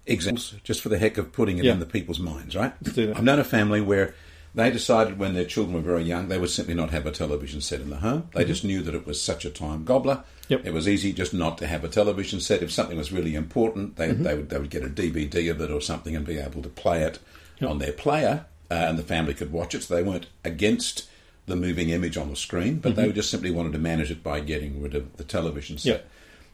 examples 0.07 0.55
just 0.64 0.81
for 0.81 0.88
the 0.88 0.98
heck 0.98 1.18
of 1.18 1.33
putting 1.33 1.59
it 1.59 1.64
Yeah. 1.64 1.72
in 1.74 1.81
the 1.81 1.87
people's 1.87 2.18
minds, 2.18 2.57
right? 2.57 2.72
Let's 2.83 2.94
do 2.96 3.07
that. 3.09 3.18
I've 3.18 3.22
known 3.24 3.38
a 3.38 3.44
family 3.44 3.83
where 3.83 4.14
they 4.54 4.70
decided 4.70 5.18
when 5.18 5.34
their 5.34 5.44
children 5.44 5.74
were 5.74 5.80
very 5.92 6.02
young 6.02 6.28
they 6.28 6.38
would 6.38 6.50
simply 6.50 6.74
not 6.74 6.90
have 6.90 7.06
a 7.06 7.11
television 7.12 7.61
set 7.61 7.80
in 7.80 7.90
the 7.90 7.96
home. 7.96 8.28
They 8.34 8.44
just 8.44 8.64
knew 8.64 8.82
that 8.82 8.94
it 8.94 9.06
was 9.06 9.20
such 9.22 9.44
a 9.44 9.50
time 9.50 9.84
gobbler. 9.84 10.16
Mm-hmm. 10.16 10.52
Yep. 10.54 10.66
It 10.66 10.72
was 10.72 10.88
easy 10.88 11.12
just 11.12 11.34
not 11.34 11.58
to 11.58 11.66
have 11.66 11.84
a 11.84 11.88
television 11.88 12.40
set. 12.40 12.62
If 12.62 12.72
something 12.72 12.96
was 12.96 13.12
really 13.12 13.34
important, 13.34 13.96
they, 13.96 14.08
Mm-hmm. 14.08 14.22
they, 14.22 14.34
would, 14.34 14.48
they 14.50 14.58
would 14.58 14.70
get 14.70 14.82
a 14.84 14.88
DVD 14.88 15.50
of 15.50 15.61
it 15.61 15.70
or 15.70 15.80
something 15.80 16.16
and 16.16 16.24
be 16.26 16.38
able 16.38 16.62
to 16.62 16.68
play 16.70 17.02
it 17.02 17.18
on 17.61 17.78
their 17.78 17.92
player, 17.92 18.46
uh, 18.70 18.74
and 18.74 18.98
the 18.98 19.02
family 19.02 19.34
could 19.34 19.52
watch 19.52 19.74
it. 19.74 19.82
So 19.82 19.94
they 19.94 20.02
weren't 20.02 20.26
against 20.44 21.08
the 21.46 21.56
moving 21.56 21.90
image 21.90 22.16
on 22.16 22.30
the 22.30 22.37
screen, 22.37 22.78
but 22.78 22.92
Mm-hmm. 22.92 23.00
they 23.02 23.12
just 23.12 23.30
simply 23.30 23.50
wanted 23.50 23.72
to 23.72 23.78
manage 23.78 24.11
it 24.11 24.22
by 24.22 24.40
getting 24.40 24.82
rid 24.82 24.94
of 24.94 25.16
the 25.18 25.24
television 25.24 25.76
set. 25.78 26.06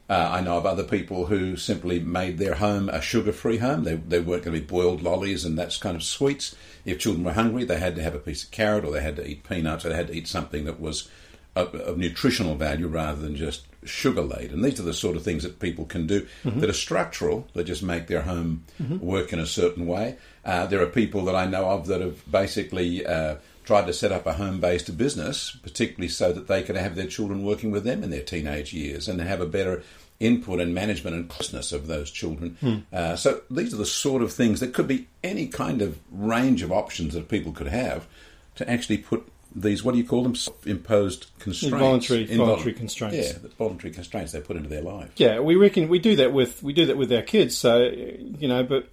Uh, 0.07 0.29
I 0.33 0.41
know 0.41 0.57
of 0.57 0.65
other 0.65 0.83
people 0.83 1.25
who 1.25 1.55
simply 1.57 1.99
made 1.99 2.37
their 2.37 2.55
home 2.55 2.89
a 2.89 3.01
sugar-free 3.01 3.57
home. 3.57 3.83
They, 3.83 3.95
they 3.95 4.19
weren't 4.19 4.43
going 4.43 4.55
to 4.55 4.61
be 4.61 4.65
boiled 4.65 5.01
lollies 5.01 5.45
and 5.45 5.57
that's 5.57 5.77
kind 5.77 5.95
of 5.95 6.03
sweets. 6.03 6.55
If 6.85 6.99
children 6.99 7.25
were 7.25 7.33
hungry, 7.33 7.63
they 7.63 7.79
had 7.79 7.95
to 7.95 8.03
have 8.03 8.13
a 8.13 8.19
piece 8.19 8.43
of 8.43 8.51
carrot 8.51 8.85
or 8.85 8.91
they 8.91 9.01
had 9.01 9.15
to 9.15 9.27
eat 9.27 9.47
peanuts 9.47 9.83
or 9.83 9.89
they 9.89 9.95
had 9.95 10.07
to 10.07 10.15
eat 10.15 10.27
something 10.27 10.65
that 10.65 10.79
was 10.79 11.09
of, 11.55 11.73
of 11.73 11.97
nutritional 11.97 12.55
value 12.55 12.87
rather 12.87 13.19
than 13.19 13.35
just 13.35 13.65
sugar-laden. 13.83 14.55
And 14.55 14.63
these 14.63 14.79
are 14.79 14.83
the 14.83 14.93
sort 14.93 15.15
of 15.15 15.23
things 15.23 15.43
that 15.43 15.59
people 15.59 15.85
can 15.85 16.05
do 16.05 16.27
that 16.59 16.69
are 16.69 16.73
structural. 16.73 17.47
They 17.55 17.63
just 17.63 17.81
make 17.81 18.07
their 18.07 18.21
home 18.21 18.65
work 18.99 19.33
in 19.33 19.39
a 19.39 19.45
certain 19.47 19.87
way. 19.87 20.17
Uh, 20.43 20.67
there 20.67 20.81
are 20.81 20.87
people 20.87 21.25
that 21.25 21.35
I 21.35 21.45
know 21.45 21.65
of 21.69 21.87
that 21.87 22.01
have 22.01 22.29
basically 22.29 23.05
uh, 23.05 23.37
tried 23.65 23.87
to 23.87 23.93
set 23.93 24.11
up 24.11 24.25
a 24.27 24.33
home-based 24.33 24.95
business, 24.97 25.57
particularly 25.63 26.07
so 26.07 26.31
that 26.31 26.47
they 26.47 26.61
could 26.63 26.75
have 26.77 26.95
their 26.95 27.07
children 27.07 27.43
working 27.43 27.71
with 27.71 27.83
them 27.83 28.03
in 28.03 28.09
their 28.11 28.21
teenage 28.21 28.73
years 28.73 29.07
and 29.07 29.19
have 29.19 29.41
a 29.41 29.45
better 29.45 29.83
input 30.19 30.61
and 30.61 30.73
management 30.73 31.15
and 31.15 31.27
closeness 31.27 31.71
of 31.73 31.87
those 31.87 32.09
children. 32.11 32.85
Uh, 32.93 33.15
so 33.15 33.41
these 33.51 33.73
are 33.73 33.77
the 33.77 33.85
sort 33.85 34.21
of 34.21 34.31
things 34.31 34.59
that 34.61 34.73
could 34.73 34.87
be 34.87 35.07
any 35.23 35.47
kind 35.47 35.81
of 35.81 35.99
range 36.11 36.61
of 36.61 36.71
options 36.71 37.13
that 37.15 37.27
people 37.27 37.51
could 37.51 37.67
have 37.67 38.07
to 38.55 38.69
actually 38.69 38.97
put 38.99 39.27
these 39.57 39.83
what 39.85 39.93
do 39.93 39.97
you 39.97 40.05
call 40.05 40.21
them 40.23 40.35
imposed 40.65 41.27
constraints 41.39 41.73
Involuntary- 41.73 42.27
Invol- 42.27 42.37
voluntary 42.45 42.73
constraints. 42.73 43.15
yeah 43.17 43.37
the 43.41 43.47
voluntary 43.47 43.93
constraints 43.93 44.33
they 44.33 44.41
put 44.41 44.57
into 44.57 44.67
their 44.67 44.81
life 44.81 45.09
Yeah, 45.15 45.39
we 45.39 45.55
reckon 45.55 45.87
we 45.87 45.97
do 45.99 46.17
that 46.17 46.33
with 46.33 46.61
we 46.61 46.73
do 46.73 46.85
that 46.87 46.97
with 46.97 47.11
our 47.13 47.21
kids. 47.21 47.57
So 47.57 47.83
you 47.83 48.47
know, 48.49 48.63
but 48.63 48.89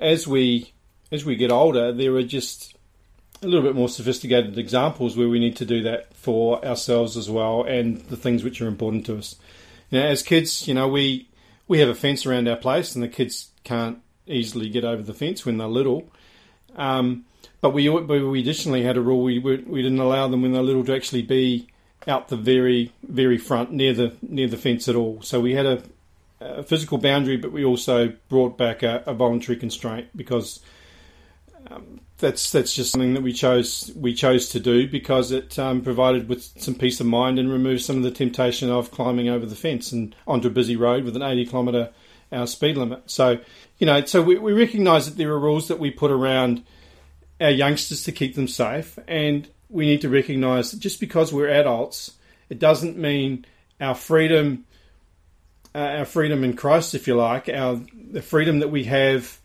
as 0.00 0.26
we 0.26 0.72
as 1.10 1.24
we 1.24 1.34
get 1.36 1.50
older, 1.50 1.92
there 1.92 2.14
are 2.16 2.22
just 2.22 2.76
a 3.42 3.46
little 3.46 3.62
bit 3.62 3.74
more 3.74 3.88
sophisticated 3.88 4.56
examples 4.56 5.16
where 5.16 5.28
we 5.28 5.40
need 5.40 5.56
to 5.56 5.64
do 5.64 5.82
that 5.82 6.14
for 6.14 6.64
ourselves 6.64 7.16
as 7.16 7.28
well, 7.28 7.64
and 7.64 8.00
the 8.02 8.16
things 8.16 8.44
which 8.44 8.60
are 8.60 8.68
important 8.68 9.06
to 9.06 9.18
us. 9.18 9.36
You 9.90 10.00
know, 10.00 10.06
as 10.06 10.22
kids, 10.22 10.68
you 10.68 10.74
know, 10.74 10.88
we 10.88 11.28
we 11.68 11.80
have 11.80 11.88
a 11.88 11.94
fence 11.94 12.24
around 12.24 12.48
our 12.48 12.56
place, 12.56 12.94
and 12.94 13.02
the 13.02 13.08
kids 13.08 13.50
can't 13.64 13.98
easily 14.26 14.68
get 14.68 14.84
over 14.84 15.02
the 15.02 15.14
fence 15.14 15.44
when 15.44 15.58
they're 15.58 15.66
little. 15.66 16.08
Um, 16.76 17.24
but 17.60 17.70
we 17.70 17.88
we 17.88 18.40
additionally 18.40 18.82
had 18.82 18.96
a 18.96 19.00
rule 19.00 19.22
we 19.22 19.38
we 19.38 19.82
didn't 19.82 20.00
allow 20.00 20.28
them 20.28 20.42
when 20.42 20.52
they're 20.52 20.62
little 20.62 20.84
to 20.84 20.94
actually 20.94 21.22
be 21.22 21.68
out 22.06 22.28
the 22.28 22.36
very 22.36 22.92
very 23.02 23.38
front 23.38 23.72
near 23.72 23.92
the 23.92 24.14
near 24.22 24.48
the 24.48 24.56
fence 24.56 24.88
at 24.88 24.96
all. 24.96 25.20
So 25.22 25.40
we 25.40 25.54
had 25.54 25.66
a, 25.66 25.82
a 26.40 26.62
physical 26.62 26.98
boundary, 26.98 27.36
but 27.36 27.52
we 27.52 27.64
also 27.64 28.14
brought 28.28 28.56
back 28.56 28.82
a, 28.82 29.02
a 29.06 29.14
voluntary 29.14 29.56
constraint 29.56 30.08
because 30.16 30.60
um, 31.70 32.00
that's 32.22 32.52
that's 32.52 32.72
just 32.72 32.92
something 32.92 33.12
that 33.14 33.22
we 33.22 33.32
chose 33.34 33.92
we 33.94 34.14
chose 34.14 34.48
to 34.50 34.60
do 34.60 34.88
because 34.88 35.32
it 35.32 35.58
um, 35.58 35.82
provided 35.82 36.28
with 36.28 36.42
some 36.56 36.74
peace 36.74 37.00
of 37.00 37.06
mind 37.06 37.38
and 37.38 37.52
removed 37.52 37.82
some 37.82 37.96
of 37.96 38.04
the 38.04 38.10
temptation 38.10 38.70
of 38.70 38.90
climbing 38.90 39.28
over 39.28 39.44
the 39.44 39.56
fence 39.56 39.92
and 39.92 40.14
onto 40.26 40.48
a 40.48 40.50
busy 40.50 40.76
road 40.76 41.04
with 41.04 41.16
an 41.16 41.22
80 41.22 41.46
kilometre 41.46 41.90
hour 42.32 42.46
speed 42.46 42.78
limit. 42.78 43.10
So 43.10 43.40
you 43.78 43.86
know, 43.86 44.04
so 44.04 44.22
we, 44.22 44.38
we 44.38 44.52
recognise 44.52 45.06
that 45.06 45.18
there 45.18 45.32
are 45.32 45.38
rules 45.38 45.68
that 45.68 45.80
we 45.80 45.90
put 45.90 46.12
around 46.12 46.64
our 47.40 47.50
youngsters 47.50 48.04
to 48.04 48.12
keep 48.12 48.36
them 48.36 48.48
safe, 48.48 48.98
and 49.08 49.48
we 49.68 49.84
need 49.86 50.00
to 50.02 50.08
recognise 50.08 50.70
that 50.70 50.80
just 50.80 51.00
because 51.00 51.32
we're 51.32 51.48
adults, 51.48 52.12
it 52.48 52.60
doesn't 52.60 52.96
mean 52.96 53.44
our 53.80 53.96
freedom, 53.96 54.64
uh, 55.74 55.78
our 55.78 56.04
freedom 56.04 56.44
in 56.44 56.54
Christ, 56.54 56.94
if 56.94 57.08
you 57.08 57.16
like, 57.16 57.48
our 57.48 57.80
the 58.10 58.22
freedom 58.22 58.60
that 58.60 58.70
we 58.70 58.84
have 58.84 59.40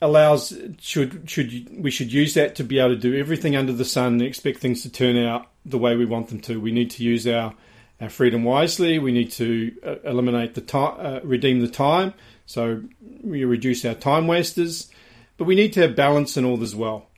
allows 0.00 0.56
should 0.78 1.28
should 1.28 1.82
we 1.82 1.90
should 1.90 2.12
use 2.12 2.34
that 2.34 2.54
to 2.56 2.64
be 2.64 2.78
able 2.78 2.90
to 2.90 2.96
do 2.96 3.18
everything 3.18 3.56
under 3.56 3.72
the 3.72 3.84
sun 3.84 4.14
and 4.14 4.22
expect 4.22 4.60
things 4.60 4.82
to 4.82 4.90
turn 4.90 5.16
out 5.16 5.48
the 5.64 5.78
way 5.78 5.96
we 5.96 6.04
want 6.04 6.28
them 6.28 6.40
to. 6.40 6.60
We 6.60 6.72
need 6.72 6.90
to 6.92 7.04
use 7.04 7.26
our 7.26 7.54
our 8.00 8.08
freedom 8.08 8.44
wisely. 8.44 8.98
We 8.98 9.12
need 9.12 9.32
to 9.32 9.74
uh, 9.84 9.96
eliminate 10.04 10.54
the 10.54 10.60
time, 10.60 10.94
uh, 10.98 11.20
redeem 11.24 11.60
the 11.60 11.68
time. 11.68 12.14
So 12.46 12.82
we 13.22 13.44
reduce 13.44 13.84
our 13.84 13.94
time 13.94 14.26
wasters, 14.26 14.90
but 15.36 15.44
we 15.44 15.54
need 15.54 15.72
to 15.74 15.80
have 15.82 15.96
balance 15.96 16.36
in 16.36 16.44
all 16.44 16.62
as 16.62 16.74
well. 16.74 17.08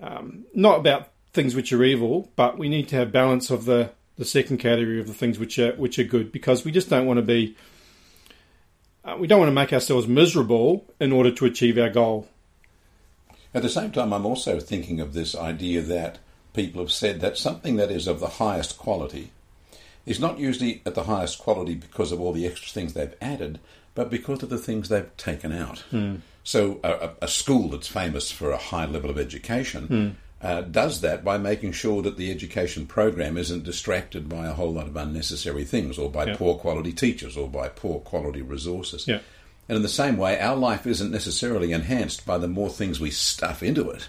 Um, 0.00 0.44
not 0.54 0.78
about 0.78 1.08
things 1.32 1.54
which 1.54 1.72
are 1.72 1.82
evil, 1.82 2.30
but 2.36 2.58
we 2.58 2.68
need 2.68 2.88
to 2.88 2.96
have 2.96 3.12
balance 3.12 3.50
of 3.50 3.64
the, 3.64 3.90
the 4.16 4.24
second 4.24 4.58
category 4.58 5.00
of 5.00 5.06
the 5.06 5.14
things 5.14 5.38
which 5.38 5.58
are 5.58 5.74
which 5.74 5.98
are 5.98 6.04
good 6.04 6.30
because 6.32 6.64
we 6.64 6.70
just 6.70 6.88
don't 6.88 7.06
want 7.06 7.18
to 7.18 7.22
be 7.22 7.56
uh, 9.04 9.16
we 9.18 9.26
don't 9.26 9.38
want 9.38 9.48
to 9.48 9.54
make 9.54 9.72
ourselves 9.72 10.06
miserable 10.06 10.84
in 11.00 11.12
order 11.12 11.30
to 11.32 11.44
achieve 11.46 11.78
our 11.78 11.90
goal. 11.90 12.28
At 13.54 13.62
the 13.62 13.68
same 13.68 13.90
time, 13.92 14.12
I'm 14.12 14.26
also 14.26 14.60
thinking 14.60 15.00
of 15.00 15.14
this 15.14 15.34
idea 15.34 15.80
that 15.82 16.18
people 16.54 16.82
have 16.82 16.92
said 16.92 17.20
that 17.20 17.38
something 17.38 17.76
that 17.76 17.90
is 17.90 18.06
of 18.06 18.20
the 18.20 18.26
highest 18.28 18.76
quality 18.78 19.30
is 20.04 20.20
not 20.20 20.38
usually 20.38 20.82
at 20.86 20.94
the 20.94 21.04
highest 21.04 21.38
quality 21.38 21.74
because 21.74 22.12
of 22.12 22.20
all 22.20 22.32
the 22.32 22.46
extra 22.46 22.70
things 22.72 22.92
they've 22.94 23.14
added, 23.20 23.58
but 23.94 24.10
because 24.10 24.42
of 24.42 24.48
the 24.50 24.58
things 24.58 24.88
they've 24.88 25.14
taken 25.16 25.52
out. 25.52 25.84
So, 26.44 26.80
a, 26.82 26.90
a- 26.92 27.12
a 27.22 27.28
school 27.28 27.68
that's 27.70 27.88
famous 27.88 28.30
for 28.30 28.50
a 28.50 28.56
high 28.56 28.86
level 28.86 29.10
of 29.10 29.18
education 29.18 30.16
uh, 30.40 30.60
does 30.62 31.00
that 31.00 31.24
by 31.24 31.36
making 31.38 31.72
sure 31.72 32.00
that 32.02 32.16
the 32.16 32.30
education 32.30 32.86
program 32.86 33.36
isn't 33.36 33.64
distracted 33.64 34.28
by 34.28 34.46
a 34.46 34.52
whole 34.52 34.72
lot 34.72 34.86
of 34.86 34.96
unnecessary 34.96 35.64
things, 35.64 35.98
or 35.98 36.10
by 36.10 36.26
Yeah. 36.26 36.36
poor 36.36 36.54
quality 36.56 36.92
teachers, 36.92 37.36
or 37.36 37.48
by 37.48 37.68
poor 37.68 37.98
quality 38.00 38.42
resources. 38.42 39.06
Yeah. 39.08 39.20
And 39.68 39.76
in 39.76 39.82
the 39.82 39.88
same 39.88 40.16
way, 40.16 40.38
our 40.38 40.56
life 40.56 40.86
isn't 40.86 41.10
necessarily 41.10 41.72
enhanced 41.72 42.24
by 42.24 42.38
the 42.38 42.48
more 42.48 42.70
things 42.70 43.00
we 43.00 43.10
stuff 43.10 43.62
into 43.62 43.90
it, 43.90 44.08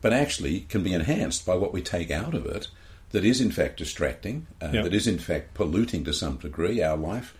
but 0.00 0.12
actually 0.12 0.60
can 0.60 0.82
be 0.82 0.92
enhanced 0.94 1.44
by 1.46 1.54
what 1.54 1.72
we 1.72 1.82
take 1.82 2.10
out 2.10 2.34
of 2.34 2.46
it 2.46 2.68
that 3.12 3.24
is 3.24 3.40
in 3.40 3.50
fact 3.50 3.76
distracting, 3.78 4.46
uh, 4.60 4.70
Yeah. 4.72 4.82
that 4.82 4.94
is 4.94 5.06
in 5.06 5.18
fact 5.18 5.54
polluting 5.54 6.04
to 6.04 6.12
some 6.12 6.36
degree 6.36 6.82
our 6.82 6.96
life. 6.96 7.34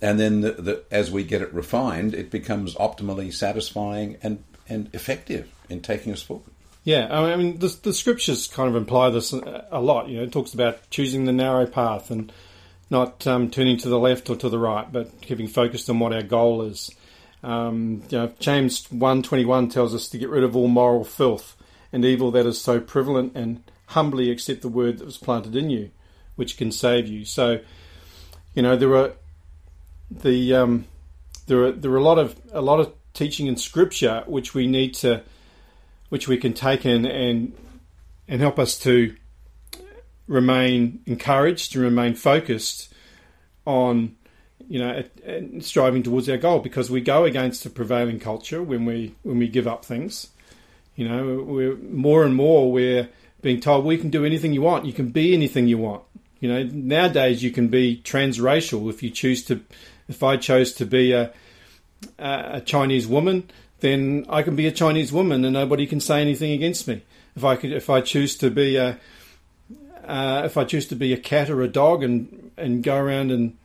And 0.00 0.18
then 0.18 0.40
the, 0.40 0.52
the, 0.52 0.82
as 0.90 1.10
we 1.10 1.22
get 1.22 1.42
it 1.42 1.52
refined, 1.54 2.14
it 2.14 2.30
becomes 2.30 2.74
optimally 2.76 3.32
satisfying 3.32 4.16
and, 4.22 4.42
and 4.68 4.88
effective 4.92 5.48
in 5.68 5.80
taking 5.80 6.12
us 6.12 6.22
forward. 6.22 6.50
Yeah, 6.84 7.06
I 7.16 7.36
mean, 7.36 7.58
the, 7.58 7.68
the 7.82 7.92
scriptures 7.92 8.48
kind 8.48 8.68
of 8.68 8.74
imply 8.74 9.10
this 9.10 9.32
a 9.32 9.68
a 9.70 9.80
lot. 9.80 10.08
You 10.08 10.16
know, 10.16 10.24
it 10.24 10.32
talks 10.32 10.52
about 10.52 10.90
choosing 10.90 11.24
the 11.26 11.32
narrow 11.32 11.66
path 11.66 12.10
and 12.10 12.32
not 12.90 13.24
um, 13.26 13.50
turning 13.50 13.76
to 13.78 13.88
the 13.88 13.98
left 13.98 14.28
or 14.28 14.36
to 14.36 14.48
the 14.48 14.58
right, 14.58 14.92
but 14.92 15.20
keeping 15.20 15.46
focused 15.46 15.88
on 15.88 16.00
what 16.00 16.12
our 16.12 16.22
goal 16.22 16.62
is. 16.62 16.90
Um, 17.44 18.02
you 18.10 18.18
know, 18.18 18.32
James 18.40 18.90
one 18.90 19.22
twenty 19.22 19.44
one 19.44 19.68
tells 19.68 19.94
us 19.94 20.08
to 20.08 20.18
get 20.18 20.28
rid 20.28 20.42
of 20.42 20.56
all 20.56 20.68
moral 20.68 21.04
filth 21.04 21.56
and 21.92 22.04
evil 22.04 22.30
that 22.32 22.46
is 22.46 22.60
so 22.60 22.80
prevalent, 22.80 23.32
and 23.36 23.62
humbly 23.86 24.30
accept 24.30 24.62
the 24.62 24.68
word 24.68 24.98
that 24.98 25.04
was 25.04 25.18
planted 25.18 25.54
in 25.54 25.70
you, 25.70 25.90
which 26.34 26.56
can 26.56 26.72
save 26.72 27.06
you. 27.06 27.24
So, 27.24 27.60
you 28.54 28.62
know, 28.62 28.76
there 28.76 28.96
are 28.96 29.12
the 30.10 30.54
um, 30.54 30.86
there 31.46 31.64
are 31.64 31.72
there 31.72 31.92
are 31.92 31.96
a 31.96 32.02
lot 32.02 32.18
of 32.18 32.40
a 32.52 32.60
lot 32.60 32.80
of 32.80 32.92
teaching 33.14 33.46
in 33.46 33.56
Scripture 33.56 34.24
which 34.26 34.52
we 34.52 34.66
need 34.66 34.94
to 34.94 35.22
which 36.12 36.28
we 36.28 36.36
can 36.36 36.52
take 36.52 36.84
in 36.84 37.06
and 37.06 37.54
and 38.28 38.42
help 38.42 38.58
us 38.58 38.78
to 38.78 39.16
remain 40.26 41.00
encouraged 41.06 41.72
to 41.72 41.80
remain 41.80 42.14
focused 42.14 42.92
on 43.64 44.14
you 44.68 44.78
know 44.78 45.02
striving 45.60 46.02
towards 46.02 46.28
our 46.28 46.36
goal. 46.36 46.58
Because 46.58 46.90
we 46.90 47.00
go 47.00 47.24
against 47.24 47.64
the 47.64 47.70
prevailing 47.70 48.20
culture 48.20 48.62
when 48.62 48.84
we 48.84 49.14
when 49.22 49.38
we 49.38 49.48
give 49.48 49.66
up 49.66 49.86
things. 49.86 50.28
You 50.96 51.08
know 51.08 51.44
we're 51.44 51.76
more 51.76 52.24
and 52.24 52.36
more 52.36 52.70
we're 52.70 53.08
being 53.40 53.60
told 53.60 53.86
we 53.86 53.96
can 53.96 54.10
do 54.10 54.26
anything 54.26 54.52
you 54.52 54.60
want. 54.60 54.84
You 54.84 54.92
can 54.92 55.08
be 55.08 55.32
anything 55.32 55.66
you 55.66 55.78
want. 55.78 56.02
You 56.40 56.48
know 56.50 56.62
nowadays 56.64 57.42
you 57.42 57.50
can 57.50 57.68
be 57.68 58.02
transracial 58.04 58.90
if 58.90 59.02
you 59.02 59.08
choose 59.08 59.42
to 59.46 59.62
if 60.08 60.22
I 60.22 60.36
chose 60.36 60.74
to 60.74 60.84
be 60.84 61.12
a 61.12 61.32
a 62.18 62.60
Chinese 62.60 63.06
woman, 63.06 63.48
then 63.82 64.24
I 64.28 64.42
can 64.42 64.56
be 64.56 64.66
a 64.66 64.72
Chinese 64.72 65.12
woman 65.12 65.44
and 65.44 65.52
nobody 65.52 65.86
can 65.86 66.00
say 66.00 66.22
anything 66.22 66.52
against 66.52 66.88
me. 66.88 67.02
If 67.36 67.44
I 67.44 67.56
could, 67.56 67.72
if 67.72 67.90
I 67.90 68.00
choose 68.00 68.36
to 68.38 68.50
be 68.50 68.76
a, 68.76 68.98
uh, 70.04 70.42
if 70.44 70.56
I 70.56 70.64
choose 70.64 70.88
to 70.88 70.96
be 70.96 71.12
a 71.12 71.18
cat 71.18 71.50
or 71.50 71.60
a 71.62 71.68
dog 71.68 72.02
and 72.02 72.50
and 72.56 72.82
go 72.82 72.96
around 72.96 73.30
and 73.30 73.56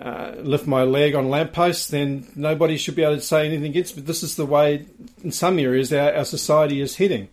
uh, 0.00 0.32
lift 0.38 0.66
my 0.66 0.84
leg 0.84 1.14
on 1.14 1.28
lampposts, 1.28 1.88
then 1.88 2.26
nobody 2.36 2.76
should 2.76 2.94
be 2.94 3.02
able 3.02 3.16
to 3.16 3.20
say 3.20 3.46
anything 3.46 3.70
against 3.70 3.96
me. 3.96 4.02
This 4.02 4.22
is 4.22 4.36
the 4.36 4.46
way, 4.46 4.86
in 5.24 5.32
some 5.32 5.58
areas, 5.58 5.92
our, 5.92 6.14
our 6.14 6.24
society 6.24 6.80
is 6.80 6.96
heading. 6.96 7.28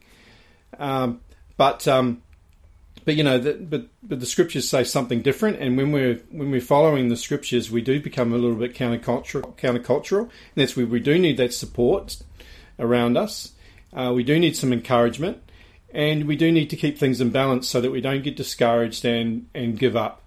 Um, 0.79 1.19
but 1.57 1.87
um, 1.87 2.21
but 3.05 3.15
you 3.15 3.23
know, 3.23 3.37
the, 3.37 3.53
but 3.53 3.87
but 4.01 4.19
the 4.19 4.25
scriptures 4.25 4.69
say 4.69 4.83
something 4.83 5.21
different, 5.21 5.59
and 5.59 5.77
when 5.77 5.91
we're 5.91 6.15
when 6.31 6.51
we're 6.51 6.61
following 6.61 7.09
the 7.09 7.17
scriptures, 7.17 7.69
we 7.69 7.81
do 7.81 7.99
become 7.99 8.33
a 8.33 8.37
little 8.37 8.55
bit 8.55 8.73
countercultural. 8.73 9.55
Countercultural, 9.57 10.21
and 10.21 10.31
that's 10.55 10.75
where 10.75 10.85
we 10.85 10.99
do 10.99 11.17
need 11.17 11.37
that 11.37 11.53
support 11.53 12.17
around 12.79 13.17
us. 13.17 13.53
Uh, 13.91 14.11
we 14.15 14.23
do 14.23 14.39
need 14.39 14.55
some 14.55 14.73
encouragement, 14.73 15.37
and 15.93 16.25
we 16.25 16.35
do 16.35 16.51
need 16.51 16.69
to 16.69 16.75
keep 16.75 16.97
things 16.97 17.21
in 17.21 17.29
balance 17.29 17.67
so 17.67 17.81
that 17.81 17.91
we 17.91 18.01
don't 18.01 18.23
get 18.23 18.35
discouraged 18.35 19.05
and 19.05 19.47
and 19.53 19.77
give 19.77 19.95
up 19.95 20.21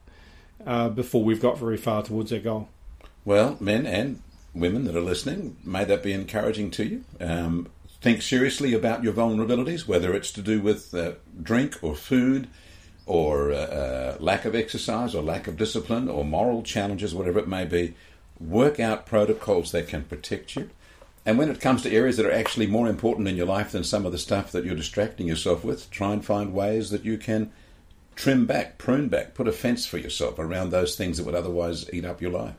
uh, 0.67 0.89
before 0.89 1.25
we've 1.25 1.43
got 1.43 1.59
very 1.59 1.77
far 1.77 2.03
towards 2.03 2.33
our 2.33 2.39
goal. 2.39 2.69
Well, 3.25 3.57
men 3.61 3.87
and 3.87 4.23
women 4.55 4.85
that 4.85 4.97
are 4.97 5.01
listening, 5.01 5.57
may 5.65 5.85
that 5.85 6.03
be 6.03 6.13
encouraging 6.13 6.71
to 6.73 6.85
you. 6.85 7.05
Um, 7.21 7.69
think 8.01 8.23
seriously 8.23 8.73
about 8.73 9.03
your 9.03 9.13
vulnerabilities, 9.13 9.89
whether 9.89 10.15
it's 10.15 10.31
to 10.33 10.43
do 10.43 10.61
with 10.61 10.95
uh, 10.95 11.13
drink 11.43 11.79
or 11.83 11.95
food 11.95 12.49
or 13.07 13.53
uh, 13.53 13.57
uh, 13.57 14.17
lack 14.21 14.45
of 14.45 14.55
exercise 14.55 15.15
or 15.15 15.23
lack 15.23 15.47
of 15.47 15.57
discipline 15.57 16.09
or 16.09 16.25
moral 16.25 16.63
challenges, 16.63 17.15
whatever 17.15 17.39
it 17.39 17.49
may 17.49 17.65
be, 17.65 17.95
work 18.41 18.81
out 18.81 19.07
protocols 19.07 19.73
that 19.73 19.89
can 19.89 20.03
protect 20.03 20.57
you. 20.57 20.69
And 21.25 21.39
when 21.39 21.51
it 21.51 21.61
comes 21.61 21.83
to 21.83 21.93
areas 21.93 22.17
that 22.17 22.27
are 22.27 22.33
actually 22.33 22.67
more 22.67 22.89
important 22.89 23.27
in 23.27 23.37
your 23.37 23.47
life 23.47 23.73
than 23.73 23.85
some 23.85 24.07
of 24.07 24.13
the 24.13 24.19
stuff 24.19 24.53
that 24.53 24.65
you're 24.65 24.77
distracting 24.77 25.27
yourself 25.27 25.65
with, 25.65 25.91
try 25.91 26.13
and 26.13 26.25
find 26.25 26.53
ways 26.53 26.91
that 26.91 27.05
you 27.05 27.17
can 27.17 27.51
trim 28.17 28.47
back, 28.47 28.79
prune 28.79 29.09
back, 29.09 29.35
put 29.35 29.49
a 29.49 29.53
fence 29.53 29.87
for 29.87 29.99
yourself 29.99 30.39
around 30.39 30.71
those 30.71 30.97
things 30.97 31.19
that 31.19 31.27
would 31.27 31.35
otherwise 31.35 31.93
eat 31.93 32.05
up 32.05 32.21
your 32.21 32.31
life. 32.31 32.55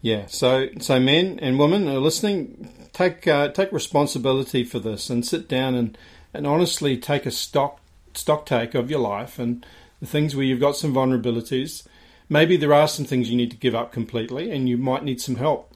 Yeah, 0.00 0.26
so 0.26 0.68
so 0.78 1.00
men 1.00 1.40
and 1.40 1.58
women 1.58 1.88
are 1.88 1.98
listening. 1.98 2.88
Take 2.92 3.26
uh, 3.26 3.48
take 3.48 3.72
responsibility 3.72 4.64
for 4.64 4.78
this 4.78 5.10
and 5.10 5.26
sit 5.26 5.48
down 5.48 5.74
and, 5.74 5.98
and 6.32 6.46
honestly 6.46 6.96
take 6.96 7.26
a 7.26 7.32
stock 7.32 7.80
stock 8.14 8.46
take 8.46 8.74
of 8.74 8.90
your 8.90 9.00
life 9.00 9.38
and 9.38 9.64
the 10.00 10.06
things 10.06 10.34
where 10.34 10.44
you've 10.44 10.60
got 10.60 10.76
some 10.76 10.94
vulnerabilities. 10.94 11.86
Maybe 12.28 12.56
there 12.56 12.74
are 12.74 12.88
some 12.88 13.04
things 13.04 13.30
you 13.30 13.36
need 13.36 13.50
to 13.50 13.56
give 13.56 13.74
up 13.74 13.92
completely, 13.92 14.50
and 14.50 14.68
you 14.68 14.76
might 14.76 15.04
need 15.04 15.20
some 15.20 15.36
help 15.36 15.72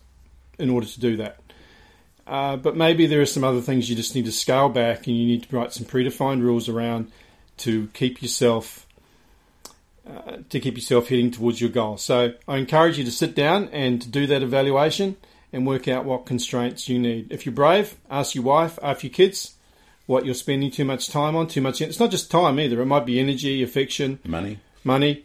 in 0.58 0.70
order 0.70 0.86
to 0.86 1.00
do 1.00 1.16
that. 1.16 1.38
Uh, 2.26 2.56
but 2.56 2.76
maybe 2.76 3.06
there 3.06 3.20
are 3.20 3.26
some 3.26 3.42
other 3.42 3.60
things 3.60 3.88
you 3.88 3.96
just 3.96 4.14
need 4.14 4.26
to 4.26 4.32
scale 4.32 4.68
back, 4.68 5.06
and 5.06 5.16
you 5.16 5.26
need 5.26 5.44
to 5.44 5.56
write 5.56 5.72
some 5.72 5.86
predefined 5.86 6.42
rules 6.42 6.68
around 6.68 7.10
to 7.58 7.88
keep 7.94 8.22
yourself 8.22 8.86
uh, 10.04 10.38
to 10.50 10.58
keep 10.58 10.74
yourself 10.74 11.08
heading 11.08 11.30
towards 11.30 11.60
your 11.60 11.70
goal. 11.70 11.96
So 11.96 12.34
I 12.48 12.56
encourage 12.56 12.98
you 12.98 13.04
to 13.04 13.10
sit 13.12 13.36
down 13.36 13.68
and 13.68 14.02
to 14.02 14.08
do 14.08 14.26
that 14.26 14.42
evaluation 14.42 15.16
and 15.52 15.64
work 15.64 15.86
out 15.86 16.04
what 16.04 16.26
constraints 16.26 16.88
you 16.88 16.98
need. 16.98 17.30
If 17.30 17.46
you're 17.46 17.54
brave, 17.54 17.94
ask 18.10 18.34
your 18.34 18.42
wife, 18.42 18.80
ask 18.82 19.04
your 19.04 19.10
kids 19.10 19.54
what 20.06 20.24
you're 20.24 20.34
spending 20.34 20.70
too 20.70 20.84
much 20.84 21.08
time 21.08 21.36
on. 21.36 21.46
Too 21.46 21.60
much. 21.60 21.80
It's 21.80 22.00
not 22.00 22.10
just 22.10 22.30
time 22.30 22.58
either. 22.58 22.80
It 22.80 22.86
might 22.86 23.06
be 23.06 23.20
energy, 23.20 23.62
affection, 23.62 24.18
money, 24.24 24.58
money, 24.84 25.24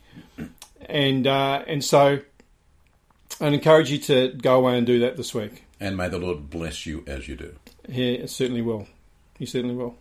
and 0.88 1.28
uh, 1.28 1.64
and 1.68 1.84
so 1.84 2.20
I'd 3.40 3.54
encourage 3.54 3.92
you 3.92 3.98
to 4.00 4.30
go 4.30 4.56
away 4.56 4.78
and 4.78 4.86
do 4.86 5.00
that 5.00 5.18
this 5.18 5.34
week. 5.34 5.64
And 5.80 5.96
may 5.96 6.10
the 6.10 6.18
Lord 6.18 6.50
bless 6.50 6.86
you 6.86 7.04
as 7.06 7.28
you 7.28 7.36
do. 7.36 7.56
Yeah, 7.88 8.06
it 8.06 8.30
certainly 8.30 8.62
will. 8.62 8.88
He 9.38 9.46
certainly 9.46 9.76
will. 9.76 9.96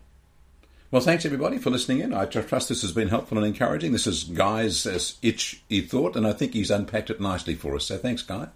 Well, 0.89 1.01
thanks 1.01 1.25
everybody 1.25 1.57
for 1.57 1.69
listening 1.69 1.99
in. 1.99 2.13
I 2.13 2.25
trust 2.25 2.69
this 2.69 2.81
has 2.81 2.93
been 2.93 3.09
helpful 3.09 3.37
and 3.37 3.45
encouraging. 3.45 3.91
This 3.91 4.07
is 4.07 4.23
Guy's 4.23 4.85
uh, 4.85 4.99
itch 5.21 5.61
he 5.67 5.81
thought, 5.81 6.15
and 6.15 6.25
I 6.25 6.31
think 6.31 6.53
he's 6.53 6.71
unpacked 6.71 7.09
it 7.09 7.19
nicely 7.19 7.55
for 7.55 7.75
us. 7.75 7.85
So 7.85 7.97
thanks, 7.97 8.21
Guy. 8.21 8.47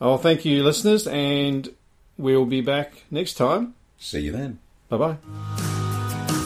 Oh, 0.00 0.18
thank 0.18 0.44
you, 0.44 0.62
listeners, 0.62 1.06
and 1.06 1.68
we'll 2.18 2.44
be 2.44 2.60
back 2.60 3.04
next 3.10 3.34
time. 3.34 3.74
See 3.98 4.20
you 4.20 4.32
then. 4.32 4.58
Bye 4.88 4.96
bye. 4.98 5.16